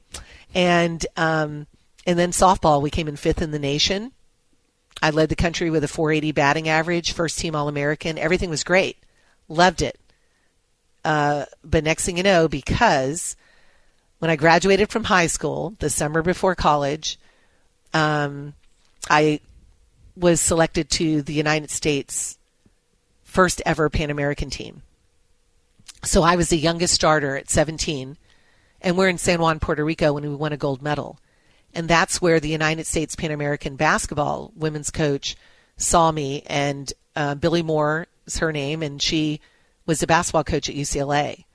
And 0.54 1.06
um, 1.16 1.68
and 2.06 2.18
then 2.18 2.32
softball, 2.32 2.82
we 2.82 2.90
came 2.90 3.08
in 3.08 3.16
fifth 3.16 3.42
in 3.42 3.52
the 3.52 3.60
nation. 3.60 4.12
I 5.02 5.12
led 5.12 5.30
the 5.30 5.36
country 5.36 5.70
with 5.70 5.84
a 5.84 5.88
480 5.88 6.32
batting 6.32 6.70
average, 6.70 7.14
first 7.14 7.40
team 7.40 7.56
All 7.56 7.68
American. 7.68 8.18
Everything 8.18 8.50
was 8.50 8.64
great, 8.64 8.98
loved 9.48 9.82
it. 9.82 10.00
Uh, 11.08 11.46
but 11.64 11.86
next 11.86 12.04
thing 12.04 12.18
you 12.18 12.24
know, 12.24 12.50
because 12.50 13.38
when 14.20 14.30
I 14.30 14.36
graduated 14.36 14.90
from 14.90 15.06
high 15.06 15.28
school, 15.28 15.74
the 15.80 15.90
summer 15.90 16.22
before 16.22 16.54
college, 16.54 17.18
um, 17.94 18.54
I 19.10 19.40
was 20.18 20.42
selected 20.42 20.90
to 20.90 21.22
the 21.22 21.34
United 21.34 21.70
States 21.70 22.38
first 23.24 23.62
ever 23.66 23.90
Pan 23.90 24.10
American 24.10 24.50
team. 24.50 24.82
So 26.04 26.24
I 26.24 26.36
was 26.36 26.50
the 26.50 26.58
youngest 26.58 26.96
starter 26.96 27.38
at 27.38 27.50
17, 27.50 28.18
and 28.82 28.98
we're 28.98 29.08
in 29.08 29.18
San 29.18 29.40
Juan, 29.40 29.62
Puerto 29.62 29.86
Rico 29.86 30.12
when 30.12 30.24
we 30.24 30.36
won 30.36 30.52
a 30.52 30.58
gold 30.58 30.82
medal. 30.82 31.20
And 31.74 31.88
that's 31.88 32.22
where 32.22 32.42
the 32.42 32.50
United 32.50 32.86
States 32.86 33.16
Pan 33.16 33.32
American 33.32 33.78
basketball 33.78 34.52
women's 34.58 34.92
coach 34.92 35.38
saw 35.78 36.12
me, 36.12 36.44
and 36.48 36.92
uh, 37.16 37.36
Billie 37.36 37.64
Moore 37.64 38.08
is 38.26 38.40
her 38.40 38.52
name, 38.52 38.84
and 38.84 39.02
she 39.02 39.40
was 39.88 40.00
the 40.00 40.08
basketball 40.08 40.44
coach 40.44 40.70
at 40.70 40.76
UCLA. 40.76 41.46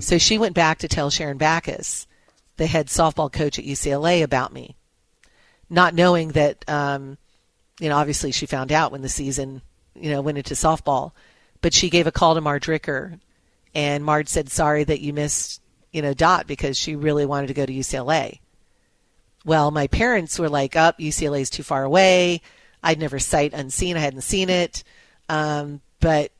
So 0.00 0.18
she 0.18 0.38
went 0.38 0.54
back 0.54 0.78
to 0.78 0.88
tell 0.88 1.10
Sharon 1.10 1.38
Backus, 1.38 2.06
the 2.56 2.66
head 2.66 2.86
softball 2.86 3.32
coach 3.32 3.58
at 3.58 3.64
UCLA, 3.64 4.22
about 4.22 4.52
me, 4.52 4.76
not 5.68 5.94
knowing 5.94 6.28
that, 6.30 6.68
um, 6.68 7.18
you 7.78 7.88
know, 7.88 7.96
obviously 7.96 8.30
she 8.30 8.46
found 8.46 8.72
out 8.72 8.92
when 8.92 9.02
the 9.02 9.08
season, 9.08 9.62
you 9.94 10.10
know, 10.10 10.20
went 10.20 10.38
into 10.38 10.54
softball. 10.54 11.12
But 11.62 11.74
she 11.74 11.90
gave 11.90 12.06
a 12.06 12.12
call 12.12 12.34
to 12.34 12.40
Marge 12.40 12.68
Ricker, 12.68 13.18
and 13.74 14.04
Marge 14.04 14.28
said, 14.28 14.50
"Sorry 14.50 14.84
that 14.84 15.00
you 15.00 15.12
missed, 15.12 15.60
you 15.92 16.00
know, 16.00 16.14
Dot 16.14 16.46
because 16.46 16.78
she 16.78 16.96
really 16.96 17.26
wanted 17.26 17.48
to 17.48 17.54
go 17.54 17.66
to 17.66 17.72
UCLA." 17.72 18.40
Well, 19.44 19.70
my 19.70 19.86
parents 19.86 20.38
were 20.38 20.48
like, 20.48 20.74
"Up, 20.74 20.96
oh, 20.98 21.02
UCLA 21.02 21.42
is 21.42 21.50
too 21.50 21.62
far 21.62 21.84
away." 21.84 22.40
I'd 22.82 22.98
never 22.98 23.18
sight 23.18 23.52
unseen. 23.52 23.96
I 23.96 24.00
hadn't 24.00 24.22
seen 24.22 24.48
it, 24.48 24.84
um, 25.28 25.82
but 26.00 26.32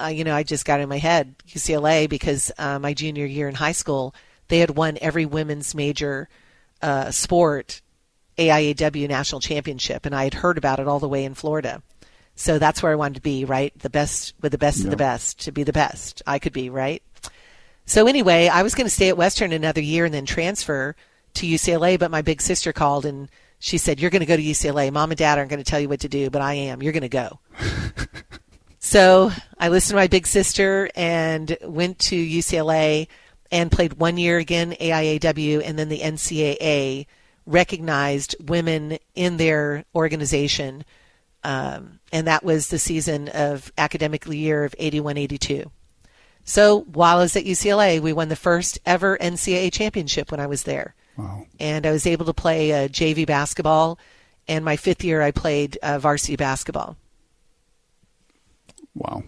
uh, 0.00 0.06
you 0.06 0.24
know, 0.24 0.34
I 0.34 0.42
just 0.42 0.64
got 0.64 0.80
in 0.80 0.88
my 0.88 0.98
head 0.98 1.34
UCLA 1.48 2.08
because 2.08 2.52
uh, 2.58 2.78
my 2.78 2.94
junior 2.94 3.26
year 3.26 3.48
in 3.48 3.54
high 3.54 3.72
school, 3.72 4.14
they 4.48 4.58
had 4.58 4.70
won 4.70 4.98
every 5.00 5.26
women's 5.26 5.74
major 5.74 6.28
uh, 6.82 7.10
sport 7.10 7.80
AIAW 8.38 9.08
national 9.08 9.40
championship, 9.40 10.06
and 10.06 10.14
I 10.14 10.24
had 10.24 10.34
heard 10.34 10.58
about 10.58 10.80
it 10.80 10.88
all 10.88 11.00
the 11.00 11.08
way 11.08 11.24
in 11.24 11.34
Florida. 11.34 11.82
So 12.34 12.58
that's 12.58 12.82
where 12.82 12.92
I 12.92 12.96
wanted 12.96 13.14
to 13.14 13.22
be, 13.22 13.46
right? 13.46 13.76
The 13.78 13.88
best 13.88 14.34
with 14.42 14.52
the 14.52 14.58
best 14.58 14.84
of 14.84 14.90
the 14.90 14.96
best 14.96 15.40
to 15.44 15.52
be 15.52 15.62
the 15.62 15.72
best 15.72 16.22
I 16.26 16.38
could 16.38 16.52
be, 16.52 16.68
right? 16.68 17.02
So 17.86 18.06
anyway, 18.06 18.48
I 18.48 18.62
was 18.62 18.74
going 18.74 18.86
to 18.86 18.90
stay 18.90 19.08
at 19.08 19.16
Western 19.16 19.52
another 19.52 19.80
year 19.80 20.04
and 20.04 20.12
then 20.12 20.26
transfer 20.26 20.94
to 21.34 21.46
UCLA, 21.46 21.98
but 21.98 22.10
my 22.10 22.20
big 22.20 22.42
sister 22.42 22.74
called 22.74 23.06
and 23.06 23.30
she 23.58 23.78
said, 23.78 24.00
"You're 24.00 24.10
going 24.10 24.20
to 24.20 24.26
go 24.26 24.36
to 24.36 24.42
UCLA. 24.42 24.92
Mom 24.92 25.10
and 25.10 25.18
Dad 25.18 25.38
aren't 25.38 25.50
going 25.50 25.62
to 25.62 25.70
tell 25.70 25.80
you 25.80 25.88
what 25.88 26.00
to 26.00 26.08
do, 26.08 26.28
but 26.28 26.42
I 26.42 26.54
am. 26.54 26.82
You're 26.82 26.92
going 26.92 27.02
to 27.02 27.08
go." 27.08 27.40
so 28.86 29.32
I 29.58 29.68
listened 29.68 29.96
to 29.96 30.02
my 30.02 30.06
big 30.06 30.28
sister 30.28 30.88
and 30.94 31.56
went 31.62 31.98
to 31.98 32.16
UCLA 32.16 33.08
and 33.50 33.72
played 33.72 33.94
one 33.94 34.16
year 34.16 34.38
again 34.38 34.76
AIAW, 34.80 35.60
and 35.64 35.76
then 35.76 35.88
the 35.88 35.98
NCAA 35.98 37.06
recognized 37.46 38.36
women 38.40 38.98
in 39.16 39.38
their 39.38 39.84
organization, 39.92 40.84
um, 41.42 41.98
and 42.12 42.28
that 42.28 42.44
was 42.44 42.68
the 42.68 42.78
season 42.78 43.28
of 43.30 43.72
academic 43.76 44.24
year 44.26 44.64
of 44.64 44.74
81 44.78 45.16
82. 45.16 45.68
So 46.44 46.82
while 46.82 47.18
I 47.18 47.22
was 47.22 47.34
at 47.34 47.44
UCLA, 47.44 47.98
we 47.98 48.12
won 48.12 48.28
the 48.28 48.36
first 48.36 48.78
ever 48.86 49.18
NCAA 49.18 49.72
championship 49.72 50.30
when 50.30 50.38
I 50.38 50.46
was 50.46 50.62
there. 50.62 50.94
Wow. 51.16 51.44
And 51.58 51.86
I 51.86 51.90
was 51.90 52.06
able 52.06 52.26
to 52.26 52.32
play 52.32 52.72
uh, 52.72 52.86
JV 52.86 53.26
basketball. 53.26 53.98
And 54.46 54.64
my 54.64 54.76
fifth 54.76 55.02
year, 55.02 55.22
I 55.22 55.32
played 55.32 55.76
uh, 55.82 55.98
varsity 55.98 56.36
basketball. 56.36 56.96
Wow. 58.96 59.22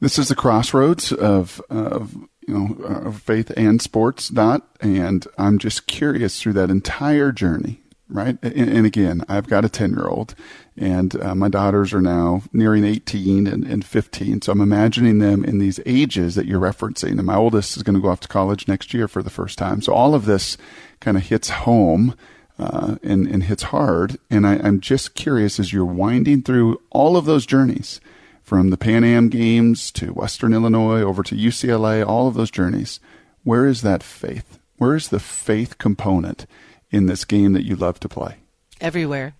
This 0.00 0.18
is 0.18 0.28
the 0.28 0.34
crossroads 0.34 1.12
of, 1.12 1.60
of 1.70 2.14
you 2.46 2.54
know, 2.54 2.84
of 2.84 3.20
faith 3.20 3.50
and 3.56 3.80
sports, 3.80 4.28
Dot. 4.28 4.66
And 4.80 5.26
I'm 5.38 5.58
just 5.58 5.86
curious 5.86 6.40
through 6.40 6.54
that 6.54 6.70
entire 6.70 7.32
journey, 7.32 7.80
right? 8.08 8.38
And, 8.42 8.70
and 8.70 8.86
again, 8.86 9.24
I've 9.28 9.48
got 9.48 9.64
a 9.64 9.68
10 9.68 9.90
year 9.90 10.06
old, 10.06 10.34
and 10.76 11.20
uh, 11.20 11.34
my 11.34 11.48
daughters 11.48 11.92
are 11.92 12.02
now 12.02 12.42
nearing 12.52 12.84
18 12.84 13.46
and, 13.46 13.64
and 13.64 13.84
15. 13.84 14.42
So 14.42 14.52
I'm 14.52 14.60
imagining 14.60 15.18
them 15.18 15.44
in 15.44 15.58
these 15.58 15.80
ages 15.86 16.34
that 16.34 16.46
you're 16.46 16.60
referencing. 16.60 17.12
And 17.12 17.24
my 17.24 17.36
oldest 17.36 17.76
is 17.76 17.82
going 17.82 17.94
to 17.94 18.02
go 18.02 18.08
off 18.08 18.20
to 18.20 18.28
college 18.28 18.68
next 18.68 18.94
year 18.94 19.08
for 19.08 19.22
the 19.22 19.30
first 19.30 19.58
time. 19.58 19.82
So 19.82 19.92
all 19.92 20.14
of 20.14 20.26
this 20.26 20.56
kind 21.00 21.16
of 21.16 21.24
hits 21.24 21.50
home. 21.50 22.14
Uh, 22.58 22.96
and, 23.02 23.26
and 23.26 23.42
hits 23.42 23.64
hard. 23.64 24.16
And 24.30 24.46
I, 24.46 24.54
I'm 24.54 24.80
just 24.80 25.14
curious 25.14 25.60
as 25.60 25.74
you're 25.74 25.84
winding 25.84 26.40
through 26.40 26.80
all 26.88 27.18
of 27.18 27.26
those 27.26 27.44
journeys, 27.44 28.00
from 28.46 28.70
the 28.70 28.76
Pan 28.76 29.02
Am 29.02 29.28
Games 29.28 29.90
to 29.90 30.12
Western 30.12 30.54
Illinois 30.54 31.02
over 31.02 31.24
to 31.24 31.34
UCLA, 31.34 32.06
all 32.06 32.28
of 32.28 32.34
those 32.34 32.52
journeys. 32.52 33.00
Where 33.42 33.66
is 33.66 33.82
that 33.82 34.04
faith? 34.04 34.60
Where 34.76 34.94
is 34.94 35.08
the 35.08 35.18
faith 35.18 35.78
component 35.78 36.46
in 36.92 37.06
this 37.06 37.24
game 37.24 37.54
that 37.54 37.64
you 37.64 37.74
love 37.74 37.98
to 38.00 38.08
play? 38.08 38.36
Everywhere. 38.80 39.34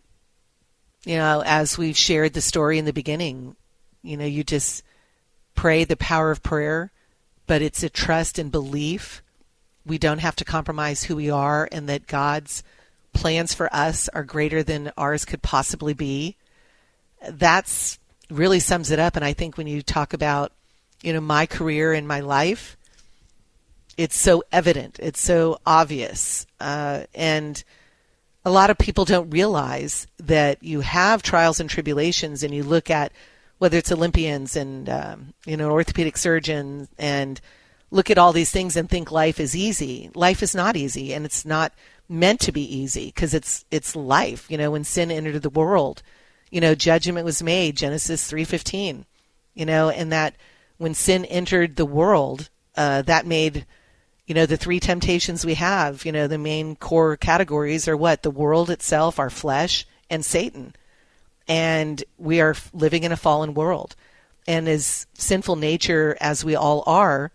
You 1.04 1.18
know, 1.18 1.44
as 1.46 1.78
we've 1.78 1.96
shared 1.96 2.32
the 2.32 2.40
story 2.40 2.80
in 2.80 2.84
the 2.84 2.92
beginning, 2.92 3.54
you 4.02 4.16
know, 4.16 4.24
you 4.24 4.42
just 4.42 4.82
pray 5.54 5.84
the 5.84 5.96
power 5.96 6.32
of 6.32 6.42
prayer, 6.42 6.90
but 7.46 7.62
it's 7.62 7.84
a 7.84 7.88
trust 7.88 8.40
and 8.40 8.50
belief. 8.50 9.22
We 9.84 9.98
don't 9.98 10.18
have 10.18 10.34
to 10.34 10.44
compromise 10.44 11.04
who 11.04 11.14
we 11.14 11.30
are 11.30 11.68
and 11.70 11.88
that 11.88 12.08
God's 12.08 12.64
plans 13.12 13.54
for 13.54 13.72
us 13.72 14.08
are 14.08 14.24
greater 14.24 14.64
than 14.64 14.90
ours 14.96 15.24
could 15.24 15.42
possibly 15.42 15.94
be. 15.94 16.34
That's 17.30 18.00
really 18.30 18.60
sums 18.60 18.90
it 18.90 18.98
up. 18.98 19.16
And 19.16 19.24
I 19.24 19.32
think 19.32 19.56
when 19.56 19.66
you 19.66 19.82
talk 19.82 20.12
about, 20.12 20.52
you 21.02 21.12
know, 21.12 21.20
my 21.20 21.46
career 21.46 21.92
and 21.92 22.06
my 22.06 22.20
life, 22.20 22.76
it's 23.96 24.18
so 24.18 24.42
evident, 24.52 24.98
it's 25.00 25.20
so 25.20 25.58
obvious, 25.64 26.46
uh, 26.60 27.04
and 27.14 27.62
a 28.44 28.50
lot 28.50 28.70
of 28.70 28.78
people 28.78 29.04
don't 29.04 29.30
realize 29.30 30.06
that 30.18 30.62
you 30.62 30.80
have 30.80 31.22
trials 31.22 31.60
and 31.60 31.68
tribulations, 31.68 32.42
and 32.42 32.54
you 32.54 32.62
look 32.62 32.90
at 32.90 33.12
whether 33.58 33.78
it's 33.78 33.90
Olympians 33.90 34.54
and 34.54 34.88
um, 34.88 35.34
you 35.46 35.56
know 35.56 35.70
orthopedic 35.70 36.16
surgeons 36.16 36.88
and 36.98 37.40
look 37.90 38.10
at 38.10 38.18
all 38.18 38.32
these 38.32 38.50
things 38.50 38.76
and 38.76 38.88
think 38.88 39.10
life 39.10 39.40
is 39.40 39.56
easy. 39.56 40.10
Life 40.14 40.42
is 40.42 40.54
not 40.54 40.76
easy, 40.76 41.14
and 41.14 41.24
it's 41.24 41.44
not 41.44 41.72
meant 42.08 42.40
to 42.40 42.52
be 42.52 42.76
easy 42.76 43.06
because 43.06 43.34
it's 43.34 43.64
it's 43.70 43.96
life. 43.96 44.50
You 44.50 44.58
know, 44.58 44.70
when 44.70 44.84
sin 44.84 45.10
entered 45.10 45.42
the 45.42 45.50
world, 45.50 46.02
you 46.56 46.62
know, 46.62 46.74
judgment 46.74 47.26
was 47.26 47.42
made, 47.42 47.76
Genesis 47.76 48.26
3:15. 48.30 49.04
You 49.52 49.66
know, 49.66 49.90
and 49.90 50.10
that 50.10 50.34
when 50.78 50.94
sin 50.94 51.26
entered 51.26 51.76
the 51.76 51.84
world, 51.84 52.48
uh, 52.78 53.02
that 53.02 53.26
made 53.26 53.66
you 54.26 54.34
know 54.34 54.46
the 54.46 54.56
three 54.56 54.80
temptations 54.80 55.44
we 55.44 55.52
have. 55.52 56.06
You 56.06 56.12
know, 56.12 56.26
the 56.26 56.38
main 56.38 56.74
core 56.74 57.14
categories 57.18 57.86
are 57.86 57.96
what 57.96 58.22
the 58.22 58.30
world 58.30 58.70
itself, 58.70 59.18
our 59.18 59.28
flesh, 59.28 59.86
and 60.08 60.24
Satan. 60.24 60.74
And 61.46 62.02
we 62.16 62.40
are 62.40 62.56
living 62.72 63.02
in 63.02 63.12
a 63.12 63.18
fallen 63.18 63.52
world. 63.52 63.94
And 64.46 64.66
as 64.66 65.06
sinful 65.12 65.56
nature 65.56 66.16
as 66.22 66.42
we 66.42 66.56
all 66.56 66.82
are, 66.86 67.32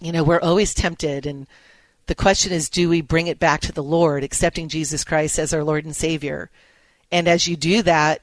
you 0.00 0.12
know, 0.12 0.22
we're 0.22 0.38
always 0.40 0.74
tempted 0.74 1.26
and 1.26 1.48
the 2.06 2.14
question 2.14 2.52
is 2.52 2.70
do 2.70 2.88
we 2.88 3.00
bring 3.00 3.26
it 3.26 3.40
back 3.40 3.62
to 3.62 3.72
the 3.72 3.82
Lord, 3.82 4.22
accepting 4.22 4.68
Jesus 4.68 5.02
Christ 5.02 5.40
as 5.40 5.52
our 5.52 5.64
Lord 5.64 5.84
and 5.84 5.96
Savior? 5.96 6.50
And 7.12 7.28
as 7.28 7.46
you 7.46 7.56
do 7.56 7.82
that, 7.82 8.22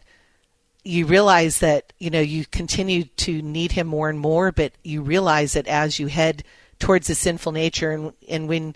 you 0.84 1.06
realize 1.06 1.60
that, 1.60 1.94
you 2.00 2.10
know, 2.10 2.20
you 2.20 2.46
continue 2.46 3.04
to 3.04 3.42
need 3.42 3.72
him 3.74 3.88
more 3.88 4.10
and 4.10 4.20
more, 4.20 4.52
but 4.52 4.74
you 4.84 5.04
realize 5.04 5.54
that 5.54 5.68
as 5.68 6.00
you 6.00 6.08
head 6.08 6.44
towards 6.80 7.08
the 7.08 7.16
sinful 7.16 7.52
nature 7.52 7.92
and 7.92 8.14
and 8.28 8.48
when 8.48 8.74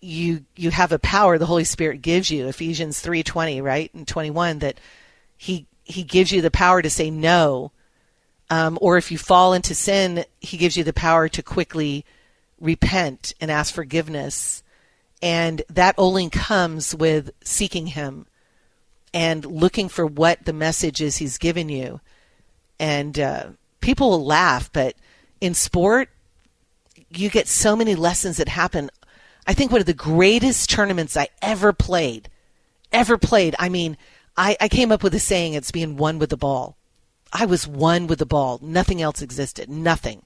you 0.00 0.44
you 0.54 0.70
have 0.70 0.92
a 0.92 0.98
power 0.98 1.38
the 1.38 1.46
Holy 1.46 1.64
Spirit 1.64 2.02
gives 2.02 2.30
you, 2.30 2.46
Ephesians 2.46 3.00
three 3.00 3.22
twenty, 3.22 3.60
right? 3.60 3.92
And 3.94 4.06
twenty 4.06 4.30
one, 4.30 4.58
that 4.58 4.78
he 5.36 5.66
he 5.84 6.02
gives 6.02 6.30
you 6.30 6.42
the 6.42 6.50
power 6.50 6.82
to 6.82 6.90
say 6.90 7.10
no. 7.10 7.72
Um, 8.50 8.78
or 8.80 8.96
if 8.96 9.10
you 9.10 9.18
fall 9.18 9.52
into 9.54 9.74
sin, 9.74 10.24
he 10.40 10.56
gives 10.56 10.76
you 10.76 10.84
the 10.84 10.92
power 10.92 11.28
to 11.28 11.42
quickly 11.42 12.04
repent 12.60 13.34
and 13.40 13.50
ask 13.50 13.74
forgiveness. 13.74 14.62
And 15.20 15.62
that 15.68 15.94
only 15.98 16.30
comes 16.30 16.94
with 16.94 17.30
seeking 17.42 17.88
him 17.88 18.26
and 19.12 19.44
looking 19.44 19.88
for 19.88 20.06
what 20.06 20.44
the 20.44 20.52
message 20.52 21.00
is 21.00 21.16
he's 21.16 21.38
given 21.38 21.68
you. 21.68 22.00
And 22.78 23.18
uh, 23.18 23.46
people 23.80 24.10
will 24.10 24.24
laugh, 24.24 24.72
but 24.72 24.94
in 25.40 25.54
sport, 25.54 26.10
you 27.10 27.30
get 27.30 27.48
so 27.48 27.74
many 27.74 27.94
lessons 27.94 28.36
that 28.36 28.48
happen. 28.48 28.90
I 29.46 29.54
think 29.54 29.72
one 29.72 29.80
of 29.80 29.86
the 29.86 29.94
greatest 29.94 30.70
tournaments 30.70 31.16
I 31.16 31.28
ever 31.40 31.72
played, 31.72 32.28
ever 32.92 33.16
played. 33.16 33.54
I 33.58 33.68
mean, 33.68 33.96
I, 34.36 34.56
I 34.60 34.68
came 34.68 34.92
up 34.92 35.02
with 35.02 35.14
a 35.14 35.18
saying: 35.18 35.54
"It's 35.54 35.70
being 35.70 35.96
one 35.96 36.18
with 36.18 36.30
the 36.30 36.36
ball." 36.36 36.76
I 37.32 37.44
was 37.46 37.66
one 37.66 38.06
with 38.06 38.18
the 38.18 38.26
ball. 38.26 38.58
Nothing 38.62 39.02
else 39.02 39.20
existed. 39.20 39.68
Nothing. 39.68 40.22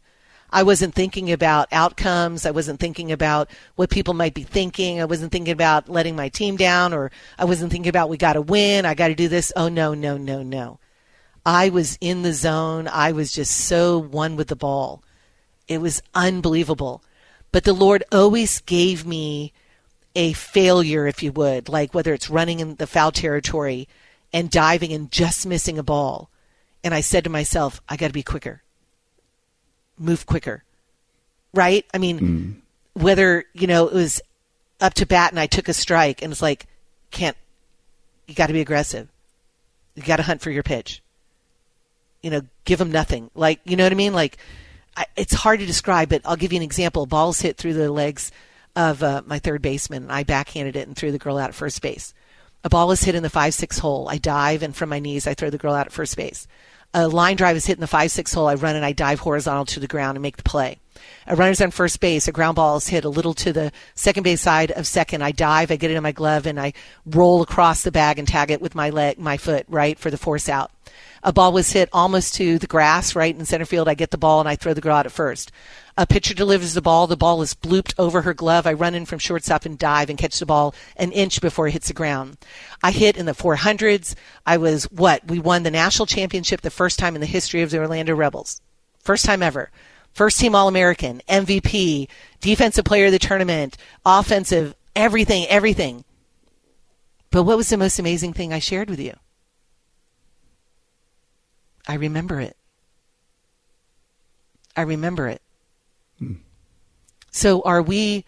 I 0.53 0.65
wasn't 0.65 0.95
thinking 0.95 1.33
about 1.33 1.69
outcomes. 1.73 2.45
I 2.45 2.51
wasn't 2.51 2.79
thinking 2.79 3.11
about 3.11 3.51
what 3.77 3.89
people 3.89 4.13
might 4.13 4.35
be 4.35 4.43
thinking. 4.43 5.01
I 5.01 5.07
wasn't 5.07 5.33
thinking 5.33 5.53
about 5.53 5.89
letting 5.89 6.15
my 6.15 6.29
team 6.29 6.57
down 6.57 6.93
or 6.93 7.11
I 7.39 7.47
wasn't 7.47 7.73
thinking 7.73 7.89
about 7.89 8.11
we 8.11 8.19
got 8.19 8.35
to 8.35 8.43
win. 8.43 8.85
I 8.85 8.93
got 8.93 9.09
to 9.09 9.15
do 9.15 9.29
this. 9.29 9.51
Oh, 9.57 9.69
no, 9.69 9.95
no, 9.95 10.19
no, 10.19 10.43
no. 10.43 10.79
I 11.47 11.71
was 11.71 11.97
in 12.03 12.21
the 12.21 12.35
zone. 12.35 12.87
I 12.87 13.13
was 13.13 13.33
just 13.33 13.53
so 13.53 13.99
one 13.99 14.37
with 14.37 14.49
the 14.49 14.57
ball. 14.57 15.03
It 15.69 15.81
was 15.81 16.03
unbelievable. 16.15 17.03
But 17.51 17.65
the 17.65 17.73
Lord 17.73 18.05
always 18.13 18.61
gave 18.61 19.07
me 19.07 19.55
a 20.15 20.35
failure, 20.35 21.07
if 21.07 21.23
you 21.23 21.33
would, 21.33 21.71
like 21.71 21.95
whether 21.95 22.13
it's 22.13 22.29
running 22.29 22.61
in 22.61 22.75
the 22.75 22.87
foul 22.87 23.11
territory 23.11 23.89
and 24.35 24.51
diving 24.51 24.93
and 24.93 25.11
just 25.11 25.47
missing 25.47 25.79
a 25.79 25.83
ball. 25.83 26.29
And 26.85 26.93
I 26.93 27.01
said 27.01 27.25
to 27.25 27.31
myself, 27.31 27.81
I 27.89 27.97
got 27.97 28.09
to 28.09 28.13
be 28.13 28.23
quicker 28.23 28.62
move 30.03 30.27
quicker. 30.27 30.65
Right? 31.55 31.85
I 31.93 31.99
mean, 31.99 32.21
mm. 32.21 33.01
whether, 33.01 33.45
you 33.53 33.67
know, 33.67 33.89
it 33.89 33.95
was 33.95 34.21
up 34.81 34.95
to 34.95 35.07
bat 35.07 35.33
and 35.33 35.41
I 35.41 35.47
took 35.47 35.69
a 35.69 35.75
strike 35.75 36.23
and 36.23 36.33
it's 36.33 36.43
like, 36.43 36.67
can't, 37.11 37.37
you 38.27 38.35
got 38.35 38.47
to 38.47 38.53
be 38.53 38.61
aggressive. 38.61 39.09
You 39.95 40.03
got 40.03 40.17
to 40.17 40.23
hunt 40.23 40.41
for 40.41 40.51
your 40.51 40.63
pitch. 40.63 41.03
You 42.23 42.31
know, 42.31 42.43
give 42.65 42.79
them 42.79 42.91
nothing. 42.91 43.31
Like, 43.35 43.61
you 43.65 43.77
know 43.77 43.85
what 43.85 43.93
I 43.93 43.97
mean? 43.97 44.15
Like, 44.15 44.39
I, 44.97 45.07
it's 45.17 45.35
hard 45.35 45.61
to 45.61 45.67
describe, 45.67 46.09
but 46.09 46.23
I'll 46.25 46.37
give 46.37 46.53
you 46.53 46.59
an 46.59 46.63
example. 46.63 47.07
Balls 47.07 47.41
hit 47.41 47.57
through 47.57 47.75
the 47.75 47.91
legs 47.91 48.31
of 48.75 49.03
uh, 49.03 49.23
my 49.27 49.39
third 49.39 49.63
baseman. 49.63 50.05
And 50.05 50.13
I 50.13 50.23
backhanded 50.23 50.77
it 50.77 50.87
and 50.87 50.97
threw 50.97 51.13
the 51.13 51.19
girl 51.19 51.37
out 51.37 51.49
at 51.49 51.55
first 51.55 51.83
base. 51.83 52.15
A 52.65 52.69
ball 52.69 52.93
is 52.93 53.03
hit 53.03 53.15
in 53.15 53.23
the 53.23 53.31
5 53.31 53.55
6 53.55 53.79
hole. 53.79 54.09
I 54.09 54.19
dive, 54.19 54.63
and 54.63 54.75
from 54.75 54.89
my 54.89 55.01
knees, 55.01 55.27
I 55.27 55.35
throw 55.35 55.51
the 55.51 55.59
girl 55.59 55.75
out 55.75 55.87
at 55.87 55.93
first 55.93 56.17
base. 56.17 56.47
A 56.95 57.09
line 57.09 57.37
drive 57.37 57.57
is 57.57 57.65
hit 57.65 57.77
in 57.77 57.81
the 57.81 57.87
5 57.87 58.11
6 58.11 58.35
hole. 58.35 58.49
I 58.49 58.55
run 58.55 58.77
and 58.77 58.85
I 58.85 58.93
dive 58.93 59.21
horizontal 59.21 59.65
to 59.67 59.81
the 59.81 59.87
ground 59.87 60.17
and 60.17 60.23
make 60.23 60.37
the 60.37 60.43
play. 60.43 60.79
A 61.27 61.37
runner's 61.37 61.61
on 61.61 61.71
first 61.71 62.01
base. 62.01 62.29
A 62.29 62.33
ground 62.33 62.57
ball 62.57 62.77
is 62.77 62.89
hit 62.89 63.05
a 63.05 63.09
little 63.09 63.35
to 63.35 63.53
the 63.53 63.73
second 63.95 64.25
base 64.25 64.41
side 64.41 64.71
of 64.73 64.87
second. 64.87 65.23
I 65.23 65.33
dive. 65.33 65.71
I 65.71 65.77
get 65.77 65.91
it 65.91 65.97
in 65.97 66.03
my 66.03 66.13
glove 66.13 66.47
and 66.47 66.61
I 66.61 66.75
roll 67.07 67.43
across 67.43 67.83
the 67.83 67.93
bag 67.93 68.19
and 68.19 68.29
tag 68.29 68.51
it 68.51 68.61
with 68.61 68.75
my 68.75 68.91
leg, 68.91 69.19
my 69.19 69.37
foot, 69.37 69.65
right, 69.69 69.99
for 69.99 70.11
the 70.11 70.19
force 70.19 70.49
out. 70.49 70.71
A 71.25 71.33
ball 71.33 71.53
was 71.53 71.71
hit 71.73 71.89
almost 71.93 72.35
to 72.35 72.59
the 72.59 72.67
grass, 72.67 73.15
right 73.15 73.37
in 73.37 73.45
center 73.45 73.65
field. 73.65 73.89
I 73.89 73.95
get 73.95 74.11
the 74.11 74.19
ball 74.19 74.41
and 74.41 74.49
I 74.49 74.57
throw 74.57 74.75
the 74.75 74.81
girl 74.81 74.97
out 74.97 75.07
at 75.07 75.13
first. 75.13 75.53
A 75.97 76.07
pitcher 76.07 76.35
delivers 76.35 76.75
the 76.75 76.83
ball. 76.83 77.07
The 77.07 77.17
ball 77.17 77.43
is 77.43 77.55
blooped 77.55 77.95
over 77.99 78.23
her 78.23 78.35
glove. 78.35 78.67
I 78.67 78.73
run 78.73 78.95
in 78.95 79.07
from 79.07 79.19
shortstop 79.19 79.65
and 79.65 79.79
dive 79.79 80.09
and 80.11 80.19
catch 80.19 80.39
the 80.39 80.47
ball 80.47 80.75
an 80.97 81.13
inch 81.13 81.41
before 81.41 81.69
it 81.69 81.73
hits 81.73 81.89
the 81.89 81.95
ground. 81.95 82.39
I 82.83 82.91
hit 82.91 83.17
in 83.17 83.27
the 83.27 83.33
400s. 83.33 84.15
I 84.47 84.57
was 84.57 84.85
what? 84.91 85.25
We 85.27 85.39
won 85.39 85.63
the 85.63 85.71
national 85.71 86.07
championship 86.07 86.63
the 86.63 86.71
first 86.71 86.99
time 86.99 87.15
in 87.15 87.21
the 87.21 87.27
history 87.27 87.63
of 87.63 87.71
the 87.71 87.79
Orlando 87.79 88.15
Rebels. 88.15 88.61
First 88.99 89.25
time 89.25 89.43
ever. 89.43 89.71
First 90.15 90.41
team 90.41 90.55
All 90.55 90.69
American, 90.69 91.23
MVP, 91.29 92.09
defensive 92.41 92.85
player 92.85 93.07
of 93.07 93.13
the 93.13 93.19
tournament, 93.19 93.77
offensive, 94.05 94.75
everything, 94.97 95.47
everything. 95.47 96.05
But 97.31 97.45
what 97.45 97.57
was 97.57 97.69
the 97.71 97.79
most 97.79 97.99
amazing 97.99 98.33
thing 98.33 98.53
I 98.53 98.59
shared 98.59 98.91
with 98.91 99.01
you? 99.01 99.15
I 101.87 101.95
remember 101.95 102.41
it. 102.41 102.57
I 104.77 104.83
remember 104.83 105.29
it. 105.29 105.43
Hmm. 106.19 106.35
So 107.31 107.63
are 107.63 107.83
we 107.83 108.25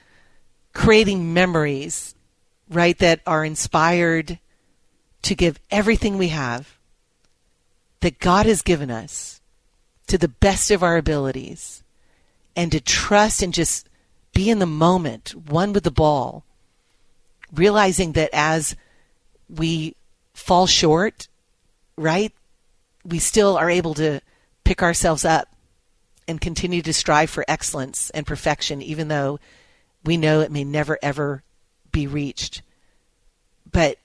creating 0.73 1.33
memories, 1.33 2.15
right, 2.69 2.99
that 2.99 3.21
are 3.27 3.45
inspired 3.45 4.39
to 5.23 5.35
give 5.35 5.59
everything 5.71 6.19
we 6.19 6.29
have 6.29 6.77
that 8.01 8.19
God 8.19 8.45
has 8.47 8.61
given 8.61 8.91
us 8.91 9.41
to 10.09 10.19
the 10.19 10.29
best 10.29 10.71
of 10.71 10.83
our 10.83 10.99
abilities 10.99 11.83
and 12.55 12.71
to 12.73 12.81
trust 12.81 13.43
and 13.43 13.55
just 13.55 13.89
be 14.35 14.51
in 14.51 14.59
the 14.59 14.67
moment, 14.67 15.31
one 15.31 15.73
with 15.73 15.85
the 15.85 15.91
ball, 15.91 16.45
realizing 17.53 18.13
that 18.13 18.31
as 18.33 18.77
we 19.49 19.95
fall 20.35 20.67
short, 20.67 21.29
right, 21.97 22.33
we 23.05 23.19
still 23.19 23.57
are 23.57 23.71
able 23.71 23.95
to 23.95 24.21
pick 24.65 24.83
ourselves 24.83 25.25
up 25.25 25.49
and 26.27 26.41
continue 26.41 26.83
to 26.83 26.93
strive 26.93 27.31
for 27.31 27.45
excellence 27.47 28.11
and 28.11 28.27
perfection, 28.27 28.81
even 28.81 29.09
though 29.09 29.39
we 30.05 30.17
know 30.17 30.41
it 30.41 30.51
may 30.51 30.65
never 30.65 30.99
ever 31.03 31.43
be 31.93 32.07
reached. 32.07 32.63
But 33.71 33.99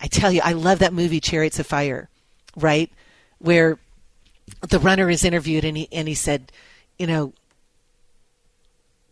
I 0.00 0.06
tell 0.06 0.32
you, 0.32 0.40
I 0.42 0.52
love 0.52 0.80
that 0.80 0.92
movie 0.92 1.20
Chariots 1.20 1.58
of 1.58 1.66
Fire, 1.66 2.08
right? 2.56 2.90
Where 3.38 3.78
the 4.68 4.78
runner 4.78 5.08
is 5.08 5.24
interviewed 5.24 5.64
and 5.64 5.76
he 5.76 5.88
and 5.92 6.08
he 6.08 6.14
said, 6.14 6.50
you 6.98 7.06
know, 7.06 7.32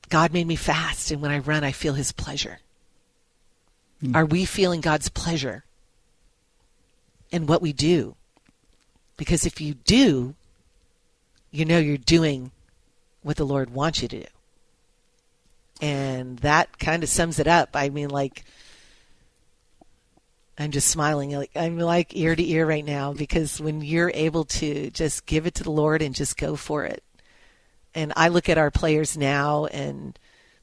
God 0.08 0.32
made 0.32 0.46
me 0.46 0.56
fast, 0.56 1.10
and 1.10 1.20
when 1.20 1.30
I 1.30 1.38
run, 1.38 1.64
I 1.64 1.72
feel 1.72 1.94
His 1.94 2.12
pleasure. 2.12 2.60
Mm. 4.02 4.14
Are 4.14 4.26
we 4.26 4.44
feeling 4.44 4.80
God's 4.80 5.08
pleasure 5.08 5.64
in 7.30 7.46
what 7.46 7.62
we 7.62 7.72
do? 7.72 8.14
Because 9.18 9.44
if 9.44 9.60
you 9.60 9.74
do, 9.74 10.34
you 11.50 11.66
know 11.66 11.78
you're 11.78 11.98
doing 11.98 12.50
what 13.22 13.36
the 13.36 13.44
Lord 13.44 13.68
wants 13.68 14.00
you 14.00 14.08
to 14.08 14.20
do. 14.20 14.26
And 15.82 16.38
that 16.38 16.78
kind 16.78 17.02
of 17.02 17.10
sums 17.10 17.38
it 17.38 17.46
up. 17.46 17.70
I 17.74 17.90
mean, 17.90 18.08
like, 18.08 18.44
I'm 20.58 20.72
just 20.72 20.88
smiling. 20.88 21.30
Like 21.30 21.52
I'm 21.54 21.78
like 21.78 22.16
ear 22.16 22.34
to 22.34 22.50
ear 22.50 22.66
right 22.66 22.84
now 22.84 23.12
because 23.12 23.60
when 23.60 23.80
you're 23.80 24.10
able 24.12 24.44
to 24.44 24.90
just 24.90 25.24
give 25.24 25.46
it 25.46 25.54
to 25.56 25.62
the 25.62 25.70
Lord 25.70 26.02
and 26.02 26.14
just 26.14 26.36
go 26.36 26.56
for 26.56 26.84
it. 26.84 27.02
And 27.94 28.12
I 28.16 28.28
look 28.28 28.48
at 28.48 28.58
our 28.58 28.70
players 28.70 29.16
now 29.16 29.66
and 29.66 30.18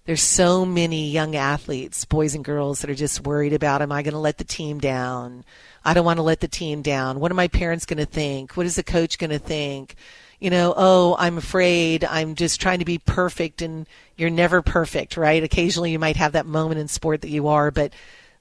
there's 0.06 0.22
so 0.22 0.66
many 0.66 1.10
young 1.10 1.36
athletes, 1.36 2.06
boys 2.06 2.36
and 2.36 2.46
girls 2.46 2.82
that 2.82 2.90
are 2.90 2.96
just 2.96 3.26
worried 3.26 3.54
about 3.54 3.82
am 3.82 3.92
I 3.92 4.04
going 4.04 4.14
to 4.14 4.20
let 4.20 4.38
the 4.38 4.44
team 4.44 4.80
down? 4.80 5.46
I 5.86 5.94
don't 5.94 6.06
want 6.06 6.18
to 6.18 6.24
let 6.24 6.40
the 6.40 6.48
team 6.48 6.82
down. 6.82 7.20
What 7.20 7.32
are 7.32 7.36
my 7.36 7.48
parents 7.48 7.86
going 7.86 8.00
to 8.00 8.06
think? 8.06 8.58
What 8.58 8.66
is 8.66 8.76
the 8.76 8.84
coach 8.84 9.20
going 9.20 9.30
to 9.30 9.40
think? 9.40 9.96
You 10.40 10.50
know, 10.50 10.74
oh, 10.76 11.16
I'm 11.18 11.38
afraid. 11.38 12.04
I'm 12.04 12.36
just 12.36 12.60
trying 12.60 12.80
to 12.80 12.86
be 12.86 12.98
perfect 12.98 13.62
and 13.62 13.88
you're 14.18 14.32
never 14.32 14.62
perfect, 14.62 15.16
right? 15.16 15.44
Occasionally 15.44 15.92
you 15.92 16.00
might 16.00 16.18
have 16.18 16.34
that 16.34 16.48
moment 16.48 16.80
in 16.80 16.88
sport 16.88 17.22
that 17.22 17.30
you 17.30 17.48
are, 17.48 17.70
but 17.70 17.94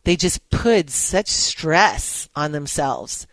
they 0.05 0.16
just 0.16 0.49
put 0.51 0.90
such 0.90 1.28
stress 1.28 2.28
on 2.34 2.53
themselves. 2.53 3.26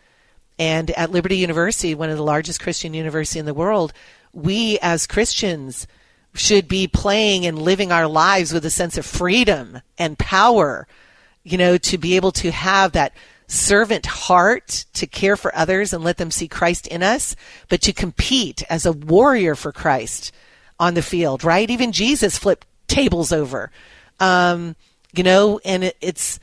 And 0.58 0.90
at 0.92 1.10
Liberty 1.10 1.38
University, 1.38 1.94
one 1.94 2.10
of 2.10 2.16
the 2.16 2.22
largest 2.22 2.60
Christian 2.60 2.94
universities 2.94 3.40
in 3.40 3.46
the 3.46 3.54
world, 3.54 3.92
we 4.32 4.78
as 4.80 5.06
Christians 5.06 5.86
should 6.34 6.68
be 6.68 6.86
playing 6.86 7.46
and 7.46 7.60
living 7.60 7.92
our 7.92 8.06
lives 8.06 8.52
with 8.52 8.64
a 8.64 8.70
sense 8.70 8.96
of 8.96 9.04
freedom 9.04 9.80
and 9.98 10.18
power, 10.18 10.86
you 11.42 11.58
know, 11.58 11.76
to 11.78 11.98
be 11.98 12.16
able 12.16 12.32
to 12.32 12.50
have 12.50 12.92
that 12.92 13.12
servant 13.52 14.06
heart 14.06 14.86
to 14.94 15.06
care 15.06 15.36
for 15.36 15.54
others 15.54 15.92
and 15.92 16.02
let 16.02 16.16
them 16.16 16.30
see 16.30 16.48
Christ 16.48 16.86
in 16.86 17.02
us, 17.02 17.36
but 17.68 17.82
to 17.82 17.92
compete 17.92 18.62
as 18.70 18.86
a 18.86 18.92
warrior 18.92 19.54
for 19.54 19.72
Christ 19.72 20.32
on 20.80 20.94
the 20.94 21.02
field, 21.02 21.44
right? 21.44 21.68
Even 21.68 21.92
Jesus 21.92 22.38
flipped 22.38 22.66
tables 22.88 23.32
over, 23.32 23.70
um, 24.20 24.74
you 25.14 25.22
know, 25.22 25.60
and 25.64 25.84
it, 25.84 25.96
it's, 26.00 26.40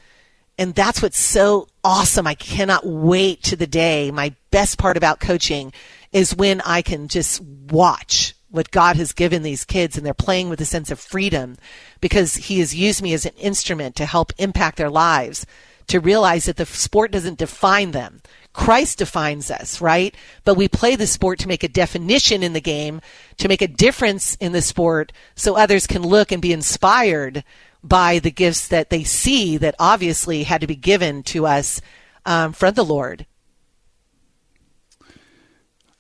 and 0.57 0.75
that's 0.75 1.01
what's 1.01 1.17
so 1.17 1.67
awesome. 1.83 2.27
I 2.27 2.35
cannot 2.35 2.85
wait 2.85 3.41
to 3.43 3.55
the 3.55 3.67
day. 3.67 4.11
My 4.11 4.35
best 4.51 4.77
part 4.77 4.95
about 4.95 5.19
coaching 5.19 5.73
is 6.11 6.35
when 6.35 6.61
I 6.61 6.81
can 6.81 7.07
just 7.07 7.41
watch 7.41 8.35
what 8.51 8.71
God 8.71 8.95
has 8.97 9.13
given 9.13 9.41
these 9.41 9.65
kids 9.65 9.97
and 9.97 10.05
they're 10.05 10.13
playing 10.13 10.49
with 10.49 10.61
a 10.61 10.65
sense 10.65 10.91
of 10.91 10.99
freedom 10.99 11.57
because 12.01 12.35
He 12.35 12.59
has 12.59 12.75
used 12.75 13.01
me 13.01 13.13
as 13.13 13.25
an 13.25 13.33
instrument 13.37 13.95
to 13.95 14.05
help 14.05 14.31
impact 14.37 14.77
their 14.77 14.89
lives, 14.89 15.45
to 15.89 15.99
realize 15.99 16.45
that 16.45 16.57
the 16.57 16.65
sport 16.65 17.11
doesn't 17.11 17.37
define 17.37 17.91
them. 17.91 18.21
Christ 18.53 18.97
defines 18.97 19.51
us, 19.51 19.79
right? 19.81 20.15
But 20.43 20.55
we 20.55 20.67
play 20.67 20.95
the 20.95 21.07
sport 21.07 21.39
to 21.39 21.47
make 21.47 21.63
a 21.63 21.67
definition 21.67 22.41
in 22.41 22.53
the 22.53 22.61
game, 22.61 23.01
to 23.37 23.47
make 23.47 23.61
a 23.61 23.67
difference 23.67 24.35
in 24.35 24.51
the 24.51 24.61
sport 24.61 25.11
so 25.35 25.55
others 25.55 25.87
can 25.87 26.01
look 26.01 26.31
and 26.31 26.41
be 26.41 26.53
inspired 26.53 27.43
by 27.83 28.19
the 28.19 28.31
gifts 28.31 28.67
that 28.67 28.89
they 28.89 29.03
see 29.03 29.57
that 29.57 29.75
obviously 29.79 30.43
had 30.43 30.61
to 30.61 30.67
be 30.67 30.75
given 30.75 31.23
to 31.23 31.45
us 31.45 31.81
um, 32.25 32.53
from 32.53 32.73
the 32.73 32.83
Lord. 32.83 33.25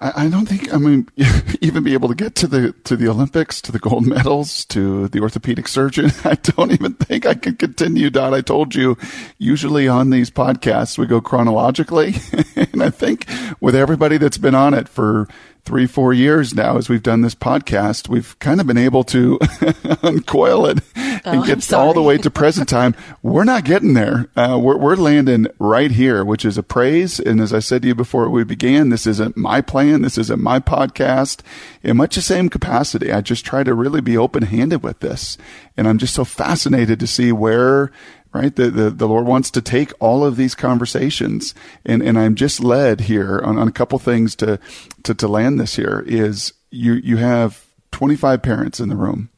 I, 0.01 0.29
don't 0.29 0.45
think 0.47 0.73
I 0.73 0.77
mean 0.77 1.09
even 1.61 1.83
be 1.83 1.93
able 1.93 2.07
to 2.07 2.15
get 2.15 2.35
to 2.35 2.47
the 2.47 2.71
to 2.85 2.95
the 2.95 3.09
Olympics, 3.09 3.61
to 3.61 3.71
the 3.71 3.79
gold 3.79 4.05
medals, 4.07 4.63
to 4.65 5.09
the 5.09 5.19
orthopedic 5.19 5.67
surgeon. 5.67 6.11
I 6.23 6.35
don't 6.35 6.71
even 6.71 6.93
think 6.93 7.25
I 7.25 7.33
can 7.33 7.57
continue. 7.57 8.09
Dot. 8.09 8.33
I 8.33 8.41
told 8.41 8.75
you, 8.75 8.97
usually 9.37 9.87
on 9.87 10.09
these 10.09 10.31
podcasts 10.31 10.97
we 10.97 11.05
go 11.05 11.19
chronologically, 11.19 12.15
and 12.55 12.81
I 12.81 12.89
think 12.89 13.29
with 13.59 13.75
everybody 13.75 14.17
that's 14.17 14.37
been 14.37 14.55
on 14.55 14.73
it 14.73 14.87
for 14.87 15.27
three, 15.65 15.85
four 15.85 16.13
years 16.13 16.53
now 16.53 16.77
as 16.77 16.89
we've 16.89 17.03
done 17.03 17.21
this 17.21 17.35
podcast, 17.35 18.09
we've 18.09 18.37
kind 18.39 18.59
of 18.59 18.67
been 18.67 18.77
able 18.77 19.03
to 19.05 19.39
uncoil 20.03 20.65
it 20.65 20.79
and 20.95 21.39
oh, 21.39 21.45
get 21.45 21.71
all 21.73 21.93
the 21.93 22.01
way 22.01 22.17
to 22.17 22.29
present 22.29 22.67
time. 22.69 22.95
we're 23.21 23.43
not 23.43 23.65
getting 23.65 23.93
there. 23.93 24.29
Uh, 24.35 24.59
we're, 24.61 24.77
we're 24.77 24.95
landing 24.95 25.47
right 25.59 25.91
here, 25.91 26.23
which 26.23 26.45
is 26.45 26.57
a 26.57 26.63
praise. 26.63 27.19
And 27.19 27.39
as 27.39 27.53
I 27.53 27.59
said 27.59 27.81
to 27.83 27.89
you 27.89 27.95
before 27.95 28.29
we 28.29 28.43
began, 28.43 28.89
this 28.89 29.05
isn't 29.05 29.37
my 29.37 29.61
plan. 29.61 30.01
This 30.01 30.17
isn't 30.17 30.41
my 30.41 30.59
podcast 30.59 31.41
in 31.83 31.97
much 31.97 32.15
the 32.15 32.21
same 32.21 32.49
capacity. 32.49 33.11
I 33.11 33.21
just 33.21 33.45
try 33.45 33.63
to 33.63 33.73
really 33.73 34.01
be 34.01 34.17
open 34.17 34.43
handed 34.43 34.83
with 34.83 34.99
this. 34.99 35.37
And 35.77 35.87
I'm 35.87 35.97
just 35.97 36.13
so 36.13 36.25
fascinated 36.25 36.99
to 36.99 37.07
see 37.07 37.31
where 37.31 37.91
right? 38.33 38.55
The, 38.55 38.69
the, 38.69 38.89
the 38.89 39.07
Lord 39.07 39.25
wants 39.25 39.49
to 39.51 39.61
take 39.61 39.91
all 39.99 40.23
of 40.23 40.35
these 40.35 40.55
conversations 40.55 41.55
and, 41.85 42.01
and 42.03 42.17
I'm 42.17 42.35
just 42.35 42.59
led 42.59 43.01
here 43.01 43.39
on, 43.43 43.57
on 43.57 43.67
a 43.67 43.71
couple 43.71 43.97
things 43.99 44.35
to, 44.37 44.59
to, 45.03 45.13
to 45.15 45.27
land 45.27 45.59
this 45.59 45.75
here 45.75 46.03
is 46.05 46.53
you, 46.69 46.93
you 46.93 47.17
have 47.17 47.65
25 47.91 48.41
parents 48.41 48.79
in 48.79 48.89
the 48.89 48.95
room 48.95 49.29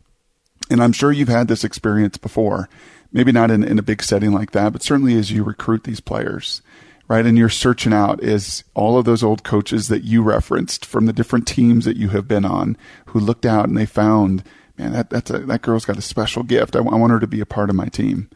and 0.69 0.81
I'm 0.81 0.93
sure 0.93 1.11
you've 1.11 1.27
had 1.27 1.47
this 1.47 1.63
experience 1.63 2.17
before, 2.17 2.69
maybe 3.11 3.31
not 3.31 3.51
in, 3.51 3.63
in 3.63 3.77
a 3.77 3.83
big 3.83 4.01
setting 4.01 4.31
like 4.31 4.51
that, 4.51 4.71
but 4.71 4.81
certainly 4.81 5.17
as 5.17 5.31
you 5.31 5.43
recruit 5.43 5.83
these 5.83 5.99
players, 5.99 6.61
right? 7.09 7.25
And 7.25 7.37
you're 7.37 7.49
searching 7.49 7.91
out 7.91 8.23
is 8.23 8.63
all 8.73 8.97
of 8.97 9.03
those 9.03 9.21
old 9.21 9.43
coaches 9.43 9.89
that 9.89 10.05
you 10.05 10.23
referenced 10.23 10.85
from 10.85 11.05
the 11.05 11.13
different 11.13 11.45
teams 11.45 11.83
that 11.83 11.97
you 11.97 12.09
have 12.09 12.27
been 12.27 12.45
on 12.45 12.77
who 13.07 13.19
looked 13.19 13.45
out 13.45 13.67
and 13.67 13.77
they 13.77 13.85
found, 13.85 14.43
man, 14.77 14.93
that, 14.93 15.09
that's 15.09 15.29
a, 15.29 15.39
that 15.39 15.61
girl's 15.61 15.85
got 15.85 15.97
a 15.97 16.01
special 16.01 16.43
gift. 16.43 16.75
I, 16.75 16.79
I 16.79 16.95
want 16.95 17.11
her 17.11 17.19
to 17.19 17.27
be 17.27 17.41
a 17.41 17.45
part 17.45 17.69
of 17.69 17.75
my 17.75 17.87
team. 17.87 18.29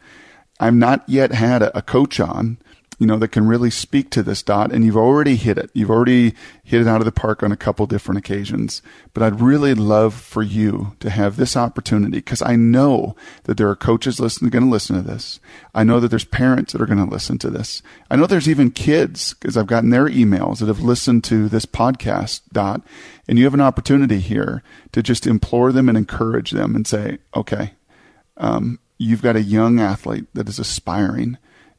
I've 0.58 0.74
not 0.74 1.06
yet 1.08 1.32
had 1.32 1.62
a, 1.62 1.78
a 1.78 1.82
coach 1.82 2.20
on 2.20 2.58
you 2.98 3.06
know, 3.06 3.18
that 3.18 3.28
can 3.28 3.46
really 3.46 3.70
speak 3.70 4.08
to 4.10 4.22
this 4.22 4.42
dot. 4.42 4.72
And 4.72 4.84
you've 4.84 4.96
already 4.96 5.36
hit 5.36 5.58
it. 5.58 5.70
You've 5.74 5.90
already 5.90 6.34
hit 6.64 6.80
it 6.80 6.86
out 6.86 7.00
of 7.00 7.04
the 7.04 7.12
park 7.12 7.42
on 7.42 7.52
a 7.52 7.56
couple 7.56 7.86
different 7.86 8.18
occasions. 8.18 8.80
But 9.12 9.22
I'd 9.22 9.40
really 9.40 9.74
love 9.74 10.14
for 10.14 10.42
you 10.42 10.96
to 11.00 11.10
have 11.10 11.36
this 11.36 11.56
opportunity 11.56 12.18
because 12.18 12.40
I 12.40 12.56
know 12.56 13.14
that 13.44 13.58
there 13.58 13.68
are 13.68 13.76
coaches 13.76 14.18
listening, 14.18 14.50
going 14.50 14.64
to 14.64 14.70
listen 14.70 14.96
to 14.96 15.02
this. 15.02 15.40
I 15.74 15.84
know 15.84 16.00
that 16.00 16.08
there's 16.08 16.24
parents 16.24 16.72
that 16.72 16.80
are 16.80 16.86
going 16.86 17.04
to 17.04 17.10
listen 17.10 17.36
to 17.38 17.50
this. 17.50 17.82
I 18.10 18.16
know 18.16 18.26
there's 18.26 18.48
even 18.48 18.70
kids 18.70 19.34
because 19.34 19.58
I've 19.58 19.66
gotten 19.66 19.90
their 19.90 20.06
emails 20.06 20.60
that 20.60 20.68
have 20.68 20.80
listened 20.80 21.22
to 21.24 21.50
this 21.50 21.66
podcast 21.66 22.42
dot. 22.50 22.80
And 23.28 23.38
you 23.38 23.44
have 23.44 23.54
an 23.54 23.60
opportunity 23.60 24.20
here 24.20 24.62
to 24.92 25.02
just 25.02 25.26
implore 25.26 25.70
them 25.70 25.90
and 25.90 25.98
encourage 25.98 26.52
them 26.52 26.74
and 26.74 26.86
say, 26.86 27.18
okay, 27.34 27.72
um, 28.38 28.78
you've 28.98 29.22
got 29.22 29.36
a 29.36 29.42
young 29.42 29.80
athlete 29.80 30.26
that 30.34 30.48
is 30.48 30.58
aspiring. 30.58 31.38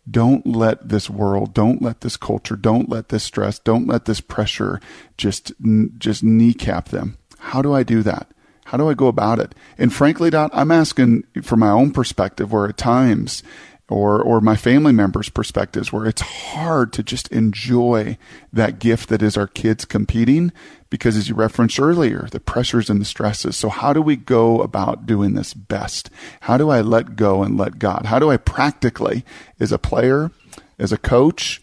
Don't 0.09 0.45
let 0.45 0.87
this 0.87 1.09
world, 1.09 1.53
don't 1.53 1.81
let 1.81 2.01
this 2.01 2.15
culture, 2.15 2.55
don't 2.55 2.89
let 2.89 3.09
this 3.09 3.23
stress, 3.23 3.59
don't 3.59 3.87
let 3.87 4.05
this 4.05 4.21
pressure 4.21 4.79
just 5.17 5.51
just 5.97 6.23
kneecap 6.23 6.89
them. 6.89 7.17
How 7.39 7.61
do 7.61 7.73
I 7.73 7.83
do 7.83 8.03
that? 8.03 8.31
How 8.65 8.77
do 8.77 8.89
I 8.89 8.93
go 8.93 9.07
about 9.07 9.39
it? 9.39 9.55
And 9.77 9.93
frankly, 9.93 10.29
Dot, 10.29 10.51
I'm 10.53 10.71
asking 10.71 11.23
from 11.41 11.59
my 11.59 11.69
own 11.69 11.91
perspective, 11.91 12.51
where 12.51 12.67
at 12.67 12.77
times 12.77 13.43
or 13.89 14.21
or 14.21 14.41
my 14.41 14.55
family 14.55 14.91
members' 14.91 15.29
perspectives 15.29 15.93
where 15.93 16.05
it's 16.05 16.21
hard 16.21 16.91
to 16.93 17.03
just 17.03 17.27
enjoy 17.29 18.17
that 18.51 18.79
gift 18.79 19.09
that 19.09 19.21
is 19.21 19.37
our 19.37 19.47
kids 19.47 19.85
competing 19.85 20.51
because 20.89 21.17
as 21.17 21.29
you 21.29 21.35
referenced 21.35 21.79
earlier, 21.79 22.27
the 22.31 22.39
pressures 22.39 22.89
and 22.89 22.99
the 23.01 23.05
stresses. 23.05 23.55
So 23.55 23.69
how 23.69 23.93
do 23.93 24.01
we 24.01 24.15
go 24.15 24.61
about 24.61 25.05
doing 25.05 25.33
this 25.33 25.53
best? 25.53 26.09
How 26.41 26.57
do 26.57 26.69
I 26.69 26.81
let 26.81 27.15
go 27.15 27.43
and 27.43 27.57
let 27.57 27.79
God? 27.79 28.05
How 28.05 28.19
do 28.19 28.29
I 28.29 28.37
practically 28.37 29.25
as 29.59 29.71
a 29.71 29.79
player, 29.79 30.31
as 30.79 30.91
a 30.91 30.97
coach, 30.97 31.61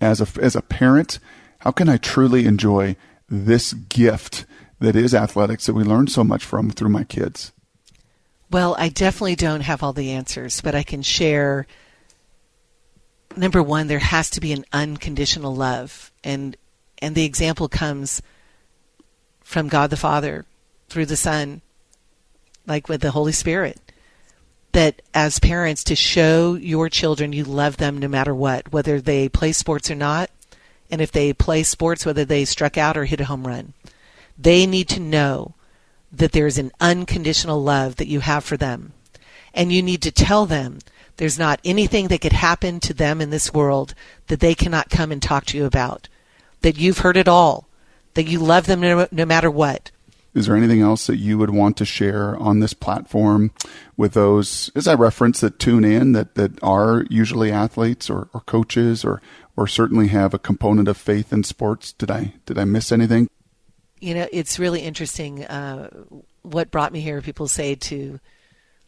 as 0.00 0.20
a 0.20 0.42
as 0.42 0.54
a 0.54 0.62
parent, 0.62 1.18
how 1.60 1.70
can 1.70 1.88
I 1.88 1.96
truly 1.96 2.46
enjoy 2.46 2.96
this 3.28 3.72
gift 3.72 4.44
that 4.80 4.94
is 4.94 5.14
athletics 5.14 5.66
that 5.66 5.74
we 5.74 5.82
learn 5.82 6.08
so 6.08 6.22
much 6.22 6.44
from 6.44 6.70
through 6.70 6.90
my 6.90 7.04
kids? 7.04 7.52
Well, 8.54 8.76
I 8.78 8.88
definitely 8.88 9.34
don't 9.34 9.62
have 9.62 9.82
all 9.82 9.92
the 9.92 10.12
answers, 10.12 10.60
but 10.60 10.76
I 10.76 10.84
can 10.84 11.02
share. 11.02 11.66
Number 13.36 13.60
one, 13.60 13.88
there 13.88 13.98
has 13.98 14.30
to 14.30 14.40
be 14.40 14.52
an 14.52 14.64
unconditional 14.72 15.56
love, 15.56 16.12
and 16.22 16.56
and 16.98 17.16
the 17.16 17.24
example 17.24 17.68
comes 17.68 18.22
from 19.40 19.66
God 19.66 19.90
the 19.90 19.96
Father 19.96 20.46
through 20.88 21.06
the 21.06 21.16
Son, 21.16 21.62
like 22.64 22.88
with 22.88 23.00
the 23.00 23.10
Holy 23.10 23.32
Spirit. 23.32 23.80
That 24.70 25.02
as 25.12 25.40
parents, 25.40 25.82
to 25.82 25.96
show 25.96 26.54
your 26.54 26.88
children 26.88 27.32
you 27.32 27.42
love 27.42 27.78
them 27.78 27.98
no 27.98 28.06
matter 28.06 28.36
what, 28.36 28.72
whether 28.72 29.00
they 29.00 29.28
play 29.28 29.50
sports 29.50 29.90
or 29.90 29.96
not, 29.96 30.30
and 30.92 31.00
if 31.00 31.10
they 31.10 31.32
play 31.32 31.64
sports, 31.64 32.06
whether 32.06 32.24
they 32.24 32.44
struck 32.44 32.78
out 32.78 32.96
or 32.96 33.04
hit 33.04 33.20
a 33.20 33.24
home 33.24 33.48
run. 33.48 33.72
They 34.38 34.64
need 34.64 34.88
to 34.90 35.00
know 35.00 35.56
that 36.18 36.32
there's 36.32 36.58
an 36.58 36.72
unconditional 36.80 37.62
love 37.62 37.96
that 37.96 38.08
you 38.08 38.20
have 38.20 38.44
for 38.44 38.56
them. 38.56 38.92
And 39.52 39.72
you 39.72 39.82
need 39.82 40.02
to 40.02 40.10
tell 40.10 40.46
them 40.46 40.78
there's 41.16 41.38
not 41.38 41.60
anything 41.64 42.08
that 42.08 42.20
could 42.20 42.32
happen 42.32 42.80
to 42.80 42.94
them 42.94 43.20
in 43.20 43.30
this 43.30 43.52
world 43.52 43.94
that 44.26 44.40
they 44.40 44.54
cannot 44.54 44.90
come 44.90 45.12
and 45.12 45.22
talk 45.22 45.44
to 45.46 45.56
you 45.56 45.64
about. 45.64 46.08
That 46.62 46.78
you've 46.78 46.98
heard 46.98 47.16
it 47.16 47.28
all. 47.28 47.68
That 48.14 48.24
you 48.24 48.38
love 48.38 48.66
them 48.66 48.80
no, 48.80 49.06
no 49.10 49.24
matter 49.24 49.50
what. 49.50 49.90
Is 50.34 50.46
there 50.46 50.56
anything 50.56 50.80
else 50.80 51.06
that 51.06 51.18
you 51.18 51.38
would 51.38 51.50
want 51.50 51.76
to 51.76 51.84
share 51.84 52.36
on 52.36 52.58
this 52.58 52.74
platform 52.74 53.52
with 53.96 54.14
those, 54.14 54.68
as 54.74 54.88
I 54.88 54.94
referenced, 54.94 55.40
that 55.42 55.60
tune 55.60 55.84
in 55.84 56.10
that, 56.12 56.34
that 56.34 56.60
are 56.60 57.04
usually 57.08 57.52
athletes 57.52 58.10
or, 58.10 58.28
or 58.34 58.40
coaches 58.40 59.04
or, 59.04 59.22
or 59.56 59.68
certainly 59.68 60.08
have 60.08 60.34
a 60.34 60.40
component 60.40 60.88
of 60.88 60.96
faith 60.96 61.32
in 61.32 61.44
sports? 61.44 61.92
Did 61.92 62.10
I 62.10 62.34
did 62.46 62.58
I 62.58 62.64
miss 62.64 62.90
anything? 62.90 63.28
You 64.00 64.14
know, 64.14 64.28
it's 64.32 64.58
really 64.58 64.80
interesting. 64.80 65.44
Uh, 65.44 65.88
what 66.42 66.70
brought 66.70 66.92
me 66.92 67.00
here? 67.00 67.22
People 67.22 67.48
say 67.48 67.74
to 67.74 68.20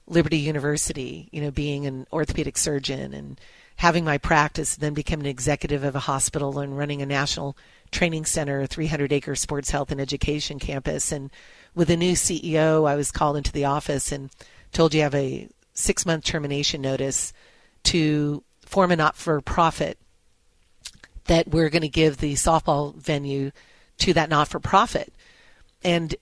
Liberty 0.07 0.39
University, 0.39 1.29
you 1.33 1.41
know, 1.41 1.51
being 1.51 1.87
an 1.87 2.07
orthopedic 2.13 2.59
surgeon 2.59 3.15
and 3.15 3.41
having 3.77 4.05
my 4.05 4.19
practice, 4.19 4.77
then 4.77 4.95
becoming 4.95 5.27
an 5.27 5.31
executive 5.31 5.85
of 5.85 5.95
a 5.95 6.01
hospital 6.01 6.59
and 6.59 6.79
running 6.79 7.03
a 7.03 7.07
national 7.07 7.57
training 7.91 8.25
center, 8.25 8.63
a 8.63 8.67
300 8.67 9.13
acre 9.13 9.35
sports 9.35 9.71
health 9.71 9.91
and 9.91 10.01
education 10.01 10.59
campus. 10.59 11.13
And 11.13 11.31
with 11.75 11.91
a 11.91 11.97
new 11.97 12.15
CEO, 12.15 12.89
I 12.89 12.95
was 12.95 13.11
called 13.11 13.37
into 13.37 13.53
the 13.53 13.67
office 13.67 14.13
and 14.13 14.31
told 14.73 14.95
you 14.95 15.03
have 15.03 15.15
a 15.15 15.49
six 15.75 16.07
month 16.07 16.25
termination 16.25 16.81
notice 16.81 17.33
to 17.85 18.43
form 18.63 18.91
a 18.91 18.97
not 18.97 19.17
for 19.17 19.41
profit 19.41 19.99
that 21.27 21.49
we're 21.49 21.71
going 21.71 21.83
to 21.83 21.89
give 21.89 22.19
the 22.19 22.35
softball 22.35 22.95
venue 22.95 23.51
to 23.99 24.13
that 24.15 24.29
not 24.29 24.49
for 24.49 24.61
profit. 24.61 25.13
And 25.83 26.15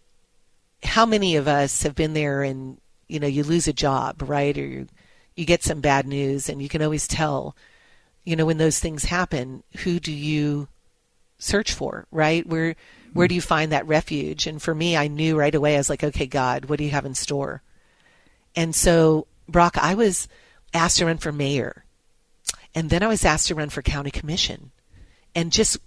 how 0.82 1.06
many 1.06 1.36
of 1.36 1.48
us 1.48 1.82
have 1.82 1.94
been 1.94 2.14
there 2.14 2.42
and 2.42 2.78
you 3.08 3.20
know 3.20 3.26
you 3.26 3.42
lose 3.42 3.68
a 3.68 3.72
job, 3.72 4.22
right? 4.22 4.56
Or 4.56 4.66
you, 4.66 4.86
you 5.34 5.44
get 5.44 5.62
some 5.62 5.80
bad 5.80 6.06
news 6.06 6.48
and 6.48 6.60
you 6.62 6.68
can 6.68 6.82
always 6.82 7.08
tell 7.08 7.56
you 8.24 8.36
know 8.36 8.46
when 8.46 8.58
those 8.58 8.78
things 8.78 9.04
happen, 9.04 9.62
who 9.78 10.00
do 10.00 10.12
you 10.12 10.68
search 11.38 11.72
for, 11.72 12.06
right? 12.10 12.46
Where 12.46 12.74
where 13.12 13.28
do 13.28 13.34
you 13.34 13.40
find 13.40 13.70
that 13.70 13.86
refuge? 13.86 14.46
And 14.46 14.60
for 14.60 14.74
me, 14.74 14.96
I 14.96 15.06
knew 15.06 15.36
right 15.36 15.54
away 15.54 15.74
I 15.74 15.78
was 15.78 15.90
like, 15.90 16.02
okay, 16.02 16.26
God, 16.26 16.64
what 16.64 16.78
do 16.78 16.84
you 16.84 16.90
have 16.90 17.06
in 17.06 17.14
store? 17.14 17.62
And 18.56 18.74
so, 18.74 19.26
Brock, 19.48 19.78
I 19.78 19.94
was 19.94 20.26
asked 20.72 20.98
to 20.98 21.06
run 21.06 21.18
for 21.18 21.30
mayor. 21.30 21.84
And 22.74 22.90
then 22.90 23.04
I 23.04 23.06
was 23.06 23.24
asked 23.24 23.48
to 23.48 23.54
run 23.54 23.70
for 23.70 23.82
county 23.82 24.10
commission. 24.10 24.72
And 25.34 25.52
just 25.52 25.78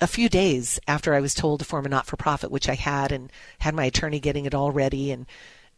a 0.00 0.06
few 0.06 0.28
days 0.28 0.80
after 0.86 1.14
I 1.14 1.20
was 1.20 1.34
told 1.34 1.60
to 1.60 1.64
form 1.64 1.86
a 1.86 1.88
not 1.88 2.06
for 2.06 2.16
profit, 2.16 2.50
which 2.50 2.68
I 2.68 2.74
had 2.74 3.12
and 3.12 3.30
had 3.58 3.74
my 3.74 3.84
attorney 3.84 4.20
getting 4.20 4.46
it 4.46 4.54
all 4.54 4.70
ready. 4.70 5.10
And, 5.10 5.26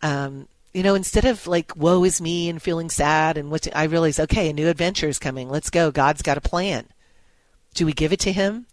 um, 0.03 0.49
you 0.73 0.83
know, 0.83 0.95
instead 0.95 1.25
of 1.25 1.47
like, 1.47 1.77
woe 1.77 2.05
is 2.05 2.21
me 2.21 2.49
and 2.49 2.61
feeling 2.61 2.91
sad 2.91 3.37
and 3.37 3.51
what 3.51 3.67
I 3.75 3.85
realized, 3.85 4.21
okay, 4.21 4.51
a 4.51 4.53
new 4.53 4.69
adventure 4.69 5.09
is 5.09 5.19
coming. 5.19 5.49
Let's 5.49 5.71
go. 5.71 5.91
God's 5.91 6.23
got 6.23 6.39
a 6.39 6.43
plan. 6.43 6.87
Do 7.75 7.87
we 7.87 7.93
give 7.93 8.13
it 8.13 8.21
to 8.21 8.33
him? 8.33 8.67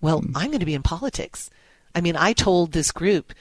Well, 0.00 0.22
mm. 0.22 0.32
I'm 0.34 0.48
going 0.48 0.60
to 0.60 0.66
be 0.66 0.74
in 0.74 0.82
politics. 0.82 1.50
I 1.94 2.00
mean, 2.00 2.16
I 2.16 2.32
told 2.32 2.72
this 2.72 2.92
group, 2.92 3.32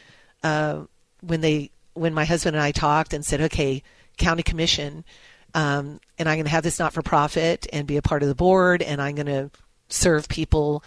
uh, 0.43 0.83
when 1.21 1.41
they, 1.41 1.71
when 1.93 2.13
my 2.13 2.25
husband 2.25 2.55
and 2.55 2.63
I 2.63 2.71
talked 2.71 3.13
and 3.13 3.25
said, 3.25 3.41
okay, 3.41 3.83
county 4.17 4.43
commission, 4.43 5.05
um, 5.53 5.99
and 6.17 6.27
I'm 6.27 6.35
going 6.35 6.45
to 6.45 6.51
have 6.51 6.63
this 6.63 6.79
not 6.79 6.93
for 6.93 7.01
profit 7.01 7.67
and 7.71 7.87
be 7.87 7.97
a 7.97 8.01
part 8.01 8.23
of 8.23 8.29
the 8.29 8.35
board 8.35 8.81
and 8.81 9.01
I'm 9.01 9.15
going 9.15 9.27
to 9.27 9.51
serve 9.89 10.27
people 10.27 10.83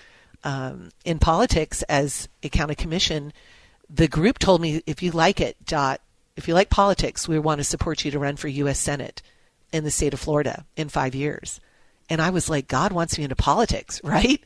um, 0.46 0.90
in 1.04 1.18
politics 1.18 1.82
as 1.88 2.28
a 2.40 2.48
county 2.48 2.76
commission, 2.76 3.32
the 3.90 4.06
group 4.06 4.38
told 4.38 4.60
me 4.60 4.80
if 4.86 5.02
you 5.02 5.10
like 5.10 5.40
it, 5.40 5.56
Dot, 5.66 6.00
if 6.36 6.46
you 6.46 6.54
like 6.54 6.70
politics, 6.70 7.26
we 7.26 7.36
want 7.40 7.58
to 7.58 7.64
support 7.64 8.04
you 8.04 8.12
to 8.12 8.18
run 8.20 8.36
for 8.36 8.46
U.S. 8.46 8.78
Senate 8.78 9.22
in 9.72 9.82
the 9.82 9.90
state 9.90 10.14
of 10.14 10.20
Florida 10.20 10.64
in 10.76 10.88
five 10.88 11.16
years. 11.16 11.60
And 12.08 12.22
I 12.22 12.30
was 12.30 12.48
like, 12.48 12.68
God 12.68 12.92
wants 12.92 13.18
me 13.18 13.24
into 13.24 13.34
politics, 13.34 14.00
right? 14.04 14.40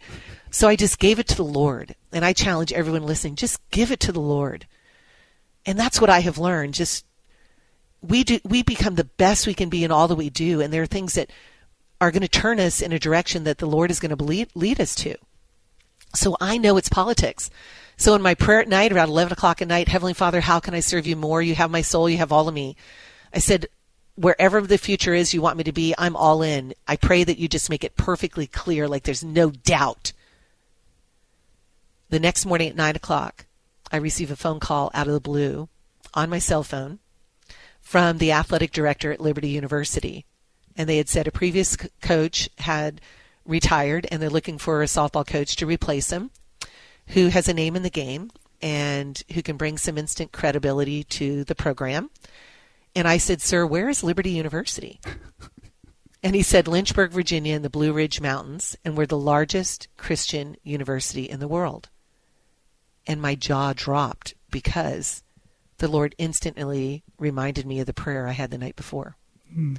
So 0.51 0.69
I 0.69 0.75
just 0.75 0.99
gave 0.99 1.19
it 1.19 1.29
to 1.29 1.37
the 1.37 1.45
Lord. 1.45 1.95
And 2.13 2.25
I 2.25 2.33
challenge 2.33 2.73
everyone 2.73 3.03
listening, 3.03 3.37
just 3.37 3.61
give 3.71 3.93
it 3.93 4.01
to 4.01 4.13
the 4.13 4.21
Lord. 4.21 4.67
And 5.67 5.79
that's 5.79 6.01
what 6.01 6.09
I 6.09 6.21
have 6.21 6.39
learned. 6.39 6.73
Just 6.73 7.05
we 8.01 8.25
do 8.25 8.41
we 8.43 8.63
become 8.63 8.95
the 8.95 9.05
best 9.05 9.47
we 9.47 9.53
can 9.53 9.69
be 9.69 9.85
in 9.85 9.93
all 9.93 10.09
that 10.09 10.15
we 10.15 10.31
do. 10.31 10.63
And 10.63 10.73
there 10.73 10.83
are 10.83 10.87
things 10.87 11.13
that 11.13 11.31
are 12.01 12.11
going 12.11 12.23
to 12.23 12.29
turn 12.29 12.59
us 12.59 12.81
in 12.81 12.93
a 12.93 12.99
direction 12.99 13.45
that 13.45 13.59
the 13.59 13.67
Lord 13.67 13.91
is 13.91 14.01
going 14.01 14.17
to 14.17 14.25
lead, 14.25 14.49
lead 14.55 14.81
us 14.81 14.95
to. 14.95 15.15
So 16.15 16.37
I 16.41 16.59
know 16.59 16.77
it's 16.77 16.89
politics. 16.89 17.51
So 17.97 18.15
in 18.15 18.23
my 18.23 18.35
prayer 18.35 18.61
at 18.61 18.69
night, 18.69 18.93
around 18.93 19.11
11 19.11 19.33
o'clock 19.33 19.61
at 19.63 19.69
night, 19.69 19.89
Heavenly 19.89 20.15
Father, 20.15 20.41
how 20.41 20.61
can 20.61 20.75
I 20.75 20.81
serve 20.81 21.07
you 21.07 21.17
more? 21.17 21.43
You 21.43 21.55
have 21.55 21.71
my 21.71 21.83
soul, 21.83 22.09
you 22.09 22.19
have 22.19 22.33
all 22.33 22.49
of 22.49 22.55
me. 22.55 22.77
I 23.33 23.39
said, 23.39 23.67
wherever 24.17 24.61
the 24.63 24.79
future 24.79 25.15
is 25.15 25.35
you 25.35 25.43
want 25.43 25.57
me 25.57 25.65
to 25.65 25.73
be, 25.73 25.95
I'm 25.97 26.17
all 26.17 26.43
in. 26.43 26.75
I 26.89 26.97
pray 26.97 27.25
that 27.25 27.39
you 27.39 27.49
just 27.49 27.71
make 27.71 27.85
it 27.85 27.97
perfectly 27.97 28.47
clear, 28.47 28.89
like 28.89 29.05
there's 29.05 29.25
no 29.25 29.51
doubt. 29.51 30.13
The 32.09 32.21
next 32.21 32.47
morning 32.47 32.71
at 32.71 32.77
9 32.77 32.97
o'clock, 32.97 33.47
I 33.93 33.99
receive 33.99 34.31
a 34.31 34.37
phone 34.37 34.61
call 34.61 34.91
out 34.95 35.07
of 35.07 35.13
the 35.13 35.21
blue 35.21 35.69
on 36.15 36.31
my 36.31 36.39
cell 36.39 36.63
phone 36.63 36.99
from 37.81 38.19
the 38.19 38.33
athletic 38.33 38.73
director 38.73 39.13
at 39.13 39.21
Liberty 39.21 39.49
University 39.49 40.25
and 40.77 40.89
they 40.89 40.97
had 40.97 41.09
said 41.09 41.27
a 41.27 41.33
previous 41.33 41.77
coach 42.01 42.49
had 42.59 43.01
retired 43.51 44.07
and 44.11 44.23
they're 44.23 44.31
looking 44.31 44.59
for 44.59 44.83
a 44.83 44.87
softball 44.87 45.27
coach 45.27 45.57
to 45.57 45.67
replace 45.67 46.11
him 46.11 46.31
who 47.09 47.29
has 47.29 47.49
a 47.49 47.55
name 47.55 47.77
in 47.77 47.83
the 47.83 47.91
game 47.91 48.31
and 48.63 49.23
who 49.33 49.43
can 49.43 49.57
bring 49.57 49.79
some 49.79 49.99
instant 49.99 50.33
credibility 50.33 51.05
to 51.05 51.45
the 51.45 51.55
program. 51.55 52.11
And 52.95 53.07
I 53.07 53.19
said, 53.19 53.41
Sir, 53.41 53.67
where 53.67 53.89
is 53.89 54.03
Liberty 54.03 54.31
University? 54.31 55.01
and 56.23 56.35
he 56.35 56.43
said, 56.43 56.69
Lynchburg, 56.69 57.13
Virginia, 57.13 57.55
in 57.55 57.63
the 57.63 57.71
Blue 57.71 57.93
Ridge 57.93 58.21
Mountains, 58.21 58.77
and 58.85 58.97
we're 58.97 59.07
the 59.07 59.19
largest 59.19 59.89
Christian 59.97 60.57
university 60.63 61.25
in 61.25 61.41
the 61.41 61.49
world. 61.49 61.89
And 63.07 63.23
my 63.23 63.35
jaw 63.35 63.73
dropped 63.75 64.35
because 64.51 65.23
the 65.79 65.89
Lord 65.89 66.15
instantly 66.19 67.03
reminded 67.19 67.67
me 67.67 67.81
of 67.81 67.87
the 67.87 67.95
prayer 67.95 68.29
I 68.29 68.33
had 68.33 68.51
the 68.51 68.59
night 68.59 68.77
before. 68.77 69.17
Mm. 69.57 69.79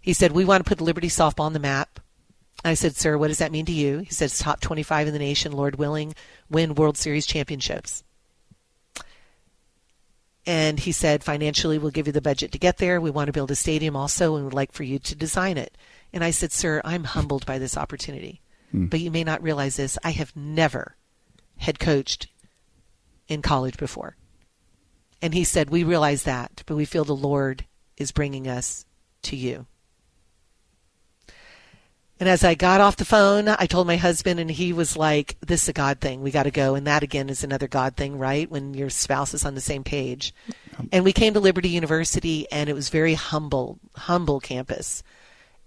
He 0.00 0.12
said, 0.12 0.32
We 0.32 0.44
want 0.44 0.64
to 0.64 0.68
put 0.68 0.80
Liberty 0.80 1.08
softball 1.08 1.44
on 1.44 1.52
the 1.52 1.58
map. 1.58 2.00
I 2.64 2.74
said, 2.74 2.96
Sir, 2.96 3.18
what 3.18 3.28
does 3.28 3.38
that 3.38 3.52
mean 3.52 3.66
to 3.66 3.72
you? 3.72 3.98
He 3.98 4.12
says, 4.12 4.38
Top 4.38 4.60
25 4.60 5.08
in 5.08 5.12
the 5.12 5.18
nation, 5.18 5.52
Lord 5.52 5.76
willing, 5.76 6.14
win 6.48 6.74
World 6.74 6.96
Series 6.96 7.26
championships. 7.26 8.04
And 10.46 10.80
he 10.80 10.92
said, 10.92 11.24
Financially, 11.24 11.78
we'll 11.78 11.90
give 11.90 12.06
you 12.06 12.12
the 12.12 12.20
budget 12.20 12.52
to 12.52 12.58
get 12.58 12.78
there. 12.78 13.00
We 13.00 13.10
want 13.10 13.26
to 13.28 13.32
build 13.32 13.50
a 13.50 13.56
stadium 13.56 13.96
also, 13.96 14.36
and 14.36 14.44
would 14.44 14.54
like 14.54 14.72
for 14.72 14.84
you 14.84 14.98
to 15.00 15.14
design 15.14 15.56
it. 15.58 15.76
And 16.12 16.22
I 16.22 16.30
said, 16.30 16.52
Sir, 16.52 16.80
I'm 16.84 17.04
humbled 17.04 17.46
by 17.46 17.58
this 17.58 17.76
opportunity. 17.76 18.42
Hmm. 18.70 18.86
But 18.86 19.00
you 19.00 19.10
may 19.10 19.24
not 19.24 19.42
realize 19.42 19.76
this. 19.76 19.98
I 20.04 20.10
have 20.10 20.34
never 20.36 20.96
head 21.58 21.78
coached 21.78 22.28
in 23.28 23.42
college 23.42 23.76
before. 23.76 24.16
And 25.20 25.34
he 25.34 25.44
said, 25.44 25.70
We 25.70 25.84
realize 25.84 26.24
that, 26.24 26.62
but 26.66 26.76
we 26.76 26.84
feel 26.84 27.04
the 27.04 27.14
Lord 27.14 27.64
is 27.96 28.12
bringing 28.12 28.48
us 28.48 28.84
to 29.22 29.36
you. 29.36 29.66
And 32.22 32.28
as 32.28 32.44
I 32.44 32.54
got 32.54 32.80
off 32.80 32.98
the 32.98 33.04
phone, 33.04 33.48
I 33.48 33.66
told 33.66 33.88
my 33.88 33.96
husband, 33.96 34.38
and 34.38 34.48
he 34.48 34.72
was 34.72 34.96
like, 34.96 35.36
This 35.40 35.64
is 35.64 35.70
a 35.70 35.72
God 35.72 35.98
thing. 35.98 36.22
We 36.22 36.30
got 36.30 36.44
to 36.44 36.52
go. 36.52 36.76
And 36.76 36.86
that, 36.86 37.02
again, 37.02 37.28
is 37.28 37.42
another 37.42 37.66
God 37.66 37.96
thing, 37.96 38.16
right? 38.16 38.48
When 38.48 38.74
your 38.74 38.90
spouse 38.90 39.34
is 39.34 39.44
on 39.44 39.56
the 39.56 39.60
same 39.60 39.82
page. 39.82 40.32
And 40.92 41.02
we 41.02 41.12
came 41.12 41.34
to 41.34 41.40
Liberty 41.40 41.70
University, 41.70 42.46
and 42.52 42.70
it 42.70 42.74
was 42.74 42.90
very 42.90 43.14
humble, 43.14 43.80
humble 43.96 44.38
campus. 44.38 45.02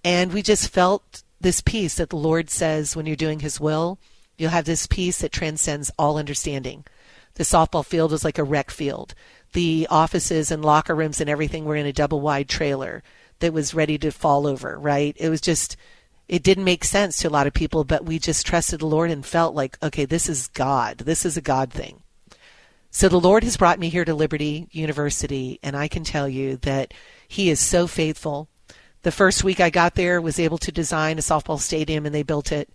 And 0.05 0.31
we 0.31 0.41
just 0.41 0.69
felt 0.69 1.23
this 1.41 1.59
peace 1.59 1.95
that 1.95 2.09
the 2.09 2.15
Lord 2.15 2.49
says 2.49 2.95
when 2.95 3.05
you're 3.05 3.17
doing 3.17 3.41
His 3.41 3.59
will, 3.59 3.99
you'll 4.37 4.51
have 4.51 4.63
this 4.63 4.87
peace 4.87 5.19
that 5.19 5.33
transcends 5.33 5.91
all 5.99 6.17
understanding. 6.17 6.85
The 7.33 7.43
softball 7.43 7.85
field 7.85 8.13
was 8.13 8.23
like 8.23 8.37
a 8.37 8.45
rec 8.45 8.71
field. 8.71 9.13
The 9.51 9.87
offices 9.89 10.51
and 10.51 10.63
locker 10.63 10.95
rooms 10.95 11.19
and 11.19 11.29
everything 11.29 11.65
were 11.65 11.75
in 11.75 11.85
a 11.85 11.91
double 11.91 12.21
wide 12.21 12.47
trailer 12.47 13.03
that 13.39 13.51
was 13.51 13.73
ready 13.73 13.97
to 13.97 14.09
fall 14.09 14.47
over, 14.47 14.79
right? 14.79 15.17
It 15.19 15.27
was 15.27 15.41
just 15.41 15.75
it 16.27 16.43
didn't 16.43 16.63
make 16.63 16.83
sense 16.83 17.17
to 17.17 17.27
a 17.27 17.29
lot 17.29 17.47
of 17.47 17.53
people, 17.53 17.83
but 17.83 18.05
we 18.05 18.17
just 18.17 18.45
trusted 18.45 18.79
the 18.79 18.87
Lord 18.87 19.11
and 19.11 19.25
felt 19.25 19.53
like, 19.53 19.77
okay, 19.83 20.05
this 20.05 20.27
is 20.27 20.47
God. 20.47 20.99
This 20.99 21.25
is 21.25 21.37
a 21.37 21.41
God 21.41 21.71
thing. 21.71 22.01
So 22.89 23.09
the 23.09 23.19
Lord 23.19 23.43
has 23.43 23.57
brought 23.57 23.77
me 23.77 23.89
here 23.89 24.05
to 24.05 24.15
Liberty 24.15 24.67
University, 24.71 25.59
and 25.61 25.75
I 25.75 25.87
can 25.87 26.03
tell 26.03 26.29
you 26.29 26.57
that 26.57 26.93
He 27.27 27.49
is 27.49 27.59
so 27.59 27.87
faithful. 27.87 28.47
The 29.03 29.11
first 29.11 29.43
week 29.43 29.59
I 29.59 29.69
got 29.69 29.95
there, 29.95 30.21
was 30.21 30.39
able 30.39 30.57
to 30.59 30.71
design 30.71 31.19
a 31.19 31.21
softball 31.21 31.59
stadium, 31.59 32.05
and 32.05 32.15
they 32.15 32.23
built 32.23 32.51
it. 32.51 32.69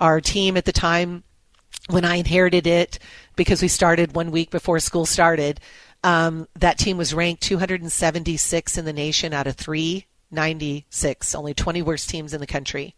Our 0.00 0.20
team 0.20 0.56
at 0.56 0.64
the 0.64 0.72
time 0.72 1.24
when 1.88 2.04
I 2.04 2.16
inherited 2.16 2.66
it, 2.66 2.98
because 3.36 3.62
we 3.62 3.68
started 3.68 4.14
one 4.16 4.30
week 4.30 4.50
before 4.50 4.80
school 4.80 5.06
started, 5.06 5.60
um, 6.02 6.48
that 6.58 6.78
team 6.78 6.96
was 6.96 7.14
ranked 7.14 7.42
276 7.42 8.78
in 8.78 8.84
the 8.84 8.92
nation 8.92 9.32
out 9.32 9.46
of 9.46 9.56
396, 10.30 11.34
only 11.34 11.54
20 11.54 11.82
worst 11.82 12.08
teams 12.08 12.32
in 12.32 12.40
the 12.40 12.46
country. 12.46 12.94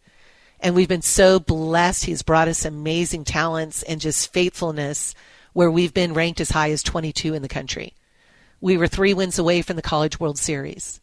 And 0.61 0.75
we've 0.75 0.89
been 0.89 1.03
so 1.03 1.41
blessed. 1.41 2.05
He's 2.05 2.23
brought 2.23 2.49
us 2.49 2.65
amazing 2.65 3.25
talents 3.25 3.83
and 3.83 4.01
just 4.01 4.33
faithfulness 4.33 5.15
where 5.55 5.71
we've 5.71 5.95
been 5.95 6.15
ranked 6.15 6.41
as 6.41 6.51
high 6.51 6.71
as 6.71 6.83
22 6.83 7.35
in 7.35 7.43
the 7.43 7.49
country. 7.49 7.95
We 8.61 8.77
were 8.77 8.87
three 8.87 9.15
wins 9.15 9.39
away 9.39 9.63
from 9.63 9.77
the 9.77 9.83
College 9.83 10.21
World 10.21 10.39
Series. 10.39 11.01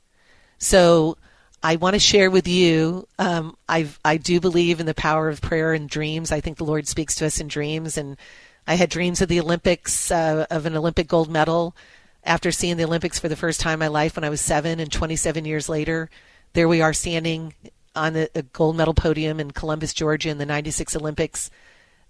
So 0.59 1.17
I 1.61 1.75
want 1.75 1.95
to 1.95 1.99
share 1.99 2.32
with 2.32 2.47
you. 2.47 3.07
Um, 3.17 3.57
I 3.67 3.89
I 4.05 4.17
do 4.17 4.39
believe 4.39 4.80
in 4.80 4.86
the 4.86 4.93
power 4.93 5.27
of 5.30 5.41
prayer 5.41 5.73
and 5.73 5.89
dreams. 5.89 6.32
I 6.32 6.39
think 6.39 6.57
the 6.57 6.63
Lord 6.63 6.88
speaks 6.88 7.15
to 7.15 7.25
us 7.25 7.39
in 7.41 7.47
dreams, 7.47 7.97
and 7.97 8.17
I 8.65 8.75
had 8.75 8.89
dreams 8.89 9.21
of 9.21 9.27
the 9.27 9.41
Olympics, 9.41 10.09
uh, 10.09 10.45
of 10.49 10.65
an 10.65 10.77
Olympic 10.77 11.07
gold 11.07 11.30
medal. 11.30 11.75
After 12.24 12.51
seeing 12.51 12.78
the 12.78 12.84
Olympics 12.84 13.20
for 13.20 13.30
the 13.30 13.36
first 13.36 13.59
time 13.59 13.74
in 13.74 13.80
my 13.80 13.88
life 13.88 14.15
when 14.15 14.24
I 14.24 14.30
was 14.30 14.41
seven, 14.41 14.80
and 14.80 14.91
27 14.91 15.45
years 15.45 15.70
later, 15.70 16.09
there 16.53 16.67
we 16.67 16.82
are 16.82 16.93
standing 16.93 17.53
on 17.95 18.13
the 18.13 18.45
gold 18.53 18.76
medal 18.76 18.93
podium 18.93 19.39
in 19.39 19.51
Columbus, 19.51 19.93
Georgia, 19.93 20.30
in 20.30 20.38
the 20.38 20.45
'96 20.45 20.95
Olympics, 20.95 21.49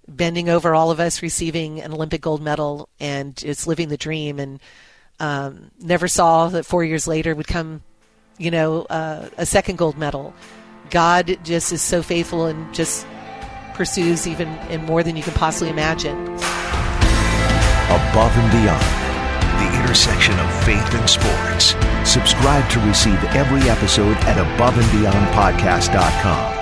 bending 0.07 0.49
over 0.49 0.75
all 0.75 0.91
of 0.91 0.99
us, 0.99 1.21
receiving 1.21 1.81
an 1.81 1.93
Olympic 1.93 2.21
gold 2.21 2.41
medal, 2.41 2.89
and 2.99 3.41
it's 3.45 3.67
living 3.67 3.89
the 3.89 3.97
dream. 3.97 4.39
And 4.39 4.59
um, 5.19 5.71
never 5.79 6.07
saw 6.07 6.49
that 6.49 6.65
four 6.65 6.83
years 6.83 7.07
later 7.07 7.33
would 7.35 7.47
come 7.47 7.83
you 8.39 8.49
know, 8.49 8.83
uh, 8.83 9.29
a 9.37 9.45
second 9.45 9.77
gold 9.77 9.97
medal. 9.97 10.33
God 10.89 11.37
just 11.43 11.71
is 11.71 11.81
so 11.83 12.01
faithful 12.01 12.47
and 12.47 12.73
just 12.73 13.05
pursues 13.75 14.25
even 14.25 14.47
in 14.69 14.83
more 14.85 15.03
than 15.03 15.15
you 15.15 15.21
can 15.21 15.33
possibly 15.33 15.69
imagine. 15.69 16.17
Above 17.89 18.31
and 18.37 18.51
beyond, 18.51 18.81
the 18.81 19.08
intersection 19.89 20.37
of 20.39 20.65
faith 20.65 20.93
and 20.93 21.09
sports. 21.09 21.73
Subscribe 22.07 22.69
to 22.69 22.79
receive 22.81 23.17
every 23.33 23.67
episode 23.67 24.15
at 24.17 24.37
aboveandbeyondpodcast.com. 24.37 26.58